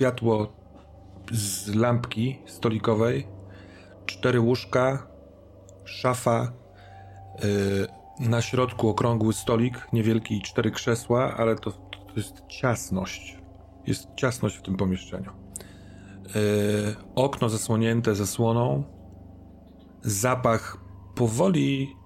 [0.00, 0.52] światło
[1.32, 3.26] z lampki stolikowej,
[4.06, 5.06] cztery łóżka,
[5.84, 6.52] szafa,
[7.42, 13.38] yy, na środku okrągły stolik, niewielki i cztery krzesła, ale to, to jest ciasność.
[13.86, 15.32] Jest ciasność w tym pomieszczeniu.
[16.34, 18.84] Yy, okno zasłonięte zasłoną,
[20.02, 20.76] zapach
[21.14, 21.96] powoli,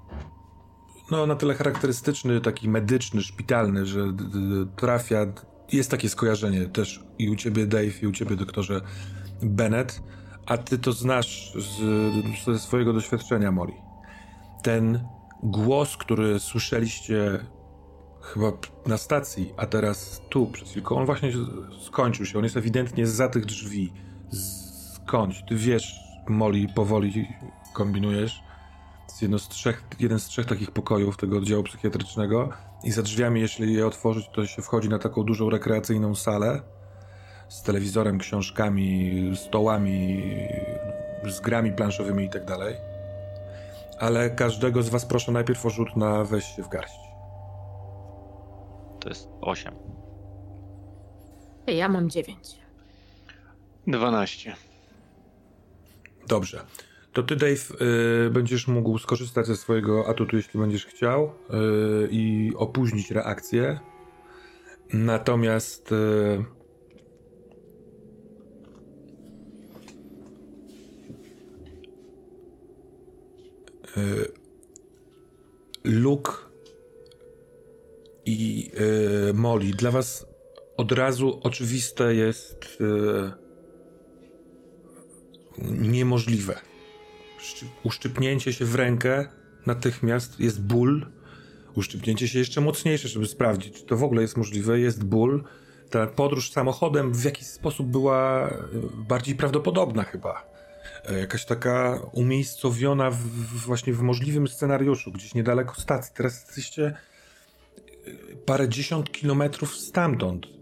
[1.11, 4.13] no na tyle charakterystyczny, taki medyczny, szpitalny, że
[4.77, 5.27] trafia.
[5.73, 8.81] Jest takie skojarzenie też i u ciebie, Dave, i u ciebie, doktorze
[9.43, 10.03] Bennett,
[10.47, 13.73] a ty to znasz z, ze swojego doświadczenia, Molly.
[14.63, 15.09] Ten
[15.43, 17.47] głos, który słyszeliście
[18.23, 18.53] chyba
[18.87, 21.33] na stacji, a teraz tu przed chwilką, on właśnie
[21.87, 22.39] skończył się.
[22.39, 23.93] On jest ewidentnie za tych drzwi.
[24.95, 25.43] Skądś?
[25.49, 25.95] Ty wiesz,
[26.29, 27.29] Molly, powoli
[27.73, 28.43] kombinujesz.
[29.15, 32.49] Jest jedno z trzech, jeden z trzech takich pokojów tego oddziału psychiatrycznego
[32.85, 36.63] i za drzwiami, jeśli je otworzyć, to się wchodzi na taką dużą rekreacyjną salę
[37.49, 40.23] z telewizorem, książkami, stołami,
[41.25, 42.77] z grami planszowymi i tak dalej.
[43.99, 47.01] Ale każdego z was proszę najpierw o rzut na weź się w garść.
[49.01, 49.75] To jest 8.
[51.67, 52.59] Ja mam 9.
[53.87, 54.57] 12.
[56.29, 56.65] Dobrze.
[57.15, 57.57] To ty, Dave,
[58.27, 63.81] y, będziesz mógł skorzystać ze swojego atutu, jeśli będziesz chciał, y, i opóźnić reakcję.
[64.93, 66.45] Natomiast y,
[73.97, 74.33] y
[75.85, 76.33] Luke
[78.27, 78.71] i
[79.31, 80.27] y, Molly, dla was
[80.77, 83.33] od razu oczywiste jest y,
[85.59, 86.74] niemożliwe
[87.83, 89.29] uszczypnięcie się w rękę
[89.67, 91.07] natychmiast jest ból.
[91.75, 94.81] Uszczypnięcie się jeszcze mocniejsze, żeby sprawdzić, czy to w ogóle jest możliwe.
[94.81, 95.45] Jest ból.
[95.91, 98.53] Ta podróż samochodem w jakiś sposób była e,
[99.09, 100.47] bardziej prawdopodobna chyba.
[101.05, 103.17] E, jakaś taka umiejscowiona w,
[103.67, 106.13] właśnie w możliwym scenariuszu, gdzieś niedaleko stacji.
[106.17, 108.11] Teraz jesteście e,
[108.47, 110.54] parę dziesiąt kilometrów stamtąd.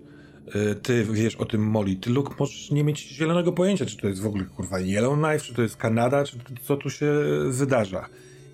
[0.49, 4.09] Y, ty wiesz o tym Molly, ty Luke możesz nie mieć zielonego pojęcia, czy to
[4.09, 7.13] jest w ogóle kurwa Yellowknife, czy to jest Kanada, czy co tu się
[7.51, 8.09] wydarza.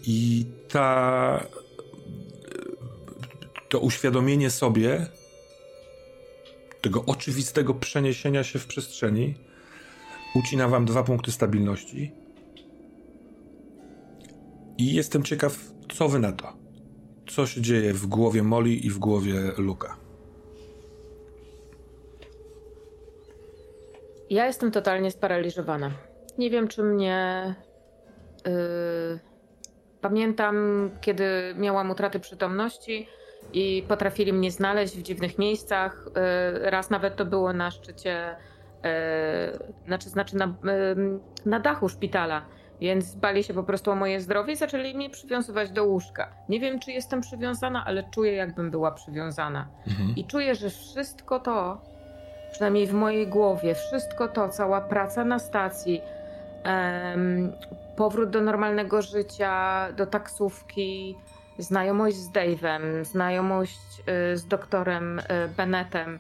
[0.07, 1.47] I ta
[3.69, 5.07] to uświadomienie sobie
[6.81, 9.35] tego oczywistego przeniesienia się w przestrzeni
[10.35, 12.13] ucina wam dwa punkty stabilności.
[14.79, 15.59] I jestem ciekaw,
[15.95, 16.57] co wy na to.
[17.27, 20.08] Co się dzieje w głowie Molly i w głowie Luka.
[24.31, 25.91] Ja jestem totalnie sparaliżowana.
[26.39, 27.55] Nie wiem, czy mnie.
[28.47, 29.19] Yy...
[30.01, 33.09] Pamiętam, kiedy miałam utraty przytomności
[33.53, 36.05] i potrafili mnie znaleźć w dziwnych miejscach.
[36.63, 38.37] Yy, raz nawet to było na szczycie,
[38.85, 38.91] yy,
[39.87, 42.43] znaczy, znaczy na, yy, na dachu szpitala,
[42.81, 46.35] więc bali się po prostu o moje zdrowie i zaczęli mnie przywiązywać do łóżka.
[46.49, 49.69] Nie wiem, czy jestem przywiązana, ale czuję, jakbym była przywiązana.
[49.87, 50.17] Mhm.
[50.17, 51.83] I czuję, że wszystko to,
[52.53, 56.01] przynajmniej w mojej głowie, wszystko to, cała praca na stacji,
[56.65, 57.53] um,
[57.97, 61.17] powrót do normalnego życia, do taksówki,
[61.59, 63.81] znajomość z Dave'em, znajomość
[64.33, 65.23] y, z doktorem y,
[65.57, 66.19] Bennettem,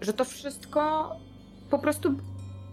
[0.00, 1.10] że to wszystko
[1.70, 2.14] po prostu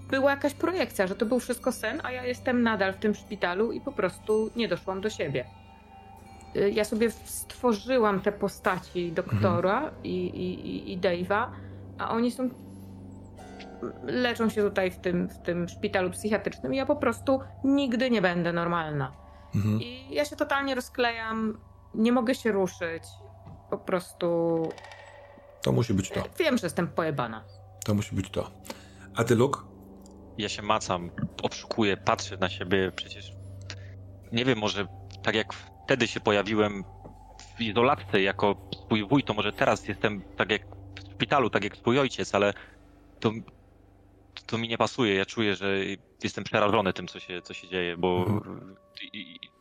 [0.09, 3.71] była jakaś projekcja, że to był wszystko sen, a ja jestem nadal w tym szpitalu
[3.71, 5.45] i po prostu nie doszłam do siebie.
[6.55, 9.93] Y, ja sobie stworzyłam te postaci doktora mhm.
[10.03, 11.47] i, i, i Dave'a,
[11.97, 12.49] a oni są
[14.03, 18.21] leczą się tutaj w tym, w tym szpitalu psychiatrycznym i ja po prostu nigdy nie
[18.21, 19.11] będę normalna.
[19.55, 19.81] Mhm.
[19.81, 21.57] I ja się totalnie rozklejam,
[21.93, 23.03] nie mogę się ruszyć.
[23.69, 24.69] Po prostu.
[25.61, 26.23] To musi być to.
[26.39, 27.43] Wiem, że jestem pojebana.
[27.85, 28.51] To musi być to.
[29.15, 29.59] A ty, Luke?
[30.37, 31.09] Ja się macam,
[31.43, 32.91] obszukuję, patrzę na siebie.
[32.95, 33.33] Przecież
[34.31, 34.87] nie wiem, może
[35.23, 35.53] tak jak
[35.85, 36.83] wtedy się pojawiłem
[37.57, 38.55] w izolatce jako
[38.85, 40.61] swój wuj, to może teraz jestem tak jak
[41.15, 42.53] szpitalu, tak jak twój ojciec, ale
[43.19, 43.31] to,
[44.45, 45.15] to mi nie pasuje.
[45.15, 45.77] Ja czuję, że
[46.23, 48.75] jestem przerażony tym, co się, co się dzieje, bo mhm.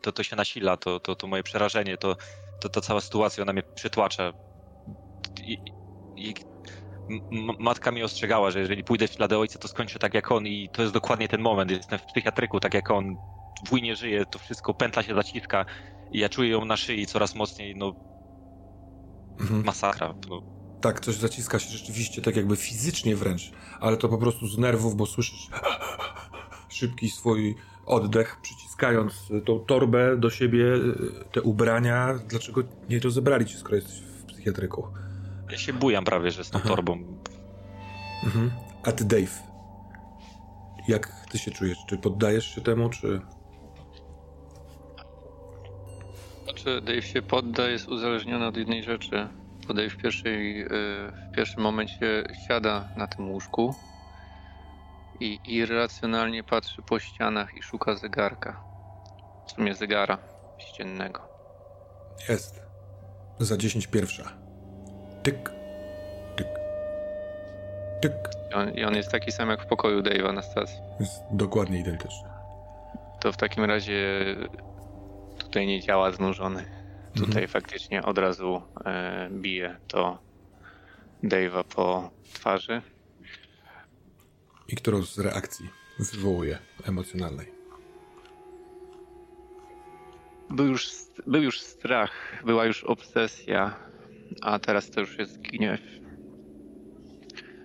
[0.01, 2.15] to, to się nasila, to, to, to moje przerażenie, to,
[2.61, 4.33] to ta cała sytuacja, ona mnie przytłacza.
[5.43, 5.57] I,
[6.15, 6.33] i
[7.59, 10.69] matka mi ostrzegała, że jeżeli pójdę w ślady ojca, to skończę tak jak on i
[10.69, 11.71] to jest dokładnie ten moment.
[11.71, 13.15] Jestem w psychiatryku, tak jak on.
[13.69, 15.65] Wuj nie żyje, to wszystko, pętla się zaciska
[16.11, 17.95] i ja czuję ją na szyi coraz mocniej, no
[19.39, 19.65] mhm.
[19.65, 20.13] masakra.
[20.29, 20.54] No
[20.85, 24.95] tak, coś zaciska się rzeczywiście, tak jakby fizycznie wręcz, ale to po prostu z nerwów,
[24.95, 25.49] bo słyszysz
[26.69, 27.55] szybki swój
[27.85, 29.13] oddech, przyciskając
[29.45, 30.65] tą torbę do siebie,
[31.31, 32.19] te ubrania.
[32.27, 34.87] Dlaczego nie rozebrali cię, skoro jesteś w psychiatryku?
[35.51, 36.69] Ja się bujam prawie, że z tą Aha.
[36.69, 37.03] torbą.
[38.23, 38.51] Mhm.
[38.83, 39.43] A ty, Dave,
[40.87, 41.77] jak ty się czujesz?
[41.87, 43.21] Czy poddajesz się temu, czy...
[46.43, 49.29] Znaczy, Dave się podda, jest uzależniony od jednej rzeczy.
[49.67, 50.67] Bo Dave w, pierwszej, y,
[51.31, 53.75] w pierwszym momencie siada na tym łóżku
[55.19, 58.63] i irracjonalnie patrzy po ścianach i szuka zegarka.
[59.47, 60.17] W sumie zegara
[60.57, 61.21] ściennego.
[62.29, 62.61] Jest.
[63.39, 64.23] Za 10 pierwsza.
[65.23, 65.51] Tyk.
[66.35, 66.47] Tyk.
[68.01, 68.13] Tyk.
[68.51, 70.77] I on, I on jest taki sam jak w pokoju Dave'a na stacji.
[70.99, 72.29] Jest dokładnie identyczny.
[73.19, 74.25] To w takim razie
[75.37, 76.65] tutaj nie działa znużony.
[77.15, 80.19] Tutaj faktycznie od razu e, bije to
[81.23, 82.81] Dave'a po twarzy.
[84.67, 85.69] I którą z reakcji
[85.99, 87.47] wywołuje emocjonalnej?
[90.49, 90.87] Był już,
[91.27, 92.11] był już strach,
[92.45, 93.75] była już obsesja,
[94.41, 95.81] a teraz to już jest gniew.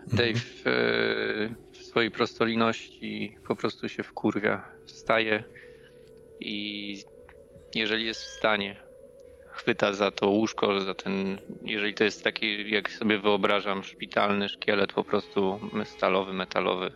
[0.06, 4.68] Dave e, w swojej prostoliności po prostu się wkurwia.
[4.86, 5.44] Wstaje
[6.40, 7.04] i
[7.74, 8.76] jeżeli jest w stanie,
[9.60, 14.92] chwyta za to łóżko, za ten, jeżeli to jest taki, jak sobie wyobrażam, szpitalny szkielet
[14.92, 16.90] po prostu stalowy, metalowy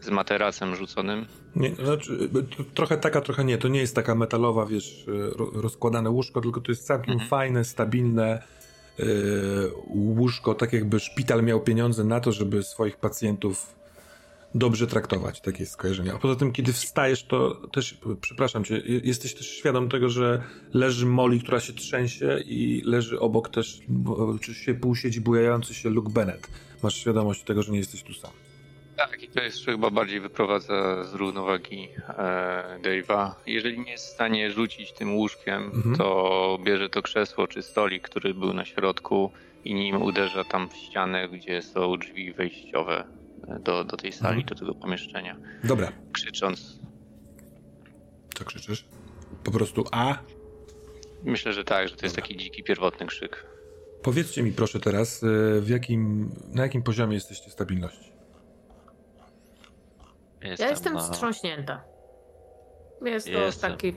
[0.00, 2.28] z materacem rzuconym, Nie, znaczy,
[2.74, 3.58] trochę taka, trochę nie.
[3.58, 5.04] To nie jest taka metalowa, wiesz,
[5.36, 7.30] ro, rozkładane łóżko, tylko to jest całkiem Mhm.
[7.30, 8.42] fajne, stabilne
[8.98, 9.06] yy,
[9.94, 13.76] łóżko, tak jakby szpital miał pieniądze na to, żeby swoich pacjentów
[14.54, 15.40] dobrze traktować.
[15.40, 16.12] Takie jest skojarzenie.
[16.14, 20.42] A poza tym, kiedy wstajesz, to też, przepraszam cię, je- jesteś też świadom tego, że
[20.74, 25.74] leży Molly, która się trzęsie i leży obok też, bo- czy się pół siedzi bujający
[25.74, 26.48] się Luke Bennett.
[26.82, 28.30] Masz świadomość tego, że nie jesteś tu sam.
[28.96, 33.30] Tak, i to jest chyba bardziej wyprowadza z równowagi e, Dave'a.
[33.46, 35.96] Jeżeli nie jest w stanie rzucić tym łóżkiem, Mhm.
[35.96, 39.30] to bierze to krzesło czy stolik, który był na środku
[39.64, 43.04] i nim uderza tam w ścianę, gdzie są drzwi wejściowe
[43.60, 44.46] do, do tej sali, Mhm.
[44.46, 45.36] do tego pomieszczenia.
[45.64, 46.78] Dobra, Krzycząc,
[48.34, 48.88] co krzyczysz?
[49.44, 50.18] Po prostu A,
[51.24, 52.28] myślę, że tak, że to jest Dobra.
[52.28, 53.46] taki dziki, pierwotny krzyk.
[54.02, 58.12] Powiedzcie mi proszę teraz, e, w jakim, na jakim poziomie jesteście stabilności?
[60.58, 61.00] Ja jestem na...
[61.00, 61.82] wstrząśnięta.
[63.04, 63.70] Jest to Jestem.
[63.72, 63.94] taki,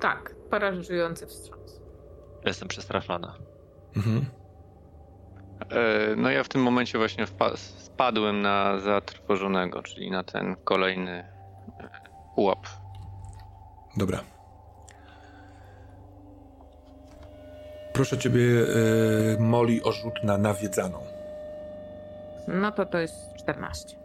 [0.00, 1.80] tak, paraliżujący wstrząs.
[2.46, 3.36] Jestem przestraszona.
[3.96, 4.26] Mhm.
[5.60, 7.26] E, no ja w tym momencie właśnie
[7.78, 11.10] spadłem na zatrwożonego, czyli na ten kolejny
[11.80, 11.88] e,
[12.34, 12.66] pułap.
[13.96, 14.20] Dobra.
[17.92, 18.42] Proszę ciebie,
[19.38, 21.00] e, Molly, o rzut na nawiedzaną.
[22.48, 23.96] No to to jest 14.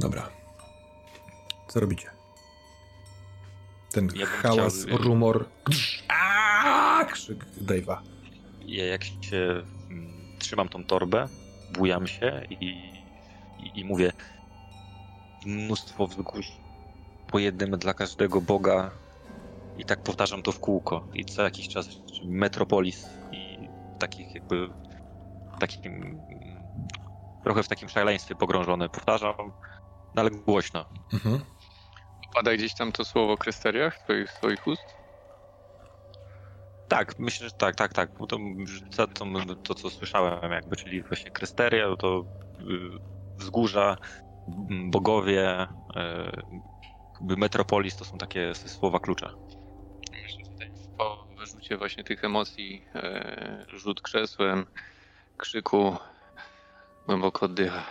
[0.00, 0.28] Dobra.
[1.68, 2.10] Co robicie?
[3.92, 5.44] Ten Ja hałas, chciał- rumor.
[6.08, 7.04] Aaaa!
[7.04, 7.96] Krzyk Dave'a.
[8.66, 11.28] Ja jak się mm, trzymam tą torbę,
[11.70, 12.64] bujam się i,
[13.58, 14.12] i, i mówię
[15.46, 16.60] mnóstwo wzgórz
[17.26, 18.90] po jednym dla każdego Boga
[19.76, 21.88] i tak powtarzam to w kółko i co jakiś czas
[22.24, 23.68] Metropolis i
[23.98, 24.68] takich jakby
[25.60, 26.22] takim
[27.42, 29.34] trochę w takim szaleństwie pogrążony powtarzam,
[30.14, 30.84] no ale głośno.
[31.12, 31.40] Mhm.
[32.34, 35.03] Pada gdzieś tam to słowo krysteriach twoich, swoich ust?
[36.88, 38.10] Tak, myślę, że tak, tak, tak.
[38.28, 38.38] To,
[38.96, 39.06] to,
[39.62, 42.24] to, co słyszałem, jakby, czyli właśnie Krysteria, to
[42.60, 42.64] y,
[43.36, 43.96] wzgórza,
[44.90, 46.64] bogowie, y,
[47.14, 49.30] jakby Metropolis to są takie słowa klucze.
[50.12, 54.66] Myślę, że tutaj po wyrzucie właśnie tych emocji, e, rzut krzesłem,
[55.36, 55.96] krzyku,
[57.06, 57.86] głęboko oddycha.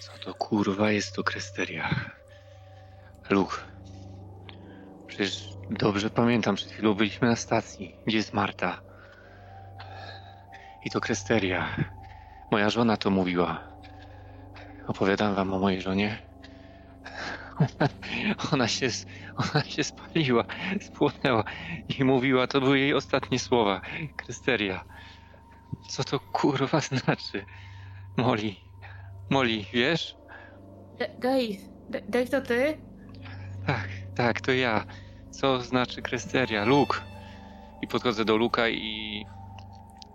[0.00, 1.90] Co to kurwa jest to kresteria?
[3.30, 3.56] Luke,
[5.06, 7.94] przecież dobrze pamiętam, przed chwilą byliśmy na stacji.
[8.06, 8.80] Gdzie jest Marta?
[10.84, 11.76] I to kresteria.
[12.50, 13.60] Moja żona to mówiła.
[14.86, 16.18] Opowiadam wam o mojej żonie.
[18.52, 18.88] Ona się,
[19.36, 20.44] ona się spaliła,
[20.80, 21.44] spłonęła
[21.98, 23.80] i mówiła, to były jej ostatnie słowa.
[24.16, 24.84] Krysteria.
[25.88, 27.44] Co to kurwa znaczy?
[28.16, 28.54] Molly.
[29.30, 30.16] Molly, wiesz?
[30.98, 31.58] Dave,
[32.08, 32.78] Dave to ty?
[33.66, 34.84] Tak, tak, to ja.
[35.30, 36.64] Co znaczy krysteria?
[36.64, 37.00] Luke.
[37.82, 39.24] I podchodzę do Luka i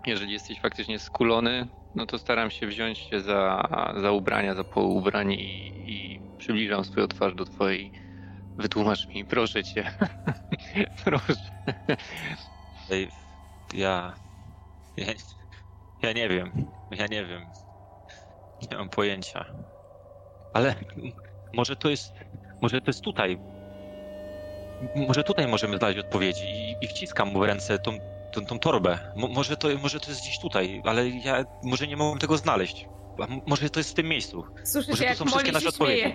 [0.06, 3.68] jeżeli jesteś faktycznie skulony, no to staram się wziąć się za,
[4.00, 7.92] za ubrania, za półubrań i, i przybliżam swoją twarz do twojej.
[8.58, 9.90] Wytłumacz mi, proszę cię.
[11.04, 11.34] proszę.
[12.90, 13.08] Ej,
[13.74, 14.14] ja,
[14.96, 15.06] ja.
[16.02, 16.52] Ja nie wiem.
[16.90, 17.46] Ja nie wiem.
[18.70, 19.44] Nie mam pojęcia.
[20.52, 20.74] Ale
[21.54, 22.12] może to jest.
[22.62, 23.53] Może to jest tutaj.
[25.08, 26.44] Może tutaj możemy znaleźć odpowiedzi.
[26.44, 27.98] I, i wciskam mu w ręce tą,
[28.32, 28.98] tą, tą torbę.
[29.16, 32.88] Mo, może, to, może to jest gdzieś tutaj, ale ja może nie mogłem tego znaleźć.
[33.18, 34.44] A może to jest w tym miejscu.
[34.64, 36.14] Słyszycie, Może to są wszystkie nasze odpowiedzi.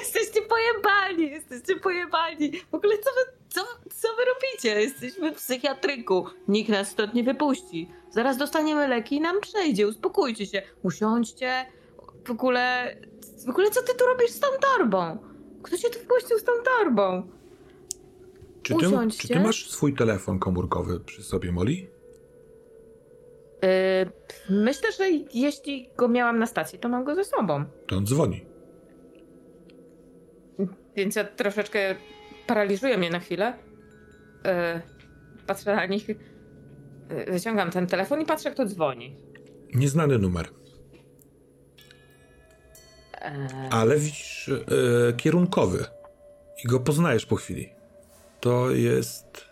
[0.00, 2.52] jesteście pojebani, jesteście pojebani.
[2.70, 4.80] W ogóle co wy, co, co wy robicie?
[4.80, 6.26] Jesteśmy w psychiatryku.
[6.48, 7.88] Nikt nas stąd nie wypuści.
[8.10, 9.86] Zaraz dostaniemy leki i nam przejdzie.
[9.86, 10.62] Uspokójcie się.
[10.82, 11.66] Usiądźcie.
[12.24, 12.96] W ogóle...
[13.46, 15.18] W ogóle co ty tu robisz z tą torbą?
[15.62, 17.28] Kto cię tu wpuścił z tą torbą?
[18.62, 18.86] Czy ty,
[19.18, 21.72] czy ty masz swój telefon komórkowy przy sobie, Molly?
[21.72, 21.88] Yy,
[24.50, 27.64] myślę, że jeśli go miałam na stacji, to mam go ze sobą.
[27.86, 28.44] To on dzwoni.
[30.96, 31.94] Więc ja troszeczkę
[32.46, 33.58] paraliżuje mnie na chwilę.
[34.44, 34.50] Yy,
[35.46, 36.08] patrzę na nich.
[36.08, 36.16] Yy,
[37.28, 39.16] wyciągam ten telefon i patrzę, kto dzwoni.
[39.74, 40.48] Nieznany numer.
[43.24, 43.30] Yy,
[43.70, 45.84] Ale widzisz e, kierunkowy.
[46.64, 47.72] I go poznajesz po chwili.
[48.40, 49.44] To jest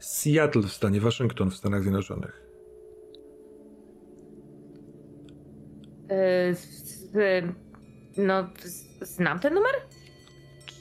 [0.00, 2.42] Seattle w stanie Waszyngton w Stanach Zjednoczonych.
[6.54, 7.52] z- yy,
[8.16, 9.74] no, z- znam ten numer?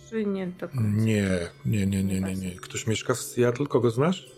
[0.09, 0.81] Czy nie do końca?
[0.83, 1.29] Nie,
[1.65, 2.51] nie, nie, nie, nie, nie.
[2.55, 3.67] Ktoś mieszka w Seattle?
[3.67, 4.31] Kogo znasz?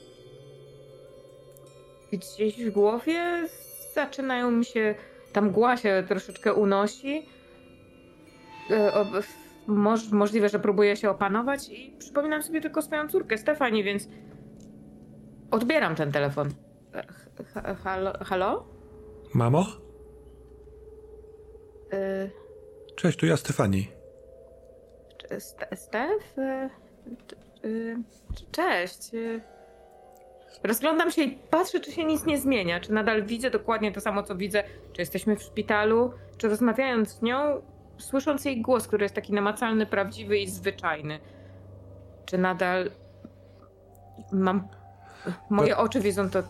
[2.11, 3.49] Gdzieś w głowie
[3.95, 4.95] zaczynają mi się.
[5.33, 7.25] Tam mgła się troszeczkę unosi.
[9.67, 14.07] Moż, możliwe, że próbuję się opanować i przypominam sobie tylko swoją córkę, Stefani, więc
[15.51, 16.49] odbieram ten telefon.
[16.93, 17.03] E,
[17.53, 18.13] ha- Halo?
[18.25, 18.65] halo?
[19.33, 19.65] Mamo?
[21.91, 22.31] Yy,
[22.95, 23.87] Cześć, tu ja Stefani.
[25.75, 26.37] Stef?
[26.37, 26.69] Y,
[27.67, 27.97] y,
[28.51, 29.13] Cześć.
[29.13, 29.41] Y,
[30.63, 32.79] Rozglądam się i patrzę, czy się nic nie zmienia.
[32.79, 34.63] Czy nadal widzę dokładnie to samo, co widzę.
[34.93, 37.61] Czy jesteśmy w szpitalu, czy rozmawiając z nią,
[37.97, 41.19] słysząc jej głos, który jest taki namacalny, prawdziwy i zwyczajny.
[42.25, 42.91] Czy nadal
[44.31, 44.67] mam.
[45.49, 46.43] Moje oczy widzą to.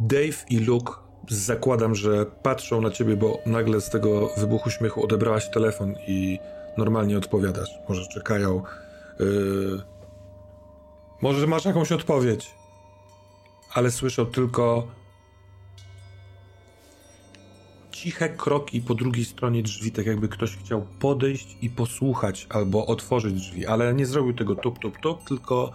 [0.00, 0.92] Dave i Luke
[1.28, 6.38] zakładam, że patrzą na ciebie, bo nagle z tego wybuchu śmiechu odebrałaś telefon i
[6.76, 7.70] normalnie odpowiadasz.
[7.88, 8.62] Może czekają.
[9.20, 9.82] Yy...
[11.22, 12.54] Może masz jakąś odpowiedź.
[13.74, 14.86] Ale słyszą tylko
[17.94, 23.34] ciche kroki po drugiej stronie drzwi, tak jakby ktoś chciał podejść i posłuchać albo otworzyć
[23.34, 25.72] drzwi, ale nie zrobił tego tup, tup, tup, tylko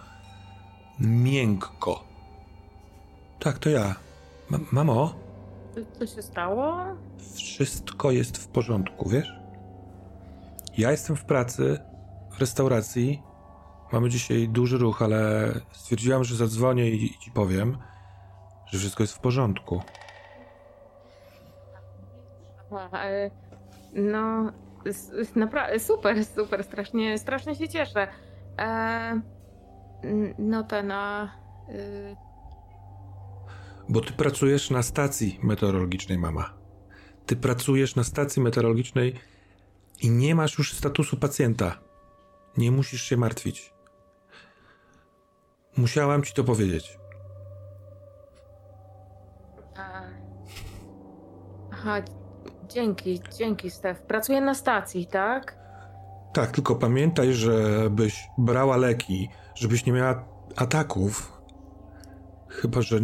[1.00, 2.04] miękko.
[3.38, 3.94] Tak, to ja.
[4.50, 5.14] Ma- mamo,
[5.98, 6.84] Co się stało?
[7.34, 9.32] wszystko jest w porządku, wiesz?
[10.78, 11.78] Ja jestem w pracy,
[12.32, 13.22] w restauracji.
[13.92, 17.78] Mamy dzisiaj duży ruch, ale stwierdziłam, że zadzwonię i, i ci powiem,
[18.66, 19.82] że wszystko jest w porządku.
[23.94, 24.52] No,
[25.78, 28.08] super, super, strasznie, strasznie się cieszę.
[28.58, 29.20] E,
[30.38, 31.24] no ten, a,
[31.68, 32.16] y,
[33.88, 36.54] Bo ty pracujesz na stacji meteorologicznej, mama.
[37.26, 39.14] Ty pracujesz na stacji meteorologicznej
[40.00, 41.78] i nie masz już statusu pacjenta.
[42.56, 43.72] Nie musisz się martwić.
[45.76, 46.98] Musiałam ci to powiedzieć.
[51.72, 52.02] aha,
[52.72, 54.02] dzięki, dzięki Stef.
[54.02, 55.58] Pracuję na stacji, tak?
[56.32, 60.24] Tak, tylko pamiętaj, żebyś brała leki, żebyś nie miała
[60.56, 61.40] ataków.
[62.48, 63.00] Chyba, że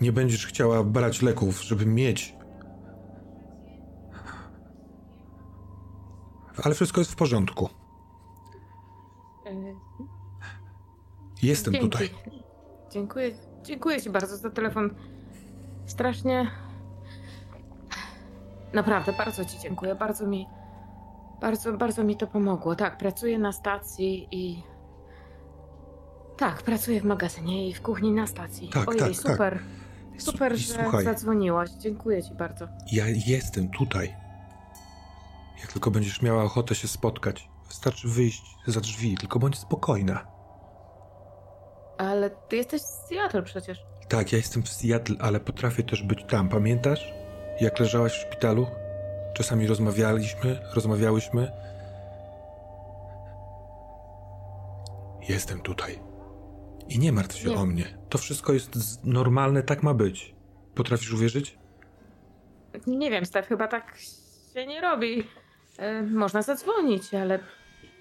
[0.00, 2.36] nie będziesz chciała brać leków, żeby mieć.
[6.64, 7.68] Ale wszystko jest w porządku.
[11.42, 11.88] Jestem dzięki.
[11.90, 12.10] tutaj.
[12.90, 13.30] Dziękuję,
[13.62, 14.94] dziękuję ci bardzo za telefon.
[15.86, 16.50] Strasznie...
[18.76, 20.48] Naprawdę, bardzo ci dziękuję, bardzo mi...
[21.40, 22.76] Bardzo, bardzo mi to pomogło.
[22.76, 24.62] Tak, pracuję na stacji i...
[26.36, 28.68] Tak, pracuję w magazynie i w kuchni na stacji.
[28.68, 29.16] Tak, Ojej, tak, tak.
[29.16, 29.58] super.
[30.18, 31.70] Super, I że słuchaj, zadzwoniłaś.
[31.70, 32.68] Dziękuję ci bardzo.
[32.92, 34.16] ja jestem tutaj.
[35.60, 40.26] Jak tylko będziesz miała ochotę się spotkać, wystarczy wyjść za drzwi, tylko bądź spokojna.
[41.98, 43.78] Ale ty jesteś z Seattle przecież.
[44.08, 46.48] Tak, ja jestem w Seattle, ale potrafię też być tam.
[46.48, 47.12] Pamiętasz,
[47.60, 48.66] jak leżałaś w szpitalu?
[49.34, 51.52] Czasami rozmawialiśmy, rozmawiałyśmy.
[55.28, 55.98] Jestem tutaj.
[56.88, 57.56] I nie martw się Nie.
[57.56, 57.98] o mnie.
[58.08, 58.70] To wszystko jest
[59.04, 60.34] normalne, tak ma być.
[60.74, 61.58] Potrafisz uwierzyć?
[62.86, 63.98] Nie wiem, Stef, chyba tak
[64.54, 65.24] się nie robi.
[65.78, 67.38] E, można zadzwonić, ale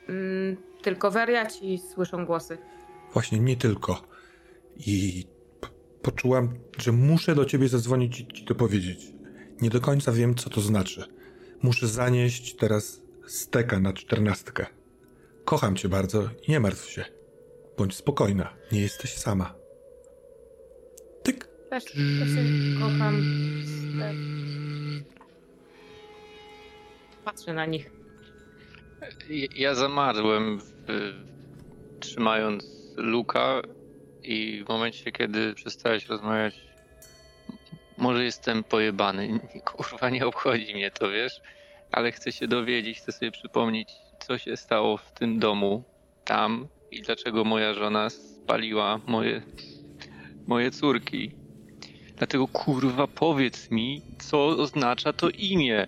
[0.09, 2.57] mm, tylko wariaci słyszą głosy.
[3.13, 4.01] Właśnie, nie tylko.
[4.77, 5.25] I
[6.01, 9.14] poczułam, że muszę do ciebie zadzwonić i ci to powiedzieć.
[9.61, 11.03] Nie do końca wiem, co to znaczy.
[11.61, 14.65] Muszę zanieść teraz steka na czternastkę.
[15.45, 17.05] Kocham cię bardzo i nie martw się.
[17.77, 19.55] Bądź spokojna, nie jesteś sama.
[21.23, 21.47] Tyk.
[21.69, 23.21] Też, też się kocham.
[23.95, 24.15] Stef.
[27.25, 27.91] Patrzę na nich.
[29.55, 30.73] Ja zamarłem, w,
[31.99, 32.65] trzymając
[32.97, 33.61] Luka
[34.23, 36.61] i w momencie, kiedy przestałeś rozmawiać,
[37.97, 41.41] może jestem pojebany, kurwa nie obchodzi mnie to, wiesz,
[41.91, 43.89] ale chcę się dowiedzieć, chcę sobie przypomnieć,
[44.27, 45.83] co się stało w tym domu,
[46.25, 49.41] tam i dlaczego moja żona spaliła moje,
[50.47, 51.31] moje córki.
[52.17, 55.87] Dlatego kurwa powiedz mi, co oznacza to imię.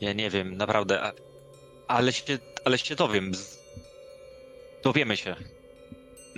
[0.00, 1.12] Ja nie wiem, naprawdę,
[1.88, 3.32] ale, się, ale się dowiem.
[4.82, 5.36] Dowiemy się.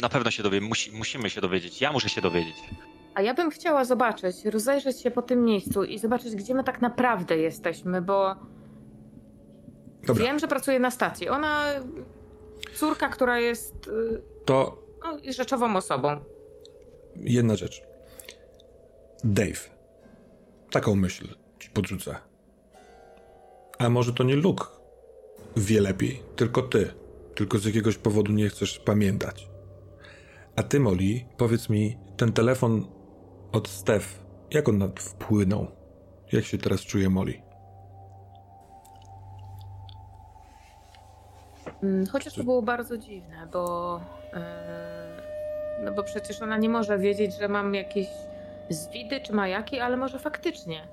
[0.02, 1.80] Na pewno się dowiemy, Musi, musimy się dowiedzieć.
[1.80, 2.54] Ja muszę się dowiedzieć.
[3.14, 6.80] A ja bym chciała zobaczyć, rozejrzeć się po tym miejscu i zobaczyć, gdzie my tak
[6.80, 8.36] naprawdę jesteśmy, bo
[10.06, 11.28] Dobra, wiem, że pracuje na stacji.
[11.28, 11.64] Ona,
[12.74, 16.20] córka, która jest y, to no, rzeczową osobą.
[17.16, 17.82] jedna rzecz.
[19.24, 19.70] Dave.
[20.70, 22.16] Taką myśl ci podrzucę.
[23.78, 24.64] A może to nie Luke
[25.56, 26.90] wie lepiej, tylko ty.
[27.34, 29.48] Tylko z jakiegoś powodu nie chcesz pamiętać.
[30.56, 32.86] A ty, Molly, powiedz mi, ten telefon
[33.52, 34.06] od Steph,
[34.50, 35.66] jak on wpłynął?
[36.32, 37.42] Jak się teraz czuje Molly?
[41.82, 44.00] Mm, Chociaż to było bardzo dziwne, bo.
[44.32, 44.38] yy,
[45.84, 48.06] no bo przecież ona nie może wiedzieć, że mam jakieś
[48.70, 50.88] zwidy czy majaki, ale może faktycznie.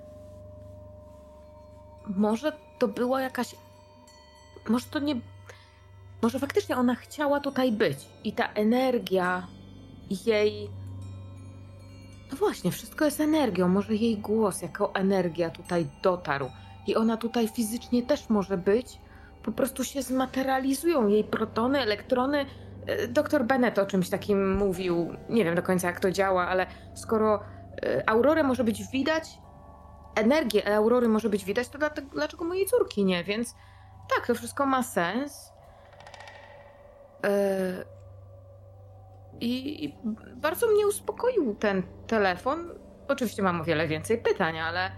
[2.08, 3.56] Może to była jakaś.
[4.70, 5.16] Może to nie.
[6.22, 9.48] Może faktycznie ona chciała tutaj być i ta energia
[10.10, 10.70] jej.
[12.32, 13.68] No właśnie, wszystko jest energią.
[13.68, 16.50] Może jej głos jako energia tutaj dotarł.
[16.88, 19.00] I ona tutaj fizycznie też może być,
[19.44, 22.46] po prostu się zmaterializują jej protony, elektrony.
[22.86, 25.16] E, Doktor Bennett o czymś takim mówił.
[25.30, 27.40] Nie wiem do końca jak to działa, ale skoro
[27.84, 29.30] e, aurorę może być widać,
[30.16, 31.80] energię aurory może być widać, to
[32.14, 33.24] dlaczego mojej córki nie?
[33.24, 33.56] Więc
[34.16, 35.52] tak, to wszystko ma sens.
[37.26, 37.93] E,
[39.42, 39.96] I i
[40.36, 42.70] bardzo mnie uspokoił ten telefon.
[43.08, 44.92] Oczywiście mam o wiele więcej pytań, ale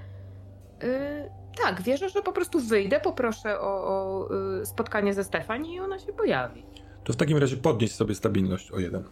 [0.84, 1.30] e,
[1.63, 4.28] tak, wierzę, że po prostu wyjdę, poproszę o, o
[4.62, 6.63] y, spotkanie ze Stefani i ona się pojawi.
[7.04, 9.04] To w takim razie podnieś sobie stabilność o jeden.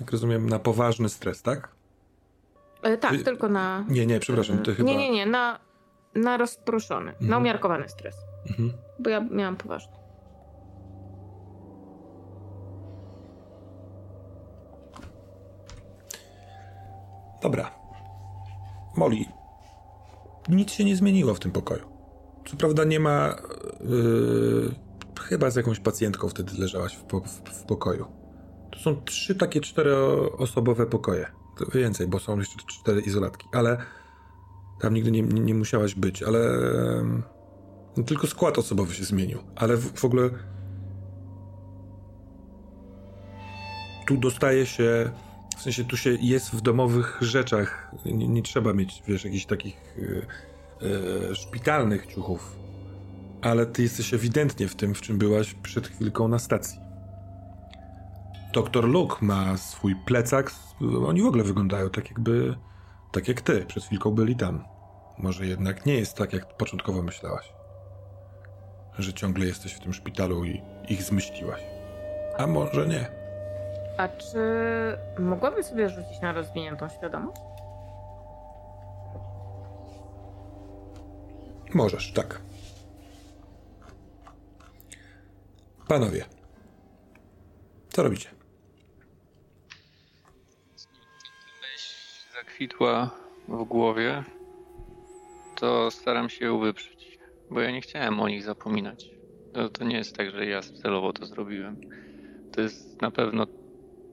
[0.00, 1.68] Jak rozumiem, na poważny stres, tak?
[2.82, 3.84] E, tak, Y, tylko na.
[3.88, 4.88] Nie, nie, przepraszam, ty chyba...
[4.90, 5.58] Nie, nie, nie, na,
[6.14, 7.42] na rozproszony, na Mhm.
[7.42, 8.16] umiarkowany stres.
[8.50, 8.72] Mhm.
[8.98, 9.92] Bo ja miałam poważny.
[17.46, 17.70] Dobra.
[18.96, 19.24] Molly,
[20.48, 21.82] nic się nie zmieniło w tym pokoju.
[22.46, 23.36] Co prawda nie ma...
[23.80, 24.74] Yy,
[25.20, 28.06] chyba z jakąś pacjentką wtedy leżałaś w, po, w, w pokoju.
[28.72, 31.26] To są trzy takie czteroosobowe pokoje.
[31.58, 33.76] To więcej, bo są jeszcze cztery izolatki, ale
[34.80, 36.40] tam nigdy nie, nie, nie musiałaś być, ale...
[37.96, 40.30] No, tylko skład osobowy się zmienił, ale w, w ogóle...
[44.06, 45.10] Tu dostaje się
[45.56, 47.94] w sensie tu się jest w domowych rzeczach.
[48.04, 50.26] Nie, nie trzeba mieć, wiesz, jakichś takich y,
[51.30, 52.56] y, szpitalnych ciuchów.
[53.42, 56.78] Ale ty jesteś ewidentnie w tym, w czym byłaś przed chwilką na stacji.
[58.52, 60.52] Doktor Luke ma swój plecak.
[61.06, 62.56] Oni w ogóle wyglądają tak jakby.
[63.12, 63.64] tak jak ty.
[63.66, 64.64] Przed chwilką byli tam.
[65.18, 67.52] Może jednak nie jest tak, jak początkowo myślałaś.
[68.98, 71.60] Że ciągle jesteś w tym szpitalu i ich zmyśliłaś.
[72.38, 73.25] A może nie.
[73.96, 74.38] A czy
[75.18, 77.40] mogłabym sobie rzucić na rozwiniętą świadomość?
[81.74, 82.40] Możesz, tak.
[85.88, 86.24] Panowie,
[87.88, 88.36] co robicie?
[92.56, 93.10] zakwitła
[93.48, 94.24] w głowie,
[95.54, 97.18] to staram się ją wyprzeć,
[97.50, 99.10] bo ja nie chciałem o nich zapominać.
[99.52, 101.76] To, to nie jest tak, że ja celowo to zrobiłem.
[102.52, 103.46] To jest na pewno,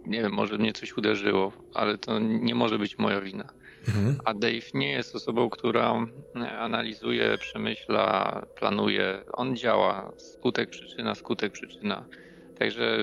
[0.06, 3.50] nie wiem, może mnie coś uderzyło, ale to nie może być moja wina.
[3.88, 4.18] Mhm.
[4.26, 6.06] A Dave nie jest osobą, która
[6.60, 9.24] analizuje, przemyśla, planuje.
[9.34, 10.12] On działa.
[10.18, 12.06] Skutek, przyczyna, skutek, przyczyna.
[12.60, 12.98] Także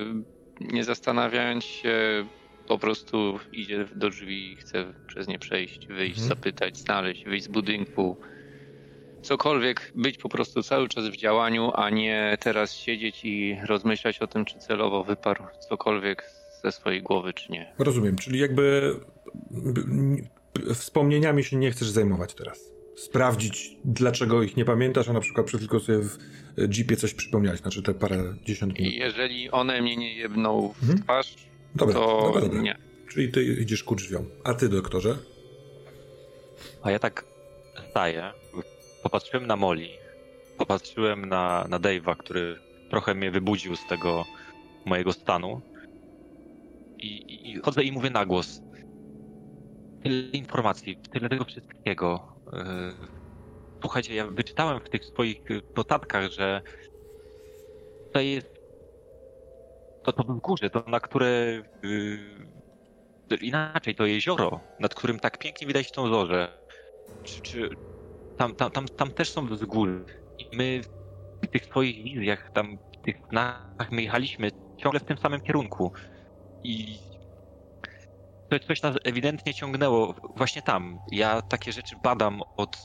[0.61, 2.27] nie zastanawiając się,
[2.69, 6.29] po prostu idzie do drzwi, chce przez nie przejść, wyjść, Mhm.
[6.29, 8.17] zapytać, znaleźć, wyjść z budynku.
[9.23, 14.27] Cokolwiek, być po prostu cały czas w działaniu, a nie teraz siedzieć i rozmyślać o
[14.27, 16.25] tym, czy celowo wyparł cokolwiek
[16.63, 17.75] ze swojej głowy, czy nie.
[17.79, 18.95] Rozumiem, czyli jakby
[20.75, 22.71] wspomnieniami się nie chcesz zajmować teraz.
[22.97, 26.19] sprawdzić, dlaczego ich nie pamiętasz, a na przykład przed tylko sobie w
[26.77, 28.93] jeepie coś przypomniałeś, znaczy te parę dziesiąt minut.
[28.93, 31.03] I jeżeli one mnie nie jedną w Mhm.
[31.03, 31.35] twarz,
[31.75, 32.61] Dobra, to dobra, dobra.
[32.61, 32.77] nie.
[33.09, 34.27] Czyli ty idziesz ku drzwiom.
[34.45, 35.17] A ty, doktorze?
[36.83, 37.25] A ja tak
[37.91, 38.33] staję,
[39.03, 39.89] popatrzyłem na Molly,
[40.59, 42.57] popatrzyłem na, na Dave'a, który
[42.91, 44.25] trochę mnie wybudził z tego
[44.85, 45.61] mojego stanu
[47.03, 48.61] i, i, chodzę i mówię na głos.
[50.03, 52.37] Tyle informacji, tyle tego wszystkiego.
[52.53, 53.21] Yy,
[53.83, 56.63] Słuchajcie, ja wyczytałem w tych swoich y, notatkach, że
[58.07, 58.47] tutaj jest
[60.03, 65.93] to, to wzgórze, to na które yy, inaczej, to jezioro, nad którym tak pięknie widać
[65.93, 66.59] tą zorzę.
[67.23, 67.69] Czy, czy
[68.37, 70.05] tam, tam, tam, tam też są wzgóry.
[70.39, 70.81] I my
[71.45, 75.93] w tych swoich wizjach, tam w tych snach, my jechaliśmy ciągle w tym samym kierunku.
[76.65, 76.99] I
[78.51, 80.99] to coś nas ewidentnie ciągnęło właśnie tam.
[81.13, 82.77] Ja takie rzeczy badam od,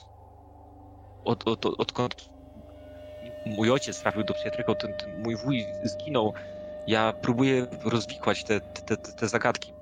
[1.24, 2.30] od, od, od odkąd
[3.46, 6.34] mój ojciec trafił do psychiatryka, ten, ten mój wuj zginął.
[6.88, 9.74] Ja próbuję rozwikłać te, te, te, te zagadki.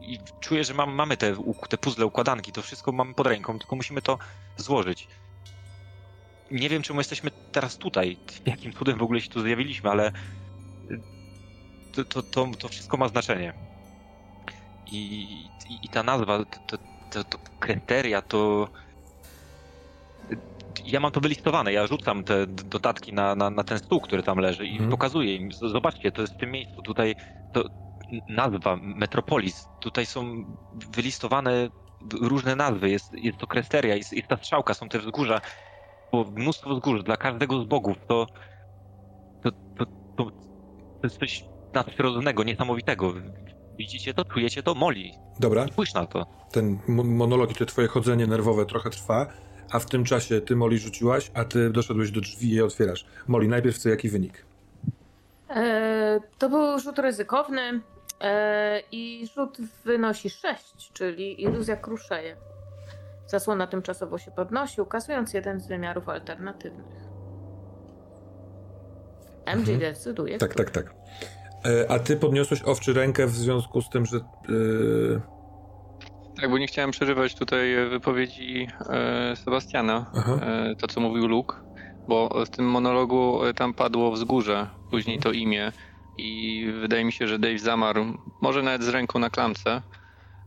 [0.00, 1.36] I czuję, że mam, mamy te,
[1.68, 4.18] te puzzle, układanki, to wszystko mamy pod ręką, tylko musimy to
[4.56, 5.08] złożyć.
[6.50, 10.12] Nie wiem, czemu jesteśmy teraz tutaj, jakim cudem w ogóle się tu zjawiliśmy, ale
[11.92, 13.52] to, to, to, to wszystko ma znaczenie.
[14.86, 14.98] I,
[15.68, 16.78] i, i ta nazwa, to,
[17.10, 18.68] to, to, kryteria, to...
[20.84, 24.38] Ja mam to wylistowane, ja rzucam te dodatki na, na, na ten stół, który tam
[24.38, 24.90] leży i Mhm.
[24.90, 27.14] pokazuję im, zobaczcie, to jest w tym miejscu, tutaj
[27.52, 27.64] to
[28.28, 31.68] nazwa, Metropolis, tutaj są wylistowane
[32.20, 35.40] różne nazwy, jest, jest to kryteria, jest, jest ta strzałka, są te wzgórza,
[36.12, 38.26] było mnóstwo wzgórz dla każdego z bogów, to
[39.40, 40.24] to, to, to,
[41.00, 43.12] to jest coś nadprzyrodzonego, niesamowitego.
[43.78, 44.24] Widzicie to?
[44.24, 44.74] Czujecie to?
[44.74, 45.12] Moli.
[45.40, 46.26] Dobra, Spójrz na to.
[46.52, 49.26] ten mo- monolog i to twoje chodzenie nerwowe trochę trwa,
[49.70, 53.06] a w tym czasie ty Moli rzuciłaś, a ty doszedłeś do drzwi i je otwierasz.
[53.28, 54.44] Moli, najpierw co, jaki wynik?
[55.50, 57.80] E, to był rzut ryzykowny
[58.20, 62.36] e, i rzut wynosi 6, czyli iluzja kruszeje.
[63.26, 66.86] Zasłona tymczasowo się podnosi, ukazując jeden z wymiarów alternatywnych.
[69.46, 69.78] MG Mhm.
[69.78, 70.38] decyduje.
[70.38, 70.94] Tak, tak, tak.
[71.64, 74.16] E, a ty podniosłeś owczy rękę w związku z tym, że...
[74.16, 74.20] E,
[76.40, 80.10] Tak, bo nie chciałem przerywać tutaj e, wypowiedzi e, Sebastiana,
[80.42, 81.56] e, to co mówił Luke,
[82.08, 85.72] bo w tym monologu tam padło wzgórze, później to imię
[86.18, 88.04] i wydaje mi się, że Dave zamarł,
[88.42, 89.82] może nawet z ręką na klamce,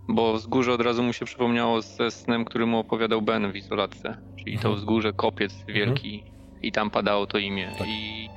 [0.08, 4.18] bo wzgórze od razu mu się przypomniało ze snem, który mu opowiadał Ben w izolatce,
[4.36, 4.76] czyli to Mhm.
[4.76, 6.24] wzgórze, kopiec wielki
[6.62, 7.88] i tam padało to imię Tak.
[7.88, 8.30] i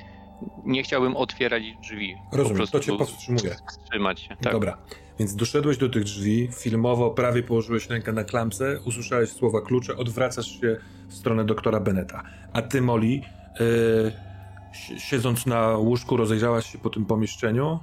[0.64, 2.14] nie chciałbym otwierać drzwi.
[2.32, 3.56] Rozumiem, to cię powstrzymuje.
[3.68, 4.52] Wstrzymać się, tak.
[4.52, 4.78] Dobra,
[5.18, 10.60] więc doszedłeś do tych drzwi, filmowo prawie położyłeś rękę na klamce, usłyszałeś słowa klucze, odwracasz
[10.60, 10.76] się
[11.08, 12.22] w stronę doktora Beneta.
[12.52, 13.20] A ty, Molly,
[13.60, 17.80] e, si- siedząc na łóżku, rozejrzałaś się po tym pomieszczeniu.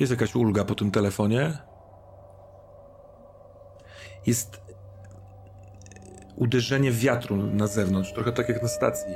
[0.00, 1.52] Jest jakaś ulga po tym telefonie.
[4.26, 4.60] Jest
[6.36, 9.14] uderzenie wiatru na zewnątrz, trochę tak jak na stacji.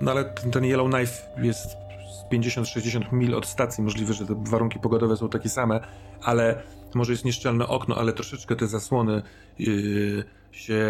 [0.00, 3.84] No ale ten, ten Yellowknife jest z 50-60 mil od stacji.
[3.84, 5.80] Możliwe, że te warunki pogodowe są takie same,
[6.22, 6.62] ale
[6.94, 9.22] może jest nieszczelne okno, ale troszeczkę te zasłony
[9.58, 10.84] yy, się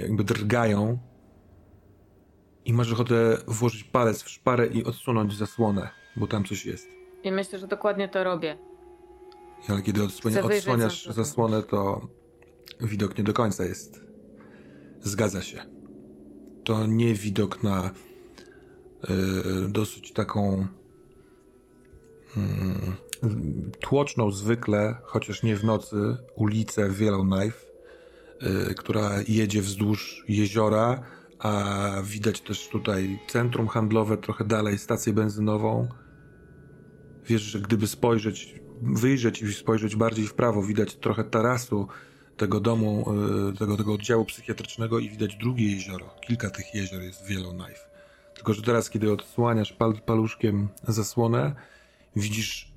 [0.00, 0.98] jakby drgają.
[2.64, 6.88] I masz ochotę włożyć palec w szparę i odsunąć zasłonę, bo tam coś jest.
[7.24, 8.58] I myślę, że dokładnie to robię.
[9.68, 12.08] Ale kiedy odsłania, odsłaniasz za- zasłonę, to
[12.80, 14.00] widok nie do końca jest.
[15.00, 15.62] Zgadza się.
[16.64, 17.90] To nie widok na
[19.68, 20.66] dosyć taką
[22.36, 22.96] mm,
[23.80, 27.58] tłoczną zwykle, chociaż nie w nocy, ulicę Yellowknife,
[28.70, 31.02] y, która jedzie wzdłuż jeziora,
[31.38, 35.88] a widać też tutaj centrum handlowe, trochę dalej stację benzynową.
[37.26, 41.88] Wiesz, że gdyby spojrzeć, wyjrzeć i spojrzeć bardziej w prawo, widać trochę tarasu
[42.36, 43.14] tego domu,
[43.50, 46.10] y, tego, tego oddziału psychiatrycznego i widać drugie jezioro.
[46.26, 47.91] Kilka tych jezior jest w Yellowknife.
[48.42, 51.54] Tylko, że teraz, kiedy odsłaniasz pal, paluszkiem zasłonę,
[52.16, 52.72] widzisz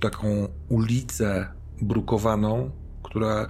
[0.00, 0.26] taką
[0.68, 1.48] ulicę
[1.82, 2.70] brukowaną,
[3.02, 3.46] która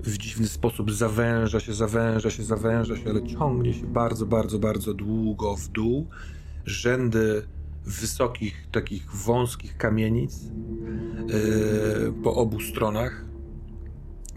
[0.00, 4.94] w dziwny sposób zawęża się, zawęża się, zawęża się, ale ciągnie się bardzo, bardzo, bardzo
[4.94, 6.08] długo w dół.
[6.66, 7.42] Rzędy
[7.84, 13.24] wysokich, takich wąskich kamienic yy, po obu stronach.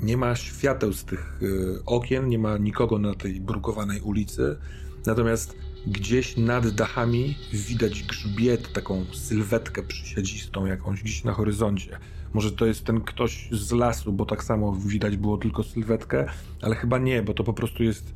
[0.02, 4.58] Nie ma świateł z tych yy, okien, nie ma nikogo na tej brukowanej ulicy.
[5.06, 5.56] Natomiast
[5.88, 11.98] gdzieś nad dachami widać grzbiet, taką sylwetkę przysiadzistą jakąś gdzieś na horyzoncie.
[12.34, 16.26] Może to jest ten ktoś z lasu, bo tak samo widać było tylko sylwetkę,
[16.62, 18.14] ale chyba nie, bo to po prostu jest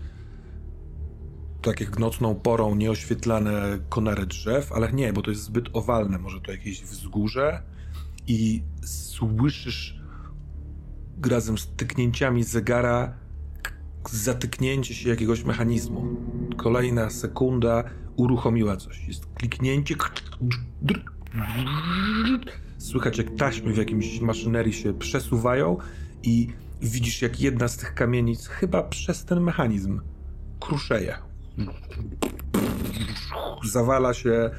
[1.61, 6.17] tak jak nocną porą nieoświetlane konary drzew, ale nie, bo to jest zbyt owalne.
[6.17, 7.63] Może to jakieś wzgórze
[8.27, 9.99] i słyszysz
[11.29, 13.13] razem z tyknięciami zegara
[14.09, 16.07] zatyknięcie się jakiegoś mechanizmu.
[16.57, 17.83] Kolejna sekunda
[18.15, 19.07] uruchomiła coś.
[19.07, 19.95] Jest kliknięcie.
[22.77, 25.77] Słychać jak taśmy w jakimś maszynerii się przesuwają
[26.23, 26.47] i
[26.81, 30.01] widzisz jak jedna z tych kamienic chyba przez ten mechanizm
[30.59, 31.17] kruszeje.
[33.65, 34.49] Zawala się,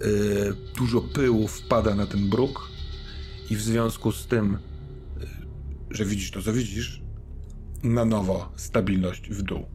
[0.00, 2.68] yy, dużo pyłu wpada na ten bruk
[3.50, 4.58] i w związku z tym,
[5.20, 5.26] yy,
[5.90, 7.02] że widzisz to, co widzisz,
[7.82, 9.66] na nowo stabilność w dół,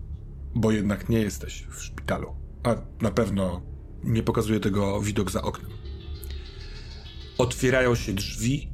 [0.56, 3.62] bo jednak nie jesteś w szpitalu, a na pewno
[4.04, 5.72] nie pokazuje tego widok za oknem.
[7.38, 8.70] Otwierają się drzwi.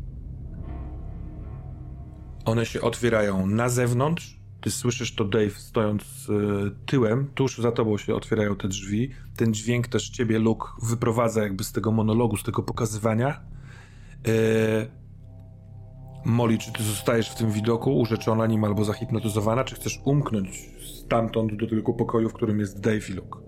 [2.46, 4.42] One się otwierają na zewnątrz.
[4.62, 7.28] Ty słyszysz to, Dave, stojąc y, tyłem.
[7.36, 9.12] Tuż za tobą się otwierają te drzwi.
[9.36, 13.42] Ten dźwięk też ciebie, Luke, wyprowadza jakby z tego monologu, z tego pokazywania.
[14.28, 15.01] Y,
[16.26, 21.56] Molly, czy ty zostajesz w tym widoku, urzeczona nim albo zahipnotyzowana, czy chcesz umknąć stamtąd
[21.56, 23.40] do tego pokoju, w którym jest Dave i Luke?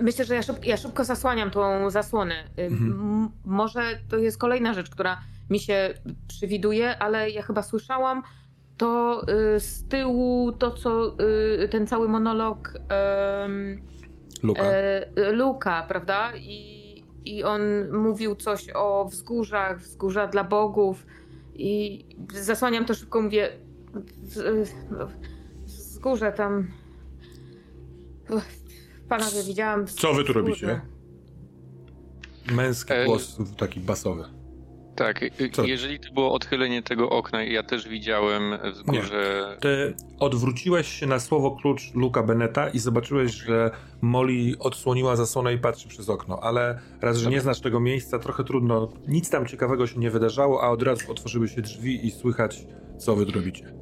[0.00, 2.34] Myślę, że ja, szyb, ja szybko zasłaniam tą zasłonę.
[2.56, 3.28] Mhm.
[3.44, 5.94] Może to jest kolejna rzecz, która mi się
[6.28, 8.22] przewiduje, ale ja chyba słyszałam
[8.76, 9.22] to
[9.56, 11.16] y, z tyłu, to co
[11.64, 12.72] y, ten cały monolog
[14.42, 14.62] Luka.
[14.62, 16.32] E, Luka, prawda?
[16.36, 16.75] I
[17.26, 17.60] i on
[17.92, 21.06] mówił coś o wzgórzach, wzgórza dla bogów
[21.54, 23.48] i zasłaniam to szybko, mówię
[25.64, 26.70] wzgórze tam
[29.08, 30.80] panowie widziałam Co wy tu robicie?
[32.52, 34.35] Męski głos taki basowy.
[34.96, 35.20] Tak,
[35.52, 35.64] Co?
[35.64, 39.48] jeżeli to było odchylenie tego okna, ja też widziałem wzgórze.
[39.54, 39.60] Nie.
[39.60, 45.58] Ty odwróciłeś się na słowo klucz Luka Beneta i zobaczyłeś, że Molly odsłoniła zasłonę i
[45.58, 49.86] patrzy przez okno, ale raz, że nie znasz tego miejsca, trochę trudno, nic tam ciekawego
[49.86, 52.66] się nie wydarzało, a od razu otworzyły się drzwi i słychać,
[52.98, 53.72] co wy robicie.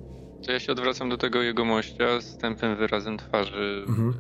[0.47, 4.15] To ja się odwracam do tego jego mościa z tępym wyrazem twarzy, mhm.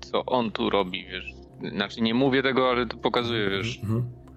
[0.00, 1.34] co on tu robi, wiesz.
[1.72, 3.80] Znaczy nie mówię tego, ale to pokazuję, wiesz.
[3.82, 4.27] Mhm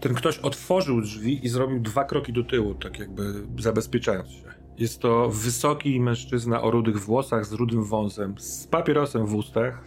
[0.00, 4.42] ten ktoś otworzył drzwi i zrobił dwa kroki do tyłu, tak jakby zabezpieczając się.
[4.78, 9.84] Jest to wysoki mężczyzna o rudych włosach z rudym wąsem, z papierosem w ustach,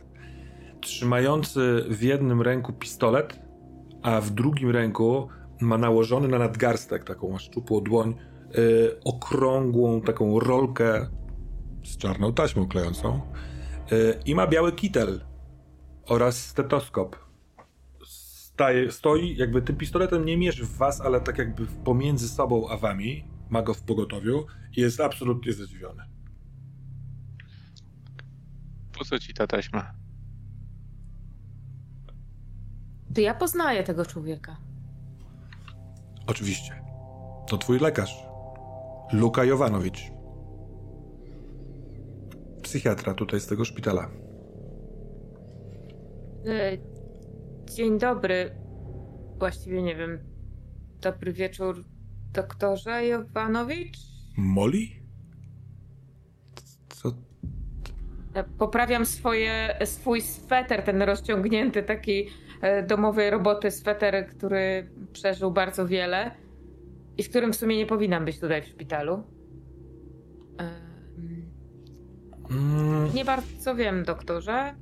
[0.82, 3.40] trzymający w jednym ręku pistolet,
[4.02, 5.28] a w drugim ręku
[5.62, 8.16] ma nałożony na nadgarstek, taką szczupłą dłoń,
[8.54, 11.08] yy, okrągłą taką rolkę
[11.84, 13.22] z czarną taśmą klejącą
[13.92, 15.22] yy, i ma biały kitel
[16.06, 17.16] oraz stetoskop
[18.54, 22.78] staje, stoi, jakby tym pistoletem nie mierzy w was, ale tak jakby pomiędzy sobą a
[22.78, 24.46] wami, ma go w pogotowiu
[24.78, 26.04] i jest absolutnie zdziwiony.
[28.98, 29.94] Po co ci ta taśma?
[33.16, 34.58] To ja poznaję tego człowieka.
[36.28, 36.84] Oczywiście.
[37.48, 38.16] To twój lekarz.
[39.14, 40.12] Luka Jowanowicz.
[42.62, 44.10] Psychiatra tutaj z tego szpitala.
[46.46, 46.93] E,
[47.74, 48.52] Dzień dobry.
[49.40, 50.20] Właściwie nie wiem.
[51.02, 51.84] Dobry wieczór,
[52.34, 53.98] doktorze Jovanowicz?
[54.38, 54.88] Molly?
[56.90, 57.12] Co?
[58.58, 62.28] Poprawiam swoje, swój sweter, ten rozciągnięty, taki
[62.62, 66.32] e, domowej roboty sweter, który przeżył bardzo wiele
[67.18, 69.24] i w którym w sumie nie powinnam być tutaj w szpitalu.
[72.50, 73.14] Mm.
[73.14, 74.76] Nie bardzo wiem, doktorze.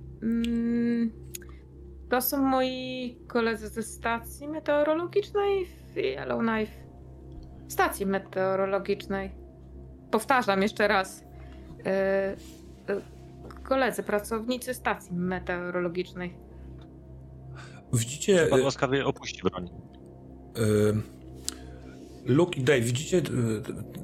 [2.12, 6.71] To są moi koledzy ze stacji meteorologicznej w Yellowknife.
[7.67, 9.32] Stacji meteorologicznej.
[10.12, 11.24] Powtarzam jeszcze raz.
[11.78, 13.02] Yy, yy,
[13.63, 16.38] koledzy, pracownicy stacji meteorologicznej.
[17.93, 18.47] Widzicie...
[18.50, 19.69] Pan łaskawie opuści broń.
[20.58, 21.02] Yy,
[22.26, 23.21] Luke i Dave, widzicie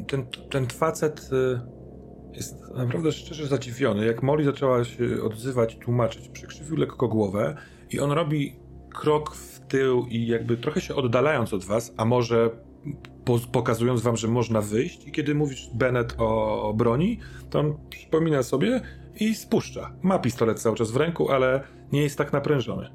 [0.08, 1.30] ten, ten facet
[2.34, 4.06] jest naprawdę szczerze zadziwiony.
[4.06, 7.58] Jak Molly zaczęła się odzywać, tłumaczyć, przykrzywił lekko głowę
[7.90, 8.56] i on robi
[8.90, 12.50] krok w tył i jakby trochę się oddalając od was, a może
[13.26, 17.20] po, pokazując wam, że można wyjść i kiedy mówisz Bennett o, o broni,
[17.50, 18.82] to on przypomina sobie
[19.20, 19.92] i spuszcza.
[20.02, 22.90] Ma pistolet cały czas w ręku, ale nie jest tak naprężony.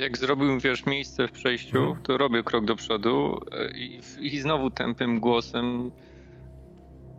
[0.00, 2.02] Jak zrobił, wiesz, miejsce w przejściu, hmm.
[2.02, 5.90] to robię krok do przodu e, i, i znowu tępym głosem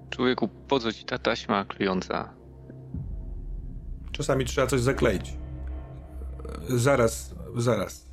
[0.10, 2.33] człowieku, po co ci ta taśma klejąca?
[4.12, 5.38] Czasami trzeba coś zakleić.
[6.69, 8.07] Zaraz, zaraz.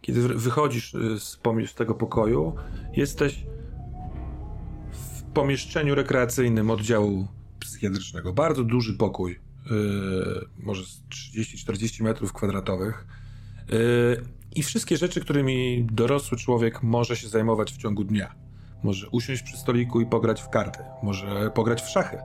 [0.00, 2.54] Kiedy wychodzisz y, z, z tego pokoju,
[2.96, 3.46] jesteś
[4.92, 7.28] w pomieszczeniu rekreacyjnym oddziału
[7.60, 8.32] psychiatrycznego.
[8.32, 13.06] Bardzo duży pokój, yy, może 30-40 metrów kwadratowych.
[13.68, 18.34] Yy, I wszystkie rzeczy, którymi dorosły człowiek może się zajmować w ciągu dnia.
[18.82, 22.18] Może usiąść przy stoliku i pograć w karty, może pograć w szachy,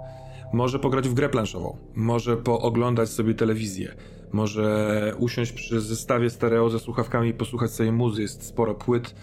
[0.54, 3.96] może pograć w grę planszową, może pooglądać sobie telewizję,
[4.32, 8.22] może usiąść przy zestawie stereo ze słuchawkami i posłuchać sobie muzy.
[8.22, 9.16] Jest sporo płyt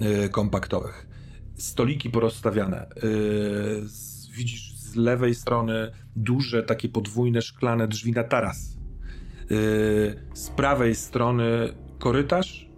[0.00, 1.06] yy, kompaktowych.
[1.54, 2.86] Stoliki porozstawiane.
[3.02, 3.82] Yy,
[4.36, 8.78] widzisz z lewej strony duże, takie podwójne, szklane drzwi na taras.
[9.40, 9.56] Yy,
[10.34, 12.68] z prawej strony korytarz,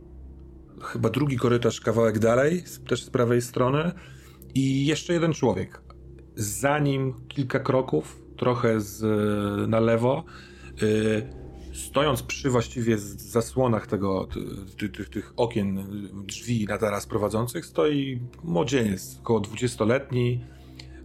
[0.82, 3.92] chyba drugi korytarz kawałek dalej, też z prawej strony
[4.54, 5.82] i jeszcze jeden człowiek.
[6.36, 9.00] Za nim kilka kroków, trochę z,
[9.70, 10.24] na lewo,
[11.74, 14.28] stojąc przy właściwie zasłonach tego,
[14.96, 15.86] tych, tych, okien,
[16.26, 20.44] drzwi na taras prowadzących, stoi młodzieniec, około 20-letni,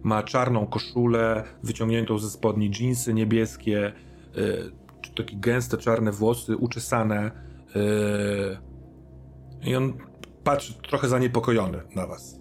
[0.02, 3.92] ma czarną koszulę, wyciągniętą ze spodni dżinsy niebieskie,
[4.34, 4.72] yy,
[5.16, 7.30] takie gęste czarne włosy, uczesane.
[7.74, 9.92] Yy, I on
[10.44, 12.39] patrzy trochę zaniepokojony na was.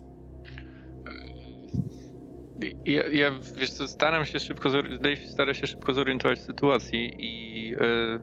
[2.86, 4.70] Ja, ja wiesz co, staram się szybko,
[5.26, 8.20] stara się szybko zorientować w sytuacji i yy,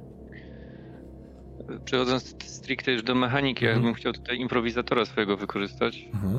[1.85, 3.83] przechodząc stricte już do mechaniki, mhm.
[3.83, 6.39] ja bym chciał tutaj improwizatora swojego wykorzystać mhm.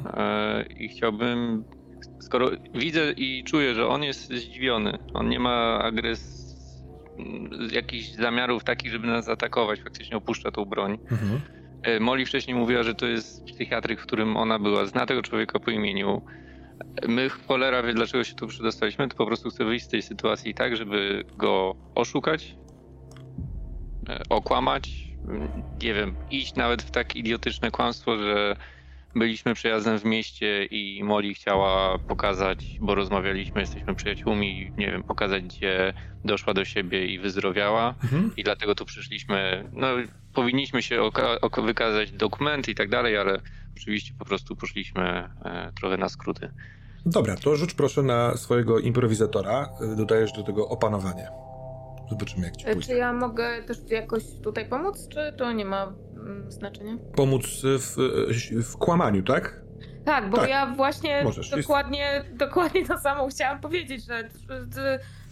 [0.57, 1.63] yy, i chciałbym,
[2.19, 6.47] skoro widzę i czuję, że on jest zdziwiony, on nie ma agres
[7.71, 10.97] jakichś zamiarów takich, żeby nas atakować, faktycznie opuszcza tą broń.
[11.11, 11.41] Mhm.
[11.99, 15.71] Molly wcześniej mówiła, że to jest psychiatryk, w którym ona była, zna tego człowieka po
[15.71, 16.21] imieniu.
[17.07, 20.53] My cholera wie, dlaczego się tu przedostaliśmy, to po prostu chcę wyjść z tej sytuacji
[20.53, 22.55] tak, żeby go oszukać,
[24.09, 25.07] e, okłamać,
[25.83, 28.55] nie wiem, iść nawet w tak idiotyczne kłamstwo, że
[29.19, 35.43] byliśmy przejazdem w mieście i Molly chciała pokazać, bo rozmawialiśmy, jesteśmy przyjaciółmi, nie wiem, pokazać,
[35.43, 35.93] gdzie
[36.25, 38.31] doszła do siebie i wyzdrowiała mhm.
[38.37, 39.87] i dlatego tu przyszliśmy, no
[40.33, 41.09] powinniśmy się
[41.63, 43.41] wykazać dokumenty i tak dalej, ale
[43.77, 46.51] oczywiście po prostu poszliśmy e, trochę na skróty.
[47.05, 49.69] Dobra, to rzuć proszę na swojego improwizatora.
[49.93, 51.27] E, dodajesz do tego opanowanie.
[52.09, 52.87] Zobaczymy, jak ci e, pójdzie.
[52.87, 55.93] Czy ja mogę też jakoś tutaj pomóc, czy to nie ma
[56.27, 56.97] mm, znaczenia?
[57.15, 57.95] Pomóc w,
[58.63, 59.61] w kłamaniu, tak?
[60.05, 60.49] Tak, bo tak.
[60.49, 62.37] ja właśnie Możesz, dokładnie, jest...
[62.37, 64.29] dokładnie to samo chciałam powiedzieć, że,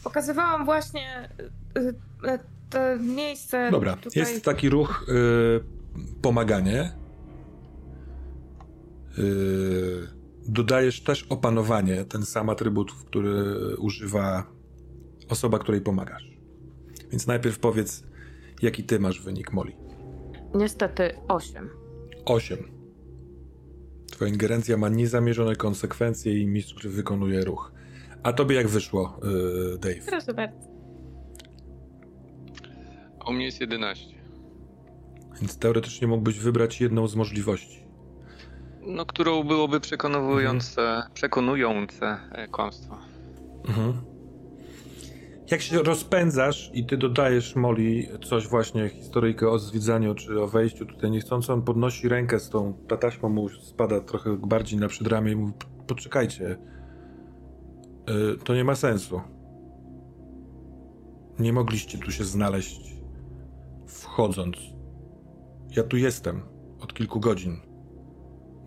[0.03, 1.29] pokazywałam właśnie
[2.69, 3.71] to miejsce.
[3.71, 4.19] Dobra, tutaj...
[4.19, 6.91] jest taki ruch y, pomaganie
[9.17, 10.07] Yy,
[10.47, 13.43] dodajesz też opanowanie, ten sam atrybut, który
[13.77, 14.43] używa
[15.29, 16.29] osoba, której pomagasz.
[17.11, 18.03] Więc najpierw powiedz,
[18.61, 19.71] jaki ty masz wynik, Molly.
[20.55, 21.69] Niestety 8.
[22.25, 22.57] 8.
[24.11, 27.71] Twoja ingerencja ma niezamierzone konsekwencje i mistrz wykonuje ruch.
[28.23, 30.05] A tobie jak wyszło, yy, Dave?
[30.05, 30.67] Proszę bardzo.
[33.27, 34.15] U mnie jest 11.
[35.41, 37.85] Więc teoretycznie mógłbyś wybrać jedną z możliwości
[38.85, 41.13] no, którą byłoby przekonujące, mhm.
[41.13, 42.17] przekonujące
[42.51, 42.97] kłamstwo.
[43.67, 44.14] Mhm.
[45.51, 50.85] Jak się rozpędzasz i ty dodajesz Moli coś właśnie, historyjkę o zwiedzaniu czy o wejściu
[50.85, 55.31] tutaj niechcąco, on podnosi rękę z tą, ta taśma mu spada trochę bardziej na przedramię
[55.31, 55.53] i mówi,
[55.87, 56.57] poczekajcie,
[58.07, 59.21] yy, to nie ma sensu.
[61.39, 62.95] Nie mogliście tu się znaleźć
[63.87, 64.55] wchodząc.
[65.75, 66.41] Ja tu jestem
[66.79, 67.57] od kilku godzin.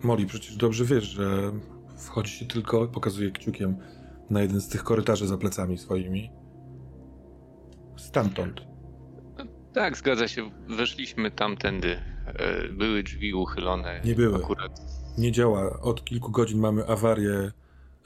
[0.03, 1.51] Moli, przecież dobrze wiesz, że
[1.97, 3.77] wchodzi się tylko, pokazuje kciukiem
[4.29, 6.38] na jeden z tych korytarzy za plecami swoimi.
[7.99, 8.61] Stamtąd.
[9.73, 10.51] Tak, zgadza się.
[10.67, 11.99] Weszliśmy tamtędy.
[12.25, 14.01] E, były drzwi uchylone.
[14.05, 14.43] Nie były.
[14.43, 14.81] Akurat.
[15.17, 15.79] Nie działa.
[15.81, 17.51] Od kilku godzin mamy awarię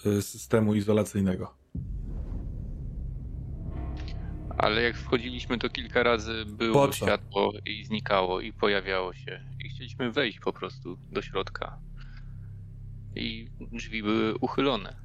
[0.05, 1.53] e, systemu izolacyjnego.
[4.57, 9.43] Ale jak wchodziliśmy, to kilka razy było światło i znikało i pojawiało się.
[9.65, 11.79] I chcieliśmy wejść po prostu do środka.
[13.15, 14.95] I drzwi były uchylone.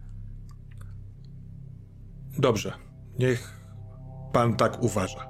[2.39, 2.73] Dobrze.
[3.19, 3.58] Niech
[4.33, 5.29] pan tak uważa.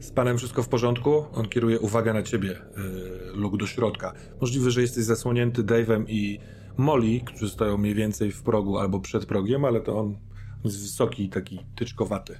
[0.00, 1.24] Z panem wszystko w porządku?
[1.34, 4.12] On kieruje uwagę na ciebie, yy, Luke, do środka.
[4.40, 6.38] Możliwe, że jesteś zasłonięty Dave'em i
[6.76, 10.18] Molly, którzy stoją mniej więcej w progu albo przed progiem, ale to on
[10.64, 12.38] jest wysoki i taki tyczkowaty.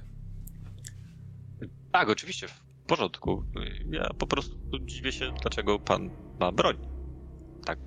[1.91, 3.43] Tak, oczywiście, w porządku.
[3.91, 6.77] Ja po prostu dziwię się, dlaczego pan ma broń.
[7.65, 7.79] Tak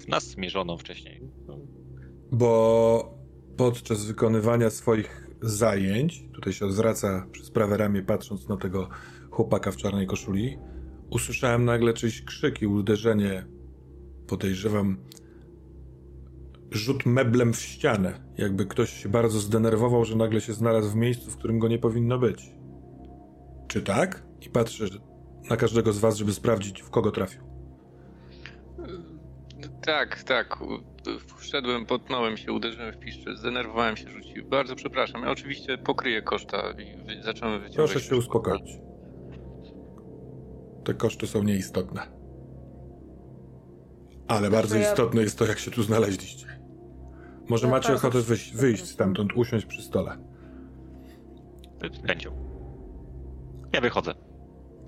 [0.00, 1.20] w nas zmierzoną wcześniej.
[1.46, 1.58] No.
[2.32, 3.23] Bo
[3.56, 8.88] podczas wykonywania swoich zajęć, tutaj się odwraca przez prawe ramię, patrząc na tego
[9.30, 10.58] chłopaka w czarnej koszuli,
[11.10, 13.46] usłyszałem nagle czyjś krzyk i uderzenie.
[14.26, 14.96] Podejrzewam
[16.70, 21.30] rzut meblem w ścianę, jakby ktoś się bardzo zdenerwował, że nagle się znalazł w miejscu,
[21.30, 22.52] w którym go nie powinno być.
[23.68, 24.22] Czy tak?
[24.46, 24.84] I patrzę
[25.50, 27.53] na każdego z was, żeby sprawdzić, w kogo trafił.
[29.86, 30.58] Tak, tak.
[31.36, 34.48] Wszedłem, potnąłem się, uderzyłem w piszcze, zdenerwowałem się, rzuciłem.
[34.48, 35.22] Bardzo przepraszam.
[35.22, 37.76] Ja oczywiście pokryję koszta i wy, zacząłem wyciągać...
[37.76, 38.78] Proszę się uspokoić.
[40.84, 42.02] Te koszty są nieistotne.
[44.28, 46.46] Ale bardzo ja- istotne jest to, jak się tu znaleźliście.
[47.48, 50.18] Może Ja macie bardzo ochotę wyjść, wyjść stamtąd, usiąść przy stole.
[52.02, 52.30] Z chęcią.
[53.72, 54.14] Ja wychodzę.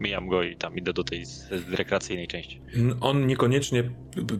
[0.00, 1.24] Mijam go i tam idę do tej
[1.68, 2.60] rekreacyjnej części.
[3.00, 3.90] On niekoniecznie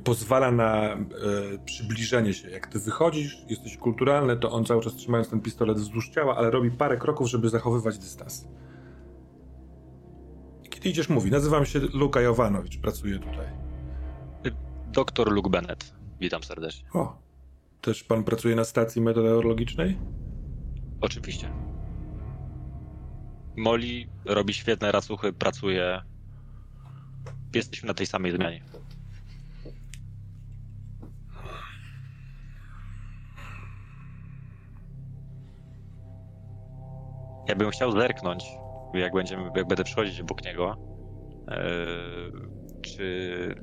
[0.05, 0.99] pozwala na e,
[1.65, 2.51] przybliżenie się.
[2.51, 6.51] Jak ty wychodzisz, jesteś kulturalny, to on cały czas trzymając ten pistolet wzdłuż ciała, ale
[6.51, 8.49] robi parę kroków, żeby zachowywać dystans.
[10.71, 13.47] Kiedy idziesz, mówi, nazywam się Luka Jovanowicz, pracuję tutaj.
[14.93, 15.95] Doktor Luke Bennett.
[16.21, 16.89] Witam serdecznie.
[16.93, 17.19] O,
[17.81, 19.99] też pan pracuje na stacji meteorologicznej?
[21.01, 21.66] Oczywiście.
[23.57, 26.01] Molly robi świetne racuchy, pracuje.
[27.55, 28.61] Jesteśmy na tej samej zmianie.
[37.49, 38.45] Ja bym chciał zerknąć,
[38.95, 40.77] jak, będziemy, jak będę przychodzić obok niego,
[41.49, 41.67] e,
[42.83, 43.55] czy,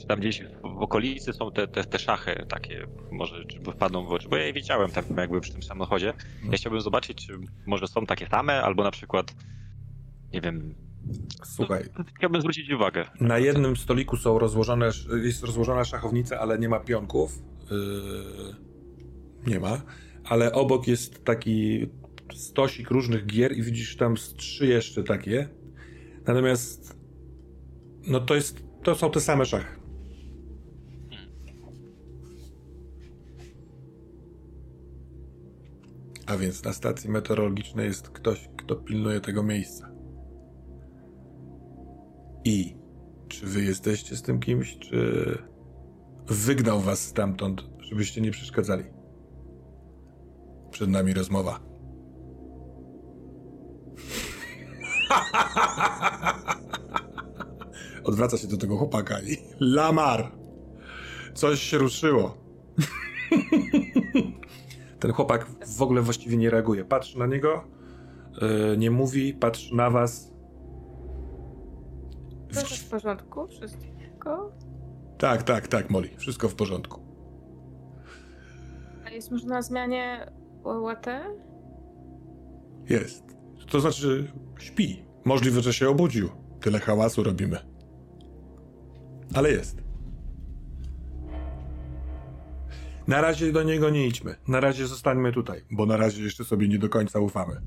[0.00, 3.44] czy tam gdzieś w, okolicy są te, te, te szachy takie, może
[3.74, 6.12] wpadną w oczy, bo ja je widziałem tam jakby przy tym samochodzie.
[6.50, 9.34] Ja chciałbym zobaczyć, czy może są takie same, albo na przykład,
[10.32, 10.74] nie wiem,
[11.44, 11.84] Słuchaj,
[12.16, 13.04] chciałbym zwrócić uwagę.
[13.20, 14.90] na jednym stoliku są rozłożone,
[15.22, 17.42] jest rozłożona szachownica, ale nie ma pionków.
[17.70, 18.54] Yy,
[19.46, 19.82] nie ma.
[20.24, 21.86] Ale obok jest taki
[22.34, 25.48] stosik różnych gier i widzisz tam trzy jeszcze takie.
[26.26, 26.98] Natomiast
[28.06, 29.77] no to jest, to są te same szachy.
[36.28, 39.90] A więc na stacji meteorologicznej jest ktoś, kto pilnuje tego miejsca.
[42.44, 42.76] I
[43.28, 45.38] czy wy jesteście z tym kimś, czy
[46.26, 48.84] wygnał was stamtąd, żebyście nie przeszkadzali?
[50.70, 51.60] Przed nami rozmowa.
[58.04, 60.32] Odwraca się do tego chłopaka i Lamar!
[61.34, 62.38] Coś się ruszyło.
[65.00, 65.46] Ten chłopak
[65.76, 66.84] w ogóle właściwie nie reaguje.
[66.84, 67.64] Patrzy na niego,
[68.40, 70.32] yy, nie mówi, patrzy na was.
[72.48, 73.48] Wszystko w porządku?
[73.48, 74.52] Wszystko?
[75.18, 76.08] Tak, tak, tak, Molly.
[76.16, 77.00] Wszystko w porządku.
[79.06, 80.32] A jest może na zmianie
[80.64, 81.06] OLT?
[82.88, 83.24] Jest.
[83.70, 85.02] To znaczy, śpi.
[85.24, 86.28] Możliwe, że się obudził.
[86.60, 87.58] Tyle hałasu robimy.
[89.34, 89.87] Ale jest.
[93.08, 94.34] Na razie do niego nie idźmy.
[94.48, 97.60] Na razie zostańmy tutaj, bo na razie jeszcze sobie nie do końca ufamy.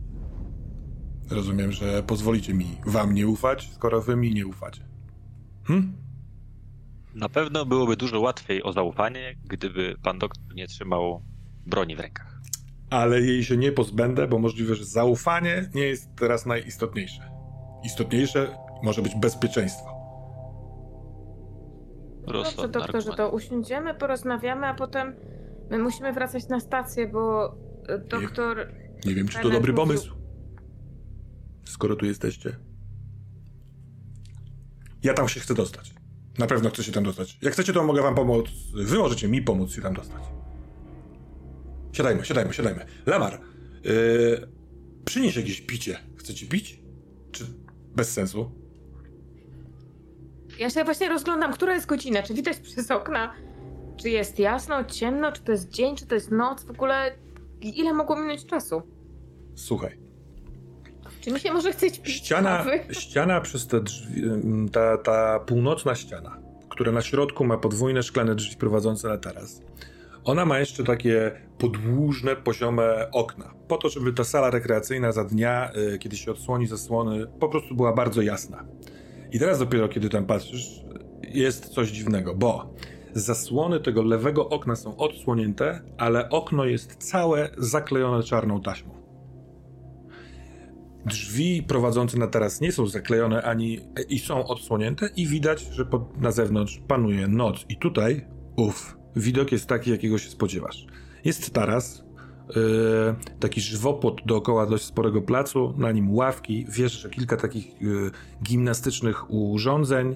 [1.29, 4.81] Rozumiem, że pozwolicie mi wam nie ufać, skoro wy mi nie ufacie.
[5.67, 5.93] Hm?
[7.15, 11.21] Na pewno byłoby dużo łatwiej o zaufanie, gdyby pan doktor nie trzymał
[11.65, 12.41] broni w rękach.
[12.89, 17.31] ale jej się nie pozbędę, bo możliwe, że zaufanie nie jest teraz najistotniejsze.
[17.83, 19.90] Istotniejsze może być bezpieczeństwo.
[22.31, 25.15] Dobrze, Rozsądny doktorze, to usiądziemy, porozmawiamy, a potem
[25.69, 27.55] my musimy wracać na stację, bo
[27.87, 28.67] e, doktor...
[29.05, 30.15] Nie wiem, czy to dobry pomysł.
[31.65, 32.55] Skoro tu jesteście.
[35.03, 35.93] Ja tam się chcę dostać.
[36.37, 37.37] Na pewno chcę się tam dostać.
[37.41, 38.45] Jak chcecie, to mogę wam pomóc.
[38.73, 40.23] Wy możecie mi pomóc się tam dostać.
[41.91, 42.85] Siadajmy, siadajmy, siadajmy.
[43.05, 43.39] Lamar,
[43.83, 44.47] yy,
[45.05, 45.99] przynieś jakieś picie.
[46.17, 46.79] Chcecie pić?
[47.31, 47.45] Czy
[47.95, 48.60] bez sensu?
[50.61, 53.33] Ja się właśnie rozglądam, która jest godzina, czy widać przez okna,
[53.97, 57.15] czy jest jasno, ciemno, czy to jest dzień, czy to jest noc, w ogóle
[57.61, 58.81] ile mogło minąć czasu?
[59.55, 59.97] Słuchaj.
[61.21, 65.95] Czy mi się może chce pić Ściana, ściana przez te drzwi, ym, ta, ta północna
[65.95, 66.37] ściana,
[66.69, 69.61] która na środku ma podwójne szklane drzwi prowadzące na taras.
[70.23, 75.71] Ona ma jeszcze takie podłużne, poziome okna, po to, żeby ta sala rekreacyjna za dnia,
[75.93, 78.65] y, kiedy się odsłoni zasłony, po prostu była bardzo jasna.
[79.31, 80.81] I teraz dopiero, kiedy tam patrzysz,
[81.33, 82.73] jest coś dziwnego, bo
[83.13, 89.01] zasłony tego lewego okna są odsłonięte, ale okno jest całe zaklejone czarną taśmą.
[91.05, 93.79] Drzwi prowadzące na taras nie są zaklejone ani
[94.09, 97.65] i są odsłonięte i widać, że pod, na zewnątrz panuje noc.
[97.69, 98.25] I tutaj,
[98.55, 100.85] uff, widok jest taki, jakiego się spodziewasz.
[101.25, 102.03] Jest taras,
[103.39, 107.67] taki żywopłot dookoła dość sporego placu, na nim ławki, wiesz, że kilka takich
[108.43, 110.15] gimnastycznych urządzeń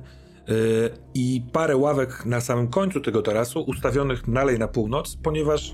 [1.14, 5.74] i parę ławek na samym końcu tego tarasu, ustawionych dalej na północ, ponieważ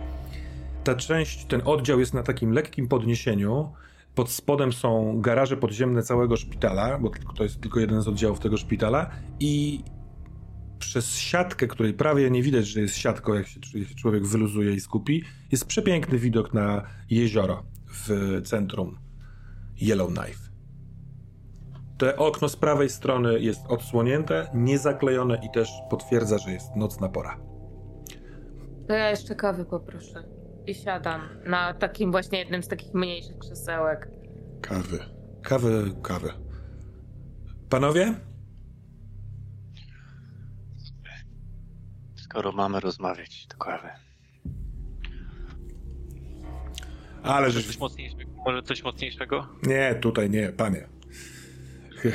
[0.84, 3.72] ta część, ten oddział jest na takim lekkim podniesieniu.
[4.16, 8.58] Pod spodem są garaże podziemne całego szpitala, bo to jest tylko jeden z oddziałów tego
[8.58, 9.10] szpitala
[9.40, 9.84] i
[10.82, 13.60] przez siatkę, której prawie nie widać, że jest siatką, jak się
[13.96, 18.98] człowiek wyluzuje i skupi, jest przepiękny widok na jezioro w centrum
[19.82, 20.52] Yellowknife.
[21.98, 27.40] To okno z prawej strony jest odsłonięte, niezaklejone i też potwierdza, że jest nocna pora.
[28.88, 30.24] To ja jeszcze kawy poproszę.
[30.68, 34.10] I siadam na takim właśnie jednym z takich mniejszych krzesełek.
[34.62, 35.00] Kawy.
[35.44, 36.30] Kawy, kawy.
[37.70, 38.16] Panowie?
[42.32, 43.90] Skoro mamy rozmawiać, to kawy.
[47.24, 47.64] Ale że...
[47.64, 48.32] Coś mocniejszego?
[48.46, 49.48] Może coś mocniejszego?
[49.64, 50.88] Nie, tutaj nie, panie.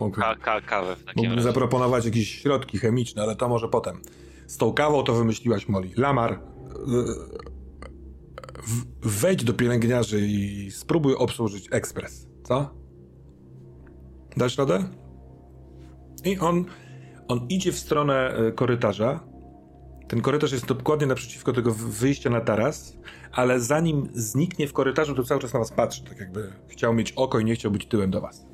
[0.00, 1.48] Mogę, ka, ka, kawę w takim Mógłbym razie.
[1.48, 4.00] zaproponować jakieś środki chemiczne, ale to może potem.
[4.46, 5.90] Z tą kawą to wymyśliłaś Molly.
[5.96, 6.40] Lamar,
[9.02, 12.74] wejdź do pielęgniarzy i spróbuj obsłużyć ekspres, co?
[14.36, 14.88] Dasz radę?
[16.24, 16.64] I on,
[17.28, 19.20] on idzie w stronę e, korytarza.
[20.08, 22.96] Ten korytarz jest dokładnie naprzeciwko tego wyjścia na taras,
[23.32, 27.12] ale zanim zniknie w korytarzu, to cały czas na was patrzy, tak jakby chciał mieć
[27.12, 28.46] oko i nie chciał być tyłem do was.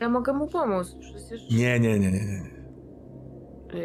[0.00, 1.50] Ja mogę mu pomóc, przecież...
[1.50, 2.64] Nie, nie, nie, nie, nie.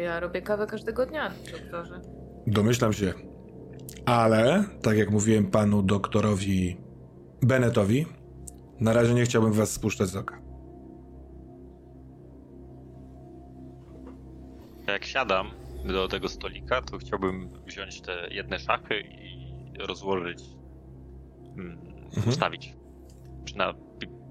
[0.02, 2.00] Ja robię kawę każdego dnia, doktorze.
[2.46, 3.12] Domyślam się.
[4.06, 6.76] Ale, tak jak mówiłem panu doktorowi
[7.42, 8.06] Bennettowi,
[8.80, 10.39] na razie nie chciałbym was spuszczać z oka.
[14.92, 15.50] Jak siadam
[15.84, 20.42] do tego stolika, to chciałbym wziąć te jedne szachy i rozłożyć,
[21.56, 22.28] mm, mhm.
[22.28, 22.74] ustawić.
[23.56, 23.74] Na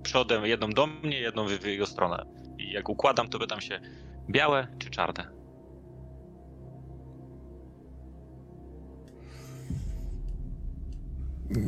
[0.03, 2.25] przodem jedną do mnie, jedną w jego stronę.
[2.57, 3.79] I jak układam, to pytam się,
[4.29, 5.39] białe czy czarne?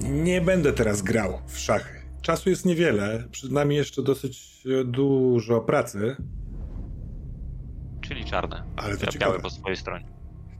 [0.02, 2.02] Nie będę teraz grał w szachy.
[2.22, 6.16] Czasu jest niewiele, przed nami jeszcze dosyć e, dużo pracy.
[8.32, 8.64] Czarne.
[8.76, 9.32] Ale to ja ciekawe.
[9.32, 10.06] białe po swojej stronie.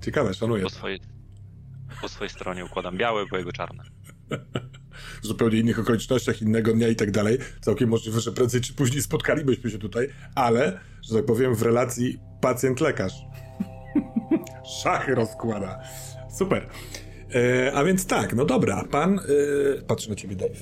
[0.02, 0.64] Ciekawe, szanuję.
[0.64, 1.00] Po swojej,
[2.02, 3.84] po swojej stronie układam białe, po jego czarne.
[5.22, 7.38] w zupełnie innych okolicznościach, innego dnia i tak dalej.
[7.62, 12.20] Całkiem możliwe, że prędzej czy później spotkalibyśmy się tutaj, ale, że tak powiem, w relacji
[12.42, 13.14] pacjent-lekarz.
[14.82, 15.80] Szachy rozkłada.
[16.38, 16.70] Super.
[17.36, 19.20] E, a więc tak, no dobra, pan.
[19.20, 20.60] E, patrzę na ciebie, Dave.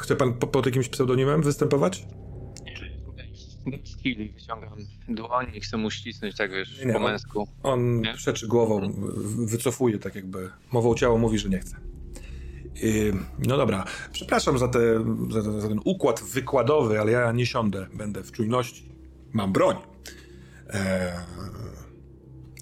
[0.00, 2.06] Chce pan po, pod jakimś pseudonimem występować?
[3.84, 7.48] Z chwili wyciągam dłoń i chcę mu ścisnąć tak wiesz, nie, po męsku.
[7.62, 8.92] On, on przeczy głową,
[9.46, 11.76] wycofuje tak jakby, mową ciała mówi, że nie chce.
[12.82, 13.12] Yy,
[13.46, 18.22] no dobra, przepraszam za, te, za, za, ten układ wykładowy, ale ja nie siądę, będę
[18.22, 18.92] w czujności.
[19.32, 19.76] Mam broń.
[20.70, 21.12] Eee,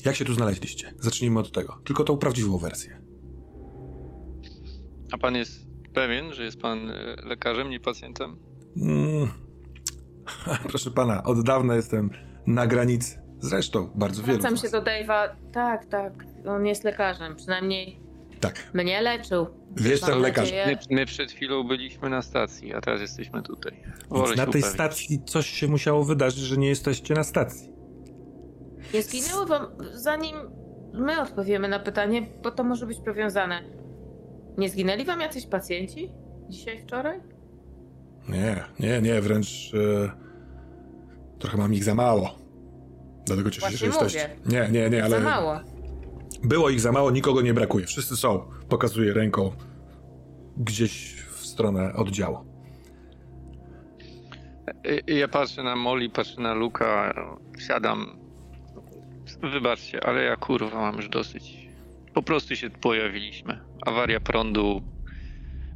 [0.05, 0.95] jak się tu znaleźliście?
[0.99, 1.81] Zacznijmy od tego.
[1.85, 3.01] Tylko tą prawdziwą wersję.
[5.13, 8.37] A pan jest pewien, że jest pan e, lekarzem, nie pacjentem?
[8.77, 9.29] Mm.
[10.69, 12.11] Proszę pana, od dawna jestem
[12.47, 13.21] na granicy.
[13.41, 14.39] Zresztą bardzo wiele.
[14.39, 15.29] Wracam się do Dave'a.
[15.53, 16.13] Tak, tak.
[16.47, 17.37] On jest lekarzem.
[17.37, 18.01] Przynajmniej
[18.41, 18.75] tak.
[18.75, 19.47] mnie leczył.
[19.77, 20.53] Wiesz, ten lekarz.
[20.67, 23.83] My, my, przed chwilą byliśmy na stacji, a teraz jesteśmy tutaj.
[24.37, 27.73] na tej stacji coś się musiało wydarzyć, że nie jesteście na stacji.
[28.95, 30.37] Nie zginęło wam, zanim
[30.93, 33.63] my odpowiemy na pytanie, bo to może być powiązane.
[34.59, 36.13] Nie zginęli wam jacyś pacjenci?
[36.49, 37.21] Dzisiaj, wczoraj?
[38.31, 40.11] Nie, nie, nie, wręcz e,
[41.39, 42.39] trochę mam ich za mało.
[43.27, 44.37] Dlatego cieszę się, że jesteście.
[44.47, 45.17] Nie, nie, nie, ale.
[45.17, 45.61] Za mało.
[46.43, 47.87] Było ich za mało, nikogo nie brakuje.
[47.87, 48.51] Wszyscy są.
[48.69, 49.53] Pokazuję ręką
[50.57, 52.39] gdzieś w stronę oddziału.
[55.07, 57.15] Ja patrzę na Molly, patrzę na Luka,
[57.59, 58.21] siadam
[59.43, 61.69] Wybaczcie, ale ja kurwa mam już dosyć.
[62.15, 63.61] Po prostu się pojawiliśmy.
[63.87, 64.83] Awaria prądu.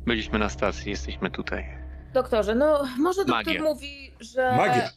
[0.07, 1.84] Byliśmy na stacji, jesteśmy tutaj.
[2.14, 3.62] Doktorze, no może doktor Magia.
[3.62, 4.56] mówi, że.
[4.56, 4.90] Magia.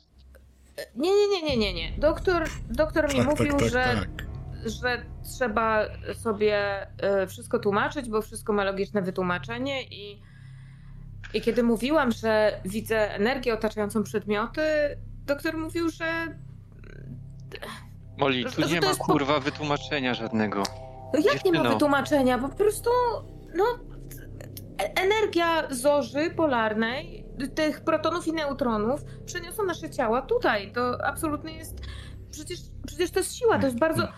[0.95, 1.91] Nie, nie, nie, nie, nie, nie.
[1.97, 4.25] Doktor, doktor mi tak, mówił, tak, tak, że, tak.
[4.65, 5.05] że
[5.35, 10.21] trzeba sobie e, wszystko tłumaczyć, bo wszystko ma logiczne wytłumaczenie i,
[11.33, 14.61] i kiedy mówiłam, że widzę energię otaczającą przedmioty,
[15.25, 16.37] doktor mówił, że
[18.17, 19.41] Moli, tu nie ma kurwa po...
[19.41, 20.63] wytłumaczenia żadnego.
[21.13, 22.37] No jak nie ma wytłumaczenia?
[22.37, 22.89] Po prostu,
[23.55, 23.63] no,
[24.77, 27.25] energia zorzy polarnej,
[27.55, 30.71] tych protonów i neutronów przeniosą nasze ciała tutaj.
[30.71, 31.81] To absolutnie jest
[32.31, 34.07] przecież, przecież to jest siła, to jest bardzo...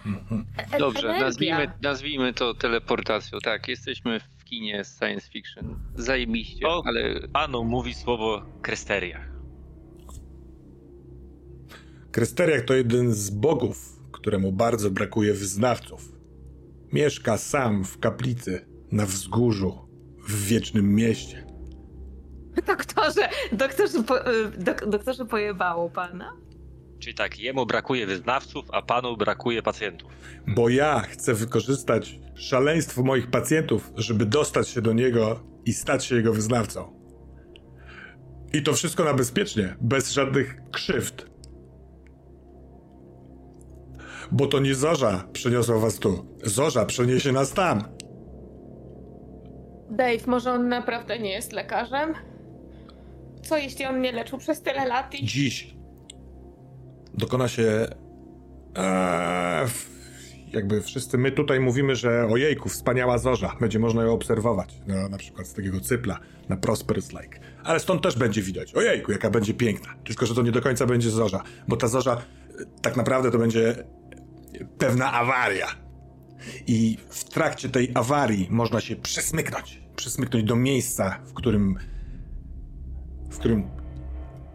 [0.73, 1.25] E Dobrze, energia.
[1.25, 3.39] nazwijmy, nazwijmy to teleportacją.
[3.39, 5.79] Tak, jesteśmy w kinie science fiction.
[5.95, 6.83] Zajebiście, O.
[6.85, 9.19] ale Panu mówi słowo kresteria.
[12.11, 16.11] Krysteriak to jeden z bogów, któremu bardzo brakuje wyznawców.
[16.93, 19.88] Mieszka sam w kaplicy, na wzgórzu,
[20.29, 21.45] w wiecznym mieście.
[22.67, 26.33] Doktorze, doktorze, po, y, dok, doktorze pojebało pana?
[26.99, 30.11] Czyli tak, jemu brakuje wyznawców, a panu brakuje pacjentów.
[30.47, 36.15] Bo ja chcę wykorzystać szaleństwo moich pacjentów, żeby dostać się do niego i stać się
[36.15, 36.99] jego wyznawcą.
[38.53, 41.29] I to wszystko na bezpiecznie, bez żadnych krzywd.
[44.31, 46.37] Bo to nie Zorza przeniosła was tu.
[46.43, 47.98] Zorza przeniesie nas tam.
[49.89, 52.13] Dave, może on naprawdę nie jest lekarzem?
[53.43, 55.25] Co jeśli on mnie leczył przez tyle lat i...
[55.25, 55.79] Dziś
[57.19, 57.87] dokona się.
[58.75, 59.67] Eee,
[60.53, 63.55] jakby wszyscy my tutaj mówimy, że ojejku, wspaniała zorza.
[63.59, 64.81] Będzie można ją obserwować.
[64.87, 66.19] No, na przykład z takiego cypla
[66.49, 67.39] na Prosperous Lake.
[67.63, 68.75] Ale stąd też będzie widać.
[68.75, 69.93] Ojejku, jaka będzie piękna.
[70.03, 71.43] Tylko, że to nie do końca będzie zorza.
[71.67, 73.75] Bo ta zorza e, tak naprawdę to będzie
[74.77, 75.67] pewna awaria.
[76.67, 79.78] I w trakcie tej awarii można się przesmyknąć.
[79.99, 81.77] Przesmyknąć do miejsca, w którym.
[83.31, 83.69] w którym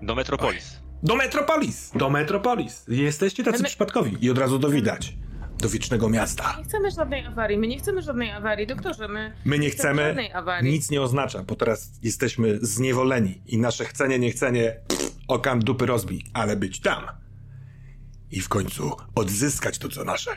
[0.03, 0.80] Do Metropolis.
[1.03, 1.90] do Metropolis!
[1.95, 2.84] Do Metropolis!
[2.88, 5.16] Jesteście tacy my- przypadkowi i od razu to widać.
[5.59, 6.55] Do wiecznego miasta.
[6.59, 9.32] Nie chcemy żadnej awarii, my nie chcemy żadnej awarii, doktorze, my...
[9.45, 10.72] My nie chcemy, żadnej awarii.
[10.72, 16.22] nic nie oznacza, bo teraz jesteśmy zniewoleni i nasze chcenie, niechcenie, pff, okan dupy rozbij,
[16.32, 17.05] ale być tam.
[18.30, 20.30] I w końcu odzyskać to, co nasze.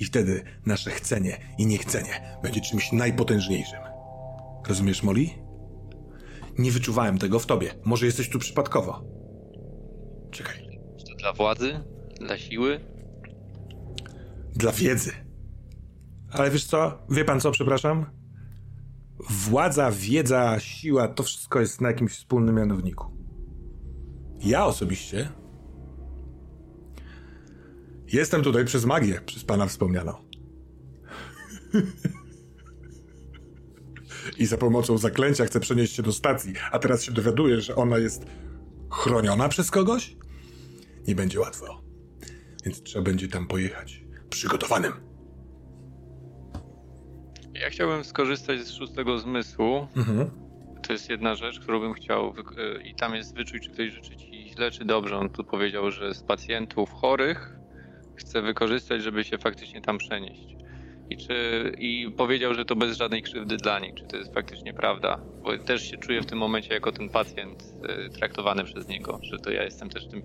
[0.00, 3.78] I wtedy nasze chcenie i niechcenie będzie czymś najpotężniejszym.
[4.68, 5.26] Rozumiesz, Molly?
[6.58, 7.74] Nie wyczuwałem tego w tobie.
[7.84, 9.04] Może jesteś tu przypadkowo.
[10.30, 10.80] Czekaj.
[10.98, 11.80] czy to dla władzy,
[12.20, 12.80] dla siły?
[14.56, 15.12] Dla wiedzy.
[16.30, 16.98] Ale wiesz co?
[17.10, 18.06] Wie pan co, przepraszam?
[19.30, 23.06] Władza, wiedza, siła to wszystko jest na jakimś wspólnym mianowniku.
[24.40, 25.28] Ja osobiście
[28.12, 30.12] jestem tutaj przez magię, przez pana wspomnianą.
[34.38, 37.98] I za pomocą zaklęcia chcę przenieść się do stacji, a teraz się dowiaduję, że ona
[37.98, 38.26] jest
[38.90, 40.16] chroniona przez kogoś?
[41.08, 41.82] Nie będzie łatwo.
[42.64, 44.04] Więc trzeba będzie tam pojechać.
[44.30, 44.92] Przygotowanym.
[47.54, 49.86] Ja chciałbym skorzystać z szóstego zmysłu.
[49.96, 50.30] Mhm.
[50.86, 52.34] To jest jedna rzecz, którą bym chciał.
[52.56, 55.16] e, I tam jest wyczuć, czy ktoś życzy ci źle, czy dobrze.
[55.16, 57.56] On tu powiedział, że z pacjentów chorych
[58.16, 60.57] chce wykorzystać, żeby się faktycznie tam przenieść.
[61.10, 63.94] I, czy, I powiedział, że to bez żadnej krzywdy dla nich.
[63.94, 65.20] Czy to jest faktycznie prawda?
[65.42, 69.38] Bo też się czuję w tym momencie jako ten pacjent e, traktowany przez niego, że
[69.38, 70.22] to ja jestem też tym,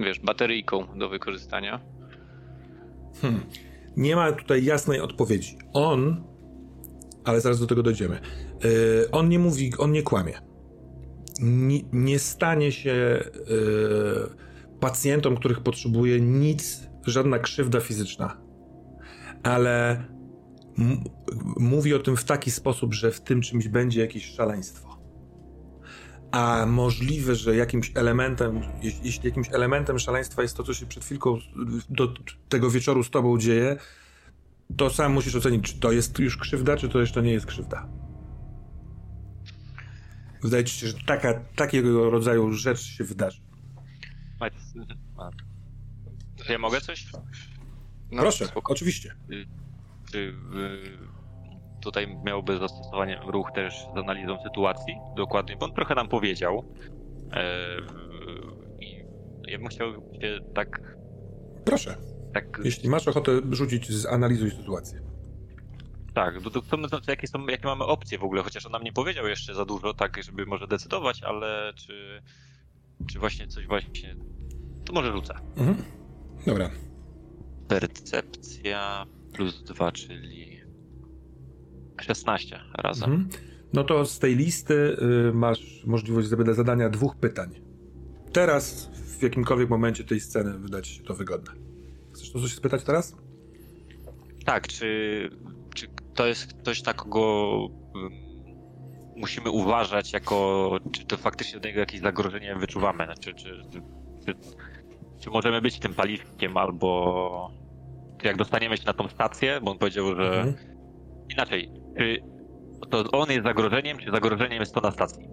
[0.00, 1.80] wiesz, bateryjką do wykorzystania.
[3.20, 3.40] Hmm.
[3.96, 5.58] Nie ma tutaj jasnej odpowiedzi.
[5.72, 6.24] On,
[7.24, 8.20] ale zaraz do tego dojdziemy.
[8.64, 8.70] Yy,
[9.12, 10.38] on nie mówi, on nie kłamie.
[11.40, 14.28] Nie, nie stanie się yy,
[14.80, 18.49] pacjentom, których potrzebuje, nic, żadna krzywda fizyczna.
[19.42, 20.04] Ale
[21.56, 25.00] mówi o tym w taki sposób, że w tym czymś będzie jakieś szaleństwo.
[26.32, 31.38] A możliwe, że jakimś elementem, jeśli jakimś elementem szaleństwa jest to, co się przed chwilką
[31.88, 32.14] do
[32.48, 33.76] tego wieczoru z tobą dzieje,
[34.76, 37.88] to sam musisz ocenić, czy to jest już krzywda, czy to jeszcze nie jest krzywda.
[40.42, 43.40] Wydaje ci się, że taka, takiego rodzaju rzecz się wydarzy.
[46.48, 47.06] Ja mogę coś?
[48.12, 48.72] No, Proszę, spoko.
[48.72, 49.14] oczywiście.
[50.12, 50.32] Czy y,
[51.82, 54.94] tutaj miałby zastosowanie ruch też z analizą sytuacji?
[55.16, 56.64] Dokładnie, bo on trochę nam powiedział.
[57.32, 57.56] E,
[58.80, 59.04] I
[59.50, 60.96] ja bym chciał się tak.
[61.64, 61.96] Proszę.
[62.34, 65.00] tak Jeśli masz ochotę rzucić, zanalizuj sytuację.
[66.14, 68.82] Tak, bo to chcemy znać, jakie, są, jakie mamy opcje w ogóle, chociaż on nam
[68.82, 72.22] nie powiedział jeszcze za dużo, tak, żeby może decydować, ale czy,
[73.12, 74.16] czy właśnie coś właśnie.
[74.84, 75.34] To może rzucę.
[75.56, 75.76] Mhm.
[76.46, 76.70] Dobra.
[77.70, 80.60] Percepcja plus 2, czyli
[82.00, 83.12] 16 razem.
[83.12, 83.28] Mhm.
[83.72, 84.74] No to z tej listy
[85.28, 87.50] y, masz możliwość zada- zadania dwóch pytań.
[88.32, 91.52] Teraz, w jakimkolwiek momencie tej sceny, wyda ci się to wygodne.
[92.12, 93.16] Chcesz to coś spytać teraz?
[94.44, 95.30] Tak, czy,
[95.74, 97.56] czy to jest ktoś takiego.
[97.96, 98.30] ym,
[99.16, 103.82] Musimy uważać jako, czy to faktycznie do niego jakieś zagrożenie wyczuwamy, czy, czy, czy,
[104.26, 104.34] czy,
[105.20, 107.59] czy możemy być tym paliwkiem, albo
[108.24, 110.54] jak dostaniemy się na tą stację, bo on powiedział, że Mhm.
[111.30, 112.16] inaczej, czy
[112.90, 115.28] to on jest zagrożeniem, czy zagrożeniem jest to na stacji?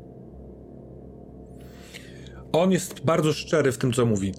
[2.52, 4.34] On jest bardzo szczery w tym, co mówi.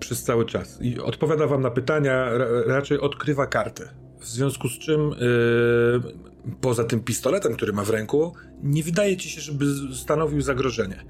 [0.00, 2.28] przez cały czas i odpowiada wam na pytania,
[2.66, 3.88] raczej odkrywa kartę.
[4.20, 8.32] W związku z czym, yy, poza tym pistoletem, który ma w ręku,
[8.62, 11.04] nie wydaje ci się, żeby stanowił zagrożenie.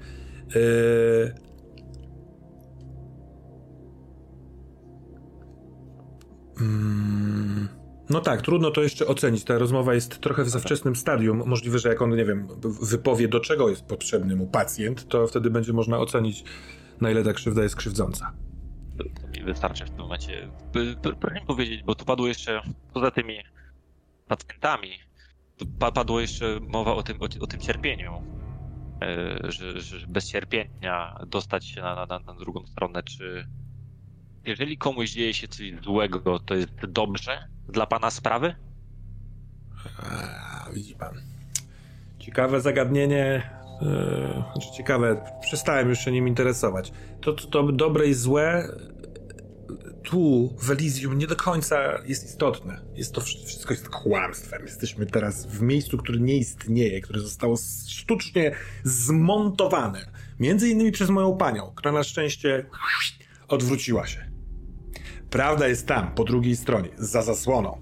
[0.55, 1.33] Yy,
[6.61, 7.67] mm,
[8.09, 9.43] no tak, trudno to jeszcze ocenić.
[9.43, 11.43] Ta rozmowa jest trochę w za wczesnym stadium.
[11.45, 12.47] Możliwe, że jak on, nie wiem,
[12.81, 16.43] wypowie, do czego jest potrzebny mu pacjent, to wtedy będzie można ocenić,
[17.01, 18.33] na ile ta krzywda jest krzywdząca.
[18.97, 20.51] To mi wystarczy w tym momencie.
[21.19, 22.61] Proszę powiedzieć, bo tu padło jeszcze,
[22.93, 23.37] poza tymi
[24.27, 24.89] pacjentami,
[25.79, 28.23] padło jeszcze mowa o tym, o, o tym cierpieniu.
[29.01, 33.47] E, że, że, bez cierpienia dostać się na, na, na drugą stronę, czy
[34.49, 38.55] jeżeli komuś dzieje się coś złego, to jest dobrze dla pana sprawy?
[39.97, 41.21] A, widzi pan.
[42.19, 43.49] Ciekawe zagadnienie.
[43.81, 46.91] Yy, znaczy ciekawe, przestałem już się nim interesować.
[47.21, 48.69] To, to, to dobre i złe
[50.03, 52.81] tu w Elysium nie do końca jest istotne.
[52.95, 54.61] Jest to wszystko jest kłamstwem.
[54.61, 60.05] Jesteśmy teraz w miejscu, które nie istnieje, które zostało sztucznie zmontowane.
[60.39, 62.65] Między innymi przez moją panią, która na szczęście
[63.47, 64.28] odwróciła się.
[65.29, 67.81] Prawda jest tam, po drugiej stronie, za zasłoną.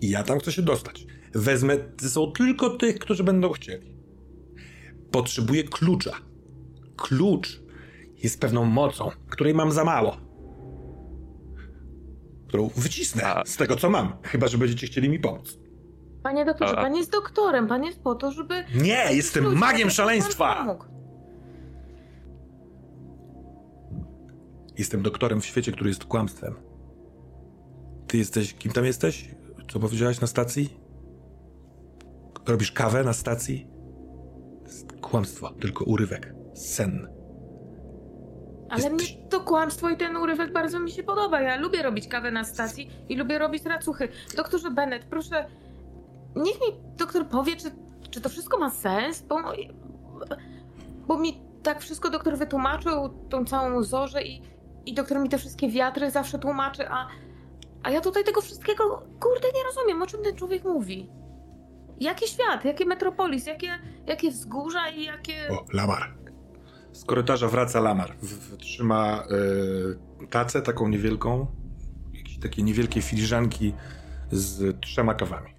[0.00, 1.06] I ja tam chcę się dostać.
[1.34, 3.94] Wezmę ze sobą tylko tych, którzy będą chcieli.
[5.10, 6.12] Potrzebuję klucza.
[6.96, 7.62] Klucz
[8.22, 10.28] jest pewną mocą, której mam za mało
[12.48, 13.44] którą wycisnę A...
[13.44, 14.12] z tego, co mam.
[14.22, 15.58] Chyba, że będziecie chcieli mi pomóc.
[16.22, 16.82] Panie doktorze, A...
[16.82, 18.64] pan jest doktorem, pan jest po to, żeby...
[18.74, 20.76] Nie, jestem magiem szaleństwa!
[24.78, 26.54] Jestem doktorem w świecie, który jest kłamstwem.
[28.06, 28.54] Ty jesteś...
[28.54, 29.34] Kim tam jesteś?
[29.72, 30.80] Co powiedziałaś na stacji?
[32.46, 33.66] Robisz kawę na stacji?
[35.00, 36.34] Kłamstwo, tylko urywek.
[36.54, 37.08] Sen.
[38.70, 41.40] Ale mnie to kłamstwo i ten urywek bardzo mi się podoba.
[41.40, 44.08] Ja lubię robić kawę na stacji i lubię robić racuchy.
[44.36, 45.46] Doktorze Bennett, proszę,
[46.36, 46.66] niech mi
[46.96, 47.70] doktor powie, czy,
[48.10, 49.36] czy to wszystko ma sens, bo,
[51.06, 54.42] bo mi tak wszystko doktor wytłumaczył, tą całą zorzę i,
[54.88, 57.08] i doktor mi te wszystkie wiatry zawsze tłumaczy, a,
[57.82, 61.10] a ja tutaj tego wszystkiego, kurde, nie rozumiem, o czym ten człowiek mówi.
[62.00, 65.48] Jaki świat, jakie metropolis, jakie, jakie wzgórza i jakie...
[65.50, 66.14] O, Lamar.
[66.92, 68.16] Z korytarza wraca Lamar.
[68.58, 69.24] Trzyma
[70.20, 71.46] y, tacę taką niewielką,
[72.12, 73.74] jakieś takie niewielkie filiżanki
[74.30, 75.54] z trzema kawami.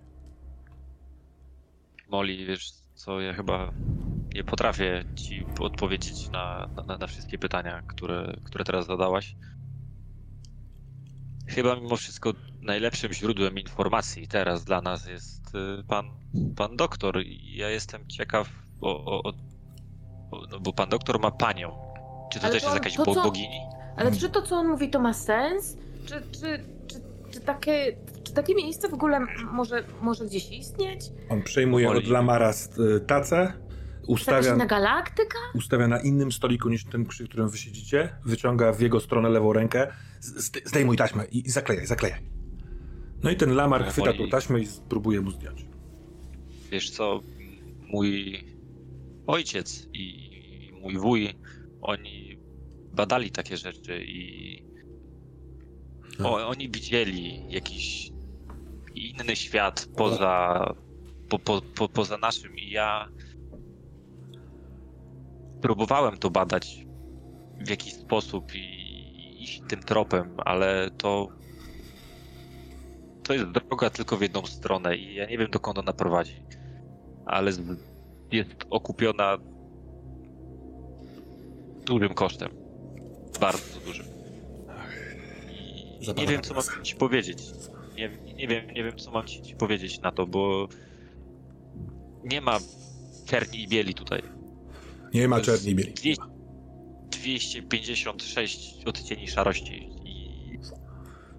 [2.10, 3.72] Molly, wiesz co, ja chyba
[4.36, 9.36] nie potrafię ci odpowiedzieć na, na, na wszystkie pytania, które, które teraz zadałaś.
[11.48, 16.10] Chyba mimo wszystko najlepszym źródłem informacji teraz dla nas jest y, pan,
[16.56, 17.24] pan doktor.
[17.42, 18.50] Ja jestem ciekaw
[18.82, 19.34] o, o,
[20.52, 21.72] no bo pan doktor ma panią.
[22.32, 23.60] Czy to ale też to, jest jakaś bo, bogini?
[23.98, 25.78] Ale czy to, co on mówi, to ma sens?
[26.06, 26.79] Czy, czy,
[27.32, 29.20] czy, takie, czy takie miejsce w ogóle
[29.52, 31.02] może, może gdzieś istnieć?
[31.30, 32.54] On przejmuje od Lamara
[33.08, 33.54] tacę,
[34.08, 34.56] ustawia...
[34.56, 35.38] na galaktyka?
[35.56, 39.54] Ustawia na innym stoliku niż ten, przy którym wy siedzicie, wyciąga w jego stronę lewą
[39.54, 39.94] rękę,
[40.66, 42.22] zdejmuj taśmę i, i zaklejaj, zaklejaj.
[43.24, 45.66] No i ten Lamar chwyta tą taśmę i próbuje mu zdjąć.
[46.72, 47.20] Wiesz co,
[47.88, 48.44] mój
[49.28, 50.30] ojciec i
[50.82, 51.30] mój wuj,
[51.82, 52.40] oni
[52.94, 54.64] badali takie rzeczy i
[56.24, 58.12] o, oni widzieli jakiś
[58.96, 60.66] inny świat poza,
[61.30, 63.10] po, po, po, poza naszym i ja
[65.62, 66.86] próbowałem to badać
[67.66, 71.28] w jakiś sposób i iść tym tropem, ale to
[73.24, 76.44] to jest droga tylko w jedną stronę i ja nie wiem dokąd ona prowadzi.
[77.26, 77.52] Ale
[78.32, 79.38] jest okupiona
[81.86, 82.50] dużym kosztem.
[83.40, 84.19] Bardzo dużym.
[86.18, 87.38] Nie wiem, co mam ci powiedzieć.
[87.96, 90.68] Nie, nie, wiem, nie wiem, co mam ci powiedzieć na to, bo
[92.24, 92.58] nie ma
[93.26, 94.22] czerni i bieli tutaj.
[95.14, 95.94] Nie ma czerni i bieli.
[97.12, 100.30] 256 odcieni szarości i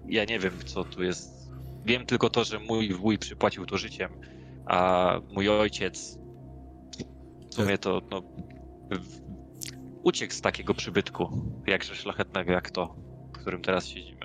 [0.07, 1.51] ja nie wiem, co tu jest.
[1.85, 4.11] Wiem tylko to, że mój wuj przypłacił to życiem,
[4.65, 6.17] a mój ojciec
[7.49, 8.21] w sumie to no,
[10.03, 12.95] uciekł z takiego przybytku, jakże szlachetnego jak to,
[13.35, 14.20] w którym teraz siedzimy.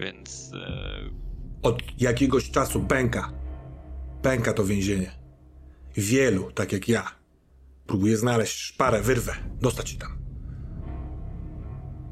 [0.00, 0.52] Więc.
[0.54, 1.24] E...
[1.62, 3.32] Od jakiegoś czasu pęka.
[4.22, 5.12] Pęka to więzienie.
[5.96, 7.10] Wielu, tak jak ja,
[7.86, 10.18] próbuje znaleźć szparę, wyrwę, dostać się tam.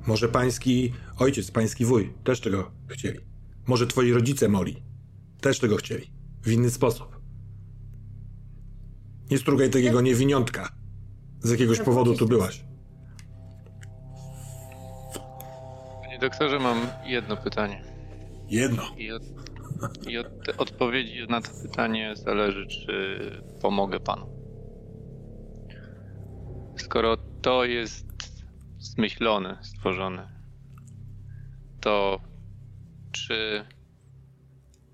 [0.06, 3.18] Może pański ojciec, pański wuj też tego chcieli.
[3.66, 4.82] Może twoi rodzice Moli
[5.40, 6.10] też tego chcieli.
[6.42, 7.20] W inny sposób.
[9.30, 10.76] Nie strugaj takiego niewiniątka.
[11.40, 12.64] Z jakiegoś powodu tu byłaś.
[16.22, 17.82] Doktorze, mam jedno pytanie.
[18.48, 18.82] Jedno.
[18.96, 19.22] I od,
[20.08, 20.26] i od
[20.58, 23.18] odpowiedzi na to pytanie zależy, czy
[23.62, 24.26] pomogę panu.
[26.76, 28.06] Skoro to jest
[28.78, 30.28] zmyślone, stworzone,
[31.80, 32.20] to
[33.12, 33.64] czy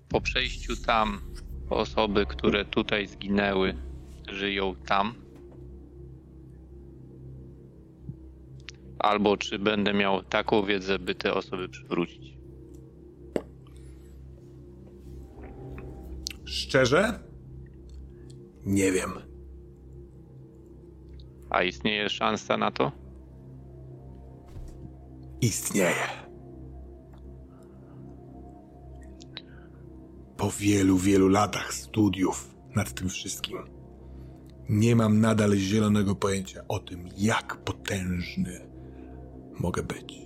[0.09, 1.21] po przejściu tam
[1.69, 3.75] osoby, które tutaj zginęły,
[4.29, 5.28] żyją tam?
[8.99, 12.39] Albo czy będę miał taką wiedzę, by te osoby przywrócić?
[16.45, 17.19] Szczerze?
[18.65, 19.13] Nie wiem.
[21.49, 22.91] A istnieje szansa na to?
[25.41, 26.29] Istnieje.
[30.37, 33.57] Po wielu, wielu latach studiów nad tym wszystkim,
[34.69, 38.68] nie mam nadal zielonego pojęcia o tym, jak potężny
[39.59, 40.19] mogę być.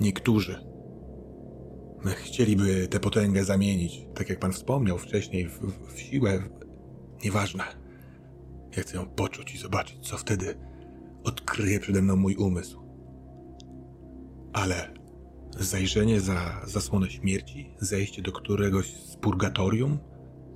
[0.00, 0.74] Niektórzy
[2.12, 5.60] chcieliby tę potęgę zamienić, tak jak pan wspomniał wcześniej, w,
[5.94, 6.42] w siłę.
[7.24, 7.64] Nieważne.
[8.76, 10.54] Ja chcę ją poczuć i zobaczyć, co wtedy
[11.24, 12.84] odkryje przede mną mój umysł.
[14.52, 14.94] Ale
[15.58, 19.98] zajrzenie za zasłonę śmierci, zejście do któregoś z purgatorium,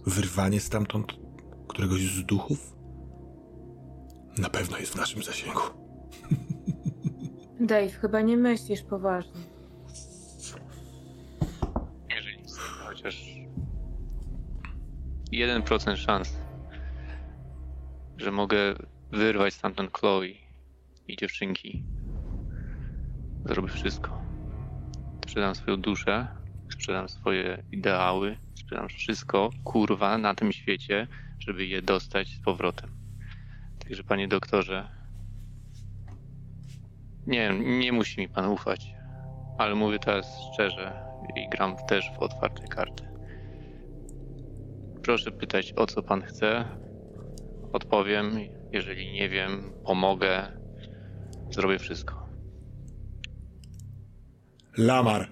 [0.06, 1.06] wyrwanie stamtąd
[1.68, 2.76] któregoś z duchów,
[4.38, 5.60] na pewno jest w naszym zasięgu.
[7.60, 9.40] Dave, chyba nie myślisz poważnie.
[12.10, 12.42] Jeżeli
[12.84, 13.24] chociaż
[15.32, 16.36] 1% szans,
[18.16, 18.56] że mogę
[19.12, 20.26] wyrwać stamtąd Chloe
[21.08, 21.84] i dziewczynki,
[23.44, 24.22] zrobię wszystko.
[25.24, 26.28] Sprzedam swoją duszę,
[26.70, 31.06] sprzedam swoje ideały, sprzedam wszystko, kurwa, na tym świecie,
[31.38, 32.90] żeby je dostać z powrotem.
[33.78, 34.97] Także, panie doktorze,
[37.28, 38.94] nie, nie musi mi pan ufać,
[39.58, 40.92] ale mówię teraz szczerze
[41.36, 43.04] i gram też w otwarte karty.
[45.02, 46.64] Proszę pytać, o co pan chce.
[47.72, 48.38] Odpowiem.
[48.72, 50.46] Jeżeli nie wiem, pomogę.
[51.50, 52.28] Zrobię wszystko.
[54.78, 55.28] Lamar.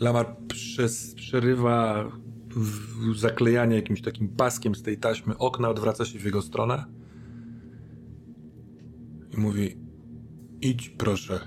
[0.00, 2.04] Lamar przez, przerywa
[2.48, 6.97] w, zaklejanie jakimś takim paskiem z tej taśmy okna, odwraca się w jego stronę
[9.32, 9.76] i mówi:
[10.60, 11.40] Idź proszę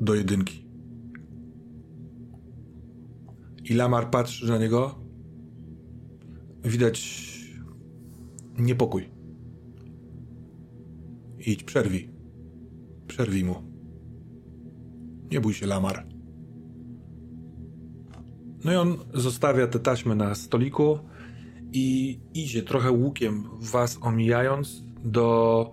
[0.00, 0.66] do jedynki.
[3.64, 4.98] I Lamar patrzy na niego.
[6.64, 7.30] Widać
[8.58, 9.10] niepokój.
[11.38, 12.10] Idź, przerwij.
[13.06, 13.54] Przerwij mu.
[15.30, 16.06] Nie bój się, Lamar.
[18.64, 20.98] No i on zostawia te taśmy na stoliku
[21.72, 25.70] i idzie trochę łukiem was omijając do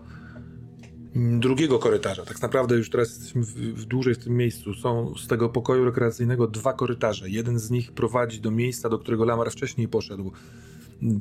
[1.15, 2.25] drugiego korytarza.
[2.25, 4.73] Tak naprawdę już teraz jesteśmy w, w dłużej w tym miejscu.
[4.73, 7.29] Są z tego pokoju rekreacyjnego dwa korytarze.
[7.29, 10.31] Jeden z nich prowadzi do miejsca, do którego Lamar wcześniej poszedł.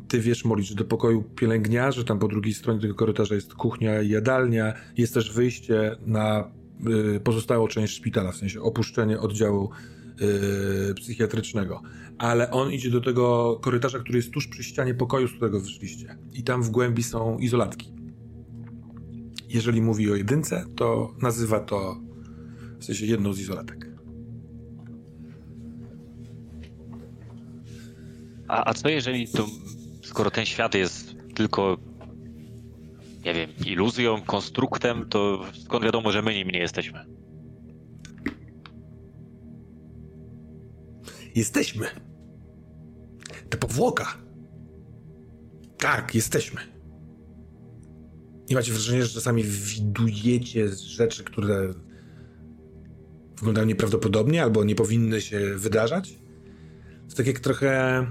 [0.08, 4.08] Ty wiesz, Molisz, do pokoju pielęgniarzy, tam po drugiej stronie tego korytarza jest kuchnia i
[4.08, 4.74] jadalnia.
[4.96, 6.50] Jest też wyjście na
[7.16, 9.70] y, pozostałą część szpitala, w sensie opuszczenie oddziału
[10.90, 11.82] y, psychiatrycznego.
[12.18, 16.16] Ale on idzie do tego korytarza, który jest tuż przy ścianie pokoju, z którego wyszliście.
[16.32, 17.95] I tam w głębi są izolatki.
[19.48, 22.00] Jeżeli mówi o jedynce, to nazywa to
[22.78, 23.86] w sensie jedną z izolatek.
[28.48, 29.46] A, a co jeżeli to,
[30.02, 31.76] skoro ten świat jest tylko,
[33.24, 37.06] nie wiem, iluzją, konstruktem, to skąd wiadomo, że my nim nie jesteśmy?
[41.34, 41.86] Jesteśmy.
[43.50, 44.14] To powłoka.
[45.78, 46.75] Tak, jesteśmy.
[48.50, 51.74] Nie macie wrażenia, że czasami widujecie rzeczy, które
[53.36, 56.18] wyglądają nieprawdopodobnie albo nie powinny się wydarzać?
[57.10, 58.06] To tak jak trochę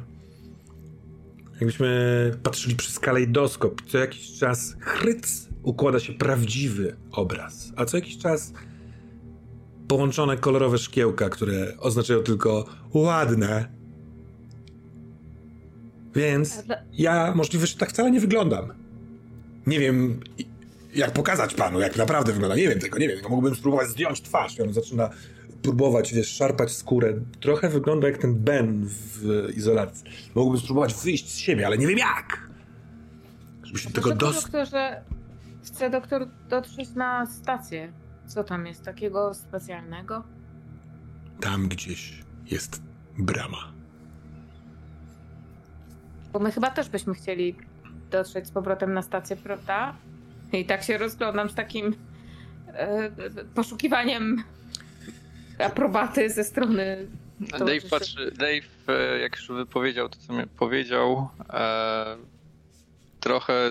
[1.52, 3.82] jakbyśmy patrzyli przez kalejdoskop.
[3.88, 8.54] Co jakiś czas chryc układa się prawdziwy obraz, a co jakiś czas
[9.88, 13.70] połączone kolorowe szkiełka, które oznaczają tylko ładne.
[16.16, 16.64] Więc
[16.94, 18.85] ja możliwe, że tak wcale nie wyglądam.
[19.68, 20.20] Nie wiem,
[20.96, 22.56] jak pokazać panu, jak naprawdę wygląda.
[22.56, 23.20] Nie wiem tego, nie wiem.
[23.30, 24.58] Mógłbym spróbować zdjąć twarz.
[24.58, 25.10] I on zaczyna
[25.62, 27.14] próbować, wiesz, szarpać skórę.
[27.40, 30.04] Trochę wygląda jak ten Ben w izolacji.
[30.36, 32.50] Mógłbym spróbować wyjść z siebie, ale nie wiem jak.
[33.64, 34.44] Żeby się do tego dostać.
[34.44, 35.04] doktorze,
[35.66, 37.94] chce doktor dotrzeć na stację.
[38.28, 40.24] Co tam jest takiego specjalnego?
[41.42, 42.82] Tam gdzieś jest
[43.18, 43.74] brama.
[46.34, 47.56] Bo my chyba też byśmy chcieli
[48.12, 49.96] dotrzeć z powrotem na stację, prawda?
[50.54, 51.96] I tak się rozglądam z takim
[52.68, 53.12] e,
[53.56, 54.44] poszukiwaniem
[55.60, 57.08] aprobaty ze strony.
[57.40, 62.18] Dave patrzy, Dave, e, jak już wypowiedział to, co mi powiedział, e,
[63.20, 63.70] trochę,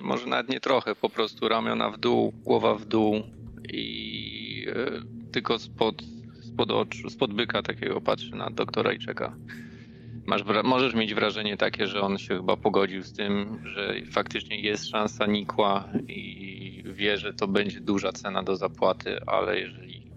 [0.00, 3.22] może nawet nie trochę, po prostu ramiona w dół, głowa w dół
[3.68, 6.02] i e, tylko spod,
[6.42, 9.36] spod oczu, spod byka takiego patrzy na doktora i czeka.
[10.28, 14.88] Masz, możesz mieć wrażenie takie, że on się chyba pogodził z tym, że faktycznie jest
[14.90, 20.10] szansa nikła i wie, że to będzie duża cena do zapłaty, ale jeżeli.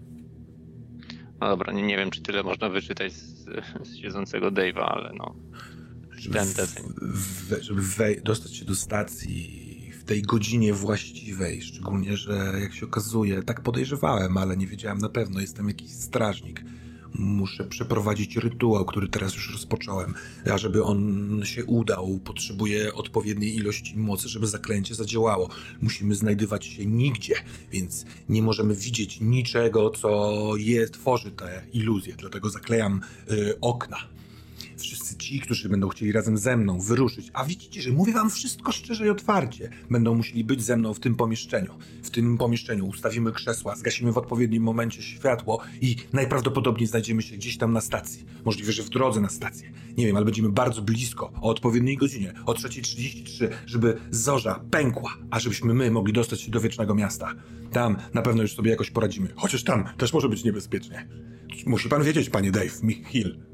[1.40, 3.44] No dobra, nie, nie wiem, czy tyle można wyczytać z,
[3.82, 5.34] z siedzącego Dave'a, ale no.
[6.16, 6.46] Żeby, ten
[7.60, 13.42] żeby wej- dostać się do stacji w tej godzinie właściwej, szczególnie, że jak się okazuje,
[13.42, 16.64] tak podejrzewałem, ale nie wiedziałem na pewno, jestem jakiś strażnik
[17.14, 20.14] muszę przeprowadzić rytuał, który teraz już rozpocząłem.
[20.52, 25.48] A żeby on się udał, potrzebuję odpowiedniej ilości mocy, żeby zaklęcie zadziałało.
[25.82, 27.34] Musimy znajdywać się nigdzie,
[27.72, 32.14] więc nie możemy widzieć niczego, co je, tworzy te iluzje.
[32.18, 33.00] Dlatego zaklejam
[33.30, 34.11] y, okna
[34.82, 38.72] wszyscy ci, którzy będą chcieli razem ze mną wyruszyć, a widzicie, że mówię wam wszystko
[38.72, 41.74] szczerze i otwarcie, będą musieli być ze mną w tym pomieszczeniu.
[42.02, 47.58] W tym pomieszczeniu ustawimy krzesła, zgasimy w odpowiednim momencie światło i najprawdopodobniej znajdziemy się gdzieś
[47.58, 48.24] tam na stacji.
[48.44, 49.72] Możliwe, że w drodze na stację.
[49.96, 55.40] Nie wiem, ale będziemy bardzo blisko, o odpowiedniej godzinie, o 3.33, żeby zorza pękła, a
[55.40, 57.34] żebyśmy my mogli dostać się do Wiecznego Miasta.
[57.72, 61.08] Tam na pewno już sobie jakoś poradzimy, chociaż tam też może być niebezpiecznie.
[61.66, 63.51] Musi pan wiedzieć, panie Dave, Hill,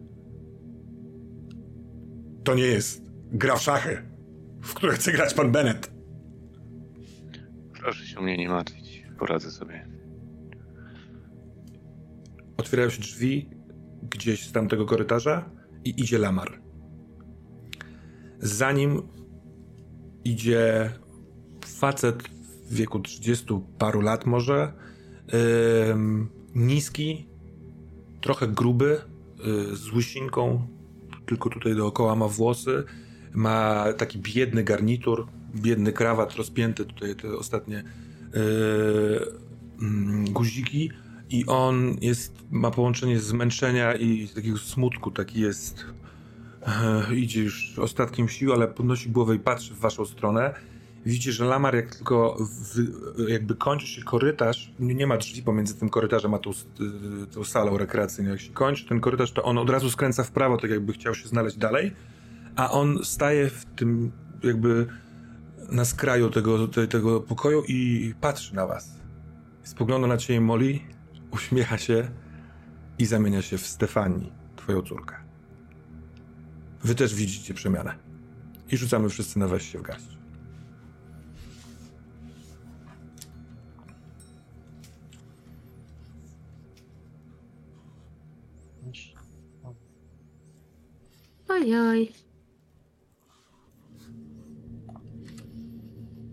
[2.49, 4.03] to nie jest gra w szachy,
[4.63, 5.93] w której chce grać pan Bennett.
[7.81, 9.05] Proszę się o mnie nie martwić.
[9.19, 9.89] Poradzę sobie.
[12.57, 13.51] Otwierają się drzwi
[14.03, 15.51] gdzieś z tamtego korytarza
[15.85, 16.61] i idzie Lamar.
[18.39, 19.03] Za nim
[20.25, 20.93] idzie
[21.67, 22.23] facet
[22.71, 23.47] w wieku 30
[23.79, 24.73] paru lat może,
[25.33, 25.39] yy,
[26.55, 27.29] niski,
[28.21, 29.01] trochę gruby,
[29.45, 30.78] yy, z łysinką
[31.29, 32.85] tylko tutaj dookoła ma włosy,
[33.33, 37.85] ma taki biedny garnitur, biedny krawat rozpięty, tutaj te ostatnie
[38.35, 39.33] yy,
[40.31, 40.91] guziki
[41.31, 45.85] i on jest, ma połączenie zmęczenia i takiego smutku, taki jest,
[47.09, 50.55] yy, idzie już ostatkiem sił, ale podnosi głowę i patrzy w waszą stronę
[51.07, 55.89] widzicie, że Lamar jak tylko w, jakby kończy się korytarz, nie ma drzwi pomiędzy tym
[55.89, 56.51] korytarzem a tą,
[57.33, 58.31] tą salą rekreacyjną.
[58.31, 61.15] Jak się kończy ten korytarz, to on od razu skręca w prawo, tak jakby chciał
[61.15, 61.93] się znaleźć dalej,
[62.57, 64.87] a on staje w tym jakby
[65.69, 68.99] na skraju tego, te, tego pokoju i patrzy na was.
[69.63, 70.81] Spogląda na ciebie Molly,
[71.31, 72.09] uśmiecha się
[72.99, 75.17] i zamienia się w Stefanii, twoją córkę.
[76.85, 77.95] Wy też widzicie przemianę.
[78.71, 80.18] I rzucamy wszyscy na weź się w garść.
[91.49, 92.13] Ojoj.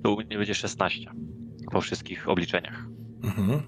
[0.03, 1.11] Tu nie będzie 16
[1.71, 2.85] po wszystkich obliczeniach.
[3.23, 3.61] Mhm.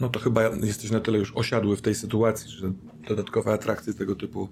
[0.00, 2.72] No to chyba jesteś na tyle już osiadły w tej sytuacji, że
[3.08, 4.48] dodatkowe atrakcje tego typu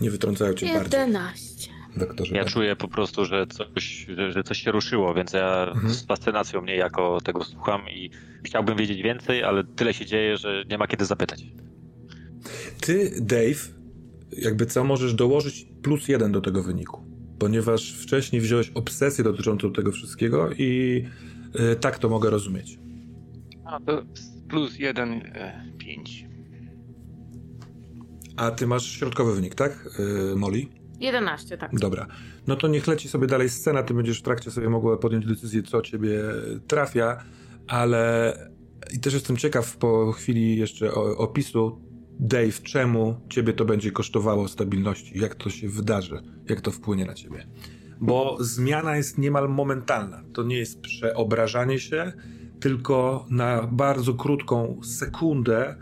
[0.00, 0.98] nie wytrącają cię 11.
[0.98, 1.14] bardziej.
[1.14, 1.70] 11.
[1.96, 2.52] Doktorze, ja tak?
[2.52, 5.94] czuję po prostu, że coś, że, że coś się ruszyło, więc ja mhm.
[5.94, 8.10] z fascynacją mnie jako tego słucham i
[8.44, 11.44] chciałbym wiedzieć więcej, ale tyle się dzieje, że nie ma kiedy zapytać.
[12.80, 13.78] Ty, Dave,
[14.32, 17.04] jakby co, możesz dołożyć plus jeden do tego wyniku,
[17.38, 21.02] ponieważ wcześniej wziąłeś obsesję dotyczącą tego wszystkiego i
[21.72, 22.78] y, tak to mogę rozumieć.
[23.64, 24.02] A to
[24.48, 26.26] plus jeden, e, pięć.
[28.36, 29.88] A ty masz środkowy wynik, tak,
[30.32, 30.66] y, Molly?
[31.00, 31.70] 11, tak.
[31.78, 32.06] Dobra.
[32.46, 35.62] No to niech leci sobie dalej scena, ty będziesz w trakcie sobie mogła podjąć decyzję,
[35.62, 36.20] co ciebie
[36.66, 37.24] trafia,
[37.66, 38.32] ale
[38.94, 41.87] i też jestem ciekaw po chwili jeszcze opisu
[42.20, 45.18] Dave, czemu ciebie to będzie kosztowało stabilności?
[45.18, 46.22] Jak to się wydarzy?
[46.48, 47.46] Jak to wpłynie na ciebie?
[48.00, 50.24] Bo zmiana jest niemal momentalna.
[50.32, 52.12] To nie jest przeobrażanie się,
[52.60, 55.76] tylko na bardzo krótką sekundę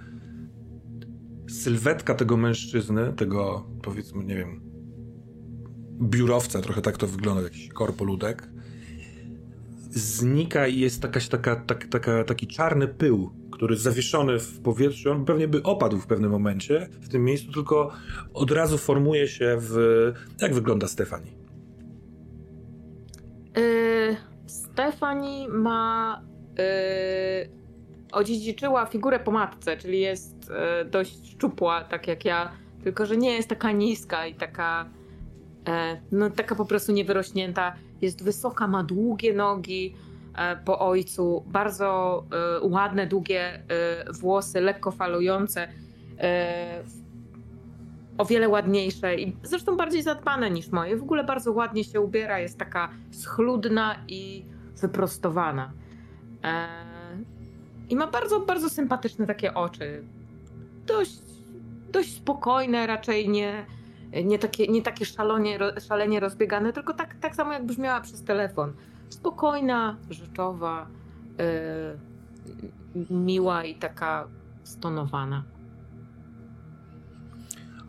[1.50, 4.60] sylwetka tego mężczyzny, tego powiedzmy, nie wiem,
[6.00, 8.48] biurowca, trochę tak to wygląda, jakiś korpoludek,
[9.90, 15.24] znika i jest jakaś taka, tak, taka, taki czarny pył, który zawieszony w powietrzu, on
[15.24, 17.92] pewnie by opadł w pewnym momencie w tym miejscu, tylko
[18.34, 19.76] od razu formuje się w...
[20.40, 21.30] Jak wygląda Stefani?
[23.56, 26.22] Yy, Stefani ma...
[26.58, 27.50] Yy,
[28.12, 32.52] odziedziczyła figurę po matce, czyli jest yy, dość szczupła, tak jak ja,
[32.84, 34.90] tylko że nie jest taka niska i taka...
[35.66, 35.72] Yy,
[36.12, 37.76] no taka po prostu niewyrośnięta.
[38.00, 40.05] Jest wysoka, ma długie nogi, e,
[40.64, 42.24] po ojcu, bardzo
[42.62, 43.62] e, ładne, długie
[44.20, 45.68] włosy, lekko falujące,
[48.18, 50.96] o wiele ładniejsze i zresztą bardziej zadbane niż moje.
[50.96, 54.44] W ogóle bardzo ładnie się ubiera, jest taka schludna i
[54.80, 55.72] wyprostowana.
[57.88, 60.02] I ma bardzo, bardzo sympatyczne takie oczy.
[60.86, 61.18] Dość,
[61.92, 63.66] dość spokojne, raczej nie,
[64.24, 65.58] nie takie, nie takie szalonie,
[65.88, 68.72] szalenie rozbiegane, tylko tak, tak samo jak brzmiała przez telefon.
[69.08, 70.86] Spokojna, rzeczowa,
[72.94, 74.28] yy, miła i taka
[74.64, 75.44] stonowana.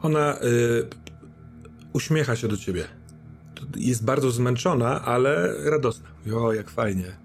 [0.01, 0.89] Ona yy,
[1.93, 2.87] uśmiecha się do ciebie.
[3.75, 6.07] Jest bardzo zmęczona, ale radosna.
[6.35, 7.17] O, jak fajnie.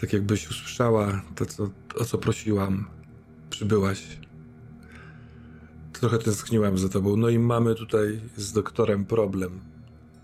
[0.00, 1.70] Tak jakbyś usłyszała to, co,
[2.00, 2.86] o co prosiłam.
[3.50, 4.18] Przybyłaś.
[5.92, 7.16] Trochę tęskniłam za tobą.
[7.16, 9.60] No i mamy tutaj z doktorem problem,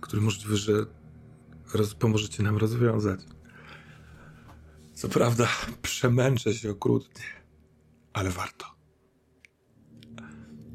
[0.00, 0.72] który możliwe, że
[1.74, 3.20] roz, pomożecie nam rozwiązać.
[4.94, 5.48] Co prawda,
[5.82, 7.24] przemęczę się okrutnie,
[8.12, 8.66] ale warto.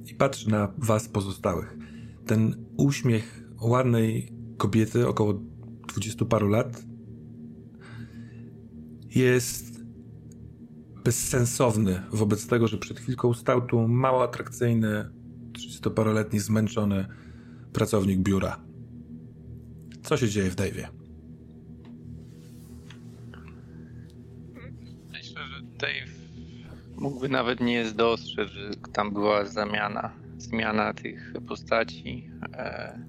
[0.05, 1.77] I patrz na was pozostałych.
[2.25, 5.33] Ten uśmiech ładnej kobiety, około
[5.87, 6.83] dwudziestu paru lat,
[9.15, 9.77] jest
[11.03, 15.09] bezsensowny wobec tego, że przed chwilką stał tu mało atrakcyjny,
[15.51, 17.07] 30-paroletni, zmęczony
[17.73, 18.66] pracownik biura.
[20.07, 20.87] Co się dzieje w Dave'ie?
[25.11, 26.11] Myślę, że Dave
[26.95, 32.29] mógłby nawet nie dostrzec, że tam była zamiana, zmiana tych postaci.
[32.53, 32.99] E,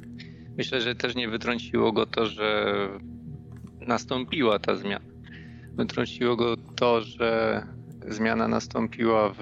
[0.56, 2.88] myślę, że też nie wytrąciło go to, że
[3.80, 5.04] nastąpiła ta zmiana.
[5.72, 7.62] Wytrąciło go to, że
[8.08, 9.38] zmiana nastąpiła w,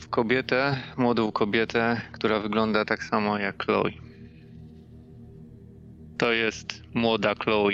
[0.00, 4.07] w kobietę, młodą kobietę, która wygląda tak samo jak Chloe.
[6.18, 7.70] To jest młoda Chloe,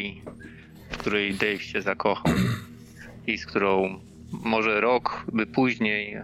[0.91, 2.35] w której Dave się zakochał
[3.27, 4.01] i z którą
[4.33, 6.17] może rok by później,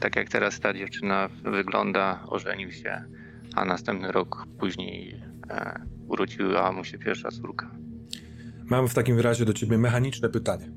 [0.00, 3.04] tak jak teraz ta dziewczyna wygląda, ożenił się,
[3.54, 5.20] a następny rok później
[5.50, 7.70] e, urodziła mu się pierwsza córka.
[8.64, 10.70] Mam w takim razie do ciebie mechaniczne pytanie.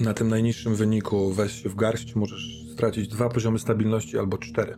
[0.00, 4.76] Na tym najniższym wyniku weź się w garść, możesz stracić dwa poziomy stabilności albo cztery.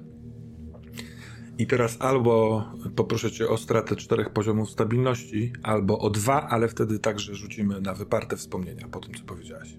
[1.59, 2.65] I teraz albo
[2.97, 7.95] poproszę cię o stratę czterech poziomów stabilności, albo o dwa, ale wtedy także rzucimy na
[7.95, 9.77] wyparte wspomnienia po tym, co powiedziałaś.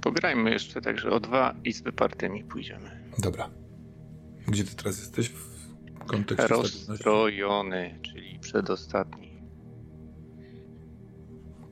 [0.00, 3.10] Pograjmy jeszcze także o dwa i z wypartymi pójdziemy.
[3.18, 3.50] Dobra.
[4.48, 9.26] Gdzie ty teraz jesteś w kontekście Rozstrojony, czyli przedostatni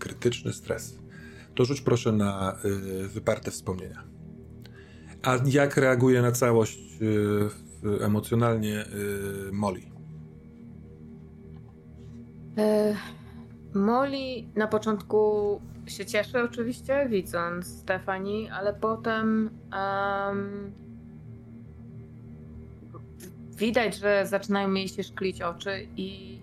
[0.05, 0.99] krytyczny stres.
[1.55, 4.05] To rzuć proszę na y, wyparte wspomnienia.
[5.23, 7.64] A jak reaguje na całość y,
[8.01, 8.85] emocjonalnie
[9.49, 9.83] y, Molly?
[12.59, 12.95] E,
[13.75, 20.73] Molly na początku się cieszy oczywiście, widząc Stefani, ale potem um,
[23.57, 26.39] widać, że zaczynają jej się szklić oczy i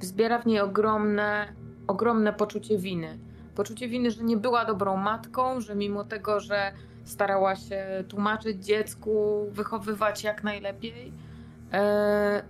[0.00, 1.52] wzbiera w niej ogromne
[1.86, 3.18] ogromne poczucie winy.
[3.54, 6.72] Poczucie winy, że nie była dobrą matką, że mimo tego, że
[7.04, 11.12] starała się tłumaczyć dziecku, wychowywać jak najlepiej,
[11.72, 12.42] e,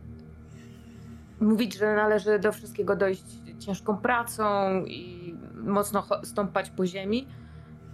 [1.40, 3.24] mówić, że należy do wszystkiego dojść
[3.58, 4.44] ciężką pracą
[4.84, 7.26] i mocno stąpać po ziemi.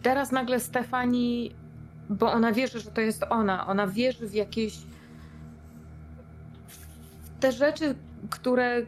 [0.02, 1.54] Teraz nagle Stefani,
[2.10, 4.76] bo ona wierzy, że to jest ona, ona wierzy w jakieś
[6.68, 7.94] w te rzeczy,
[8.30, 8.82] które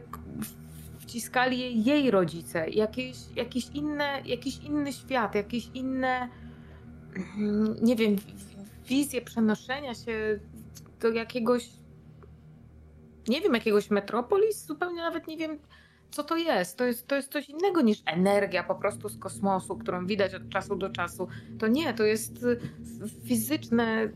[0.99, 6.29] wciskali jej, jej rodzice, jakieś, jakieś inne, jakiś inny świat, jakieś inne,
[7.81, 8.15] nie wiem,
[8.87, 10.39] wizje przenoszenia się
[10.99, 11.69] do jakiegoś,
[13.27, 15.59] nie wiem, jakiegoś metropolis, zupełnie nawet nie wiem,
[16.11, 16.77] co to jest.
[16.77, 20.49] To jest, to jest coś innego niż energia po prostu z kosmosu, którą widać od
[20.49, 21.27] czasu do czasu.
[21.59, 22.59] To nie, to jest y,
[23.23, 24.09] fizyczne, y,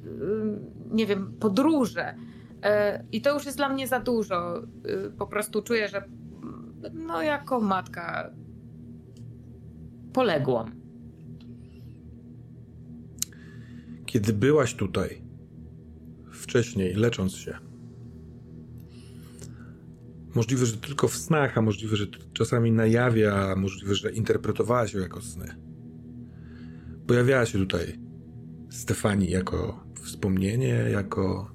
[0.92, 2.14] nie wiem, podróże.
[2.14, 4.62] Y, I to już jest dla mnie za dużo.
[5.18, 6.04] Po prostu czuję, że
[6.94, 8.30] no jako matka
[10.14, 10.87] poległam.
[14.08, 15.22] Kiedy byłaś tutaj
[16.32, 17.58] wcześniej, lecząc się,
[20.36, 24.94] możliwe, że tylko w snach, a możliwe, że czasami na jawie, a możliwe, że interpretowałaś
[24.94, 25.56] ją jako sny.
[27.08, 28.00] Pojawiała się tutaj
[28.70, 31.52] Stefani jako wspomnienie, jako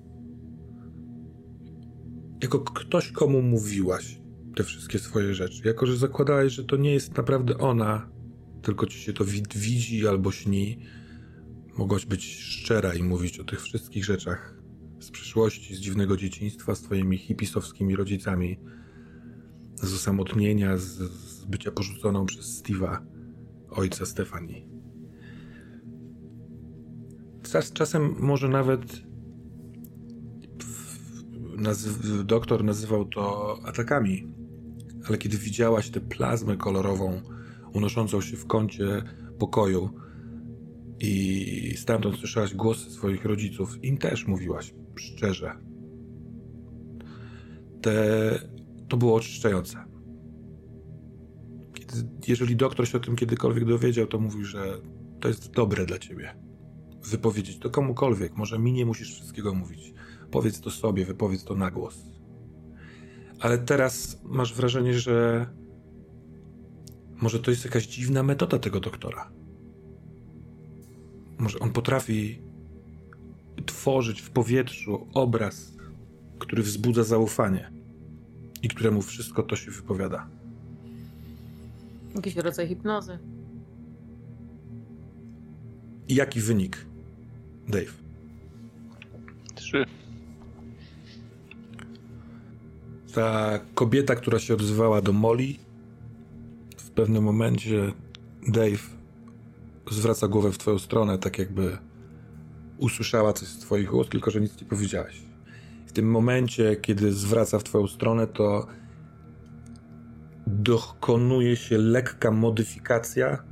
[2.42, 4.20] jako ktoś, komu mówiłaś
[4.56, 5.68] te wszystkie swoje rzeczy.
[5.68, 8.10] Jako, że zakładałeś, że to nie jest naprawdę ona,
[8.62, 9.24] tylko ci się to
[9.54, 10.78] widzi albo śni,
[11.78, 14.62] mogłaś być szczera i mówić o tych wszystkich rzeczach
[15.00, 18.58] z przyszłości, z dziwnego dzieciństwa, z twoimi hipisowskimi rodzicami.
[19.74, 22.98] z osamotnienia, z, z bycia porzuconą przez Steve'a,
[23.70, 24.68] ojca Stefanii.
[27.42, 29.02] Czas, czasem może nawet
[32.24, 34.32] doktor nazywał to atakami,
[35.08, 37.22] ale kiedy widziałaś tę plazmę kolorową
[37.72, 39.02] unoszącą się w kącie
[39.38, 40.01] pokoju
[41.02, 45.52] i stamtąd słyszałaś głosy swoich rodziców, im też mówiłaś szczerze.
[47.80, 48.38] Te,
[48.88, 49.84] to było oczyszczające.
[51.74, 51.92] Kiedy,
[52.28, 54.80] jeżeli doktor się o tym kiedykolwiek dowiedział, to mówił, że
[55.20, 56.36] to jest dobre dla ciebie.
[57.10, 58.36] Wypowiedzieć to komukolwiek.
[58.36, 59.94] Może mi nie musisz wszystkiego mówić.
[60.30, 62.02] Powiedz to sobie, wypowiedz to na głos.
[63.40, 65.46] Ale teraz masz wrażenie, że
[67.22, 69.41] może to jest jakaś dziwna metoda tego doktora.
[71.38, 72.38] Może on potrafi
[73.66, 75.72] tworzyć w powietrzu obraz,
[76.38, 77.70] który wzbudza zaufanie
[78.62, 80.28] i któremu wszystko to się wypowiada.
[82.14, 83.18] Jakiś rodzaj hipnozy.
[86.08, 86.86] I jaki wynik,
[87.68, 87.92] Dave?
[89.54, 89.84] Trzy.
[93.14, 95.54] Ta kobieta, która się odzywała do Molly,
[96.76, 97.92] w pewnym momencie
[98.48, 99.01] Dave
[99.90, 101.78] zwraca głowę w twoją stronę, tak jakby
[102.78, 105.22] usłyszała coś z twoich ust, tylko że nic nie powiedziałeś.
[105.86, 108.66] W tym momencie, kiedy zwraca w twoją stronę, to
[110.46, 113.42] dokonuje się lekka modyfikacja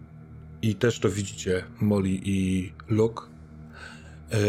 [0.62, 3.23] i też to widzicie Molly i Luke.
[4.32, 4.40] Eee,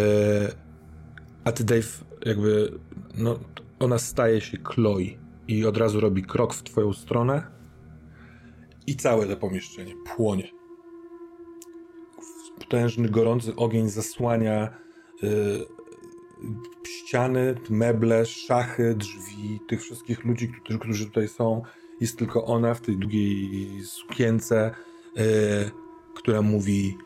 [1.43, 2.79] a ty Dave jakby
[3.17, 3.39] no,
[3.79, 5.17] ona staje się Chloe
[5.47, 7.43] i od razu robi krok w twoją stronę
[8.87, 10.60] i całe to pomieszczenie płonie.
[12.72, 14.77] Potężny, gorący ogień zasłania
[15.23, 15.27] y,
[16.88, 21.61] ściany, meble, szachy, drzwi, tych wszystkich ludzi, którzy, którzy tutaj są.
[22.02, 24.72] Jest tylko ona w tej długiej sukience,
[25.18, 25.72] y,
[26.15, 26.98] która mówi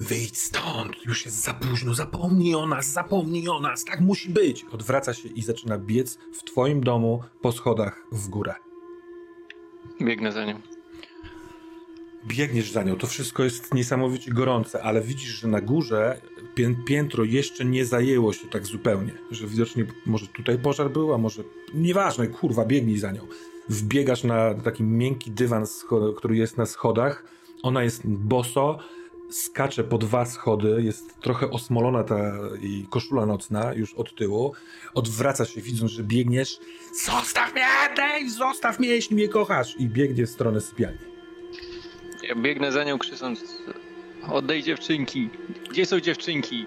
[0.00, 4.64] Wyjdź stąd, już jest za późno, zapomnij o nas, zapomnij o nas, tak musi być.
[4.64, 8.54] Odwraca się i zaczyna biec w twoim domu po schodach w górę.
[10.02, 10.79] Biegnę za nią.
[12.26, 16.20] Biegniesz za nią, to wszystko jest niesamowicie gorące, ale widzisz, że na górze
[16.86, 21.42] piętro jeszcze nie zajęło się tak zupełnie, że widocznie może tutaj pożar był, a może
[21.74, 23.26] nieważne, kurwa, biegnij za nią.
[23.68, 25.64] Wbiegasz na taki miękki dywan,
[26.16, 27.24] który jest na schodach,
[27.62, 28.78] ona jest boso,
[29.30, 34.52] skacze po dwa schody, jest trochę osmolona ta jej koszula nocna już od tyłu,
[34.94, 36.58] odwraca się widząc, że biegniesz.
[37.04, 37.66] Zostaw mnie,
[37.96, 39.76] Dave, zostaw mnie, jeśli mnie kochasz.
[39.78, 41.09] I biegnie w stronę sypialni.
[42.30, 43.62] Ja biegnę za nią krzycząc
[44.28, 45.30] oddaj dziewczynki,
[45.70, 46.66] gdzie są dziewczynki?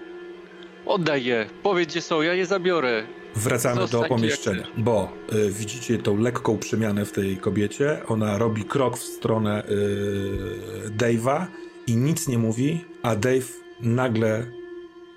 [0.86, 3.06] Oddaj je, powiedz gdzie są, ja je zabiorę.
[3.34, 8.00] Wracamy Zostań do pomieszczenia, bo y, widzicie tą lekką przemianę w tej kobiecie.
[8.06, 11.46] Ona robi krok w stronę y, Dave'a
[11.86, 13.48] i nic nie mówi, a Dave
[13.80, 14.46] nagle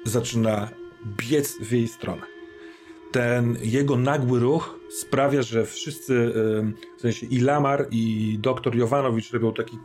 [0.04, 0.70] zaczyna
[1.18, 2.22] biec w jej stronę.
[3.12, 6.34] Ten jego nagły ruch sprawia, że wszyscy,
[6.98, 9.78] w sensie i Lamar, i doktor Jovanowicz robią taki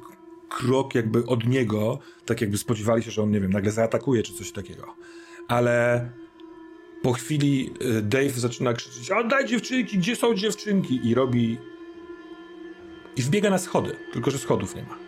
[0.53, 4.33] krok jakby od niego, tak jakby spodziewali się, że on, nie wiem, nagle zaatakuje czy
[4.33, 4.95] coś takiego.
[5.49, 6.09] Ale
[7.03, 11.09] po chwili y, Dave zaczyna krzyczeć oddaj dziewczynki, gdzie są dziewczynki?
[11.09, 11.59] I robi...
[13.17, 15.03] I wbiega na schody, tylko że schodów nie ma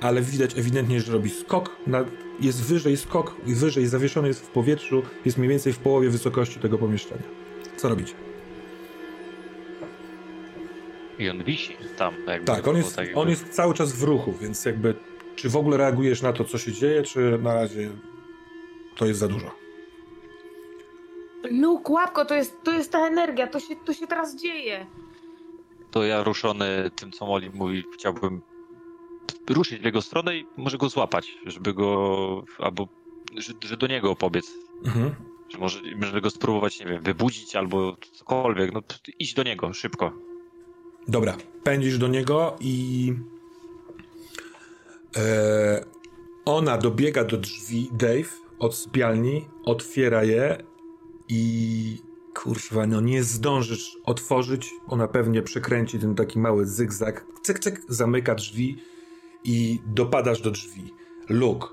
[0.00, 2.04] ale widać ewidentnie, że robi skok, na,
[2.40, 6.78] jest wyżej skok, wyżej zawieszony jest w powietrzu, jest mniej więcej w połowie wysokości tego
[6.78, 7.22] pomieszczenia.
[7.76, 8.27] Co robicie?
[11.18, 12.14] I on wisi tam.
[12.26, 13.20] Jakby tak, on jest, tak jakby...
[13.20, 14.94] on jest cały czas w ruchu, więc jakby
[15.36, 17.90] czy w ogóle reagujesz na to, co się dzieje, czy na razie
[18.96, 19.50] to jest za dużo?
[21.50, 24.86] Luke, łapko, to jest, to jest ta energia, to się, to się teraz dzieje.
[25.90, 28.42] To ja ruszony tym, co Molly mówi, chciałbym
[29.50, 32.88] ruszyć w jego stronę i może go złapać, żeby go, albo
[33.36, 34.52] że, że do niego pobiec.
[34.84, 35.14] Mhm.
[35.48, 38.72] Że może, może go spróbować, nie wiem, wybudzić albo cokolwiek.
[38.72, 38.82] No
[39.18, 40.12] idź do niego, szybko.
[41.08, 43.12] Dobra, pędzisz do niego i
[45.16, 45.84] e,
[46.44, 48.28] ona dobiega do drzwi Dave
[48.58, 50.58] od sypialni, otwiera je
[51.28, 51.98] i
[52.34, 54.70] kurwa, no nie zdążysz otworzyć.
[54.86, 58.78] Ona pewnie przekręci ten taki mały zygzak, cyk, cyk, zamyka drzwi
[59.44, 60.94] i dopadasz do drzwi.
[61.28, 61.66] Luke,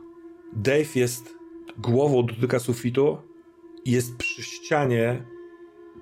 [0.54, 1.36] Dave jest
[1.78, 3.18] głową dotyka sufitu
[3.86, 5.26] i jest przy ścianie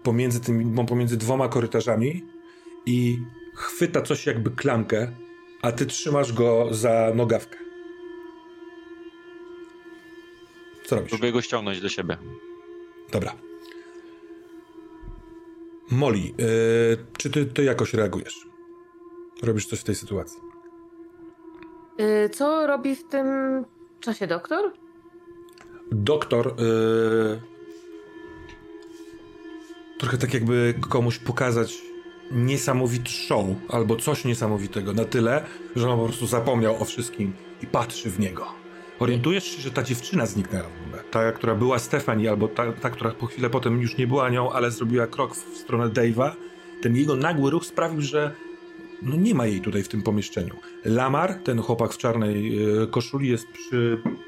[0.03, 2.32] pomiędzy, tymi, pomiędzy dwoma korytarzami
[2.85, 3.19] i
[3.55, 5.11] chwyta coś jakby klamkę,
[5.61, 7.57] a ty trzymasz go za nogawkę.
[10.85, 11.09] Co robisz?
[11.09, 12.17] Próbuję go ściągnąć do siebie.
[13.11, 13.35] Dobra.
[15.91, 16.33] Molly, yy,
[17.17, 18.47] czy ty, ty jakoś reagujesz?
[19.43, 20.39] Robisz coś w tej sytuacji?
[21.97, 23.27] Yy, co robi w tym
[23.99, 24.71] czasie doktor?
[25.91, 27.41] Doktor yy,
[29.99, 31.92] trochę tak jakby komuś pokazać
[32.31, 35.43] niesamowity show albo coś niesamowitego na tyle,
[35.75, 38.63] że on po prostu zapomniał o wszystkim i patrzy w niego.
[38.99, 41.03] Orientujesz się, że ta dziewczyna zniknęła w ogóle.
[41.11, 44.51] Ta, która była Stefani, albo ta, ta, która po chwilę potem już nie była nią,
[44.51, 46.31] ale zrobiła krok w stronę Dave'a.
[46.81, 48.35] Ten jego nagły ruch sprawił, że
[49.01, 50.55] no nie ma jej tutaj w tym pomieszczeniu.
[50.85, 53.47] Lamar, ten chłopak w czarnej y, koszuli, jest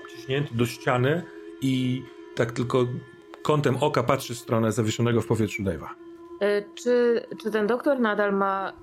[0.06, 1.24] przyciśnięty do ściany
[1.62, 2.04] i
[2.36, 2.88] tak tylko
[3.44, 6.05] kątem oka patrzy w stronę zawieszonego w powietrzu Dave'a.
[6.42, 8.74] Y, czy, czy ten doktor nadal ma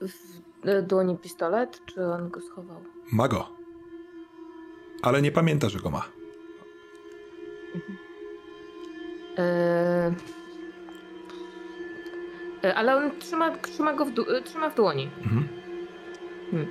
[0.00, 2.76] w y, dłoni pistolet, czy on go schował?
[3.12, 3.48] Ma go.
[5.02, 6.02] Ale nie pamięta, że go ma.
[12.62, 14.10] Yy, ale on trzyma, trzyma go w,
[14.44, 15.10] trzyma w dłoni.
[15.24, 15.48] Mhm.
[16.50, 16.66] Hmm.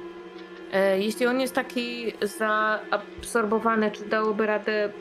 [0.98, 4.92] Jeśli on jest taki zaabsorbowany, czy dałoby radę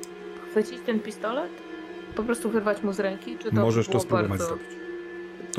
[0.50, 1.50] chwycić ten pistolet?
[2.14, 3.38] Po prostu wyrwać mu z ręki?
[3.38, 4.46] Czy to Możesz to spróbować bardzo...
[4.46, 4.79] zrobić.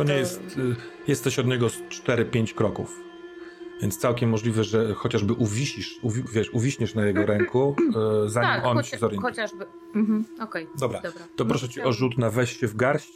[0.02, 0.57] To nie jest.
[0.57, 0.76] Y,
[1.07, 2.99] jesteś od niego 4-5 kroków.
[3.82, 7.76] Więc całkiem możliwe, że chociażby uwisisz, uwi, wiesz, uwiśniesz na jego ręku,
[8.26, 9.32] y, zanim tak, on się zorientuje.
[9.32, 9.65] Chociażby.
[9.95, 10.68] Mhm, okay.
[10.80, 11.02] Dobra.
[11.02, 11.28] Dobra.
[11.36, 13.14] To proszę cię o rzut na weź się w garść.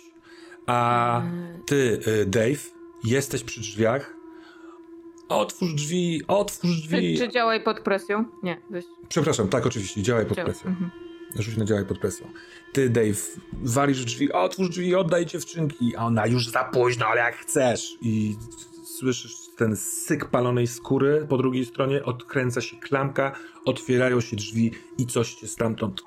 [0.65, 1.21] A
[1.65, 2.71] ty, y, Dave,
[3.03, 4.13] jesteś przy drzwiach.
[5.29, 7.17] Otwórz drzwi, otwórz drzwi.
[7.17, 8.25] Czy, czy działaj pod presją?
[8.43, 8.85] Nie, weź.
[9.09, 10.69] Przepraszam, tak, oczywiście, działaj pod presją.
[10.69, 11.04] Mhm.
[11.35, 12.31] Rzuć na działaj pod presją.
[12.73, 13.21] Ty, Dave,
[13.53, 15.95] walisz drzwi, otwórz drzwi, oddaj dziewczynki.
[15.95, 17.97] A ona już za późno, ale jak chcesz.
[18.01, 18.35] I
[18.85, 21.25] słyszysz ten syk palonej skóry.
[21.29, 23.35] Po drugiej stronie odkręca się klamka,
[23.65, 26.01] otwierają się drzwi i coś cię stamtąd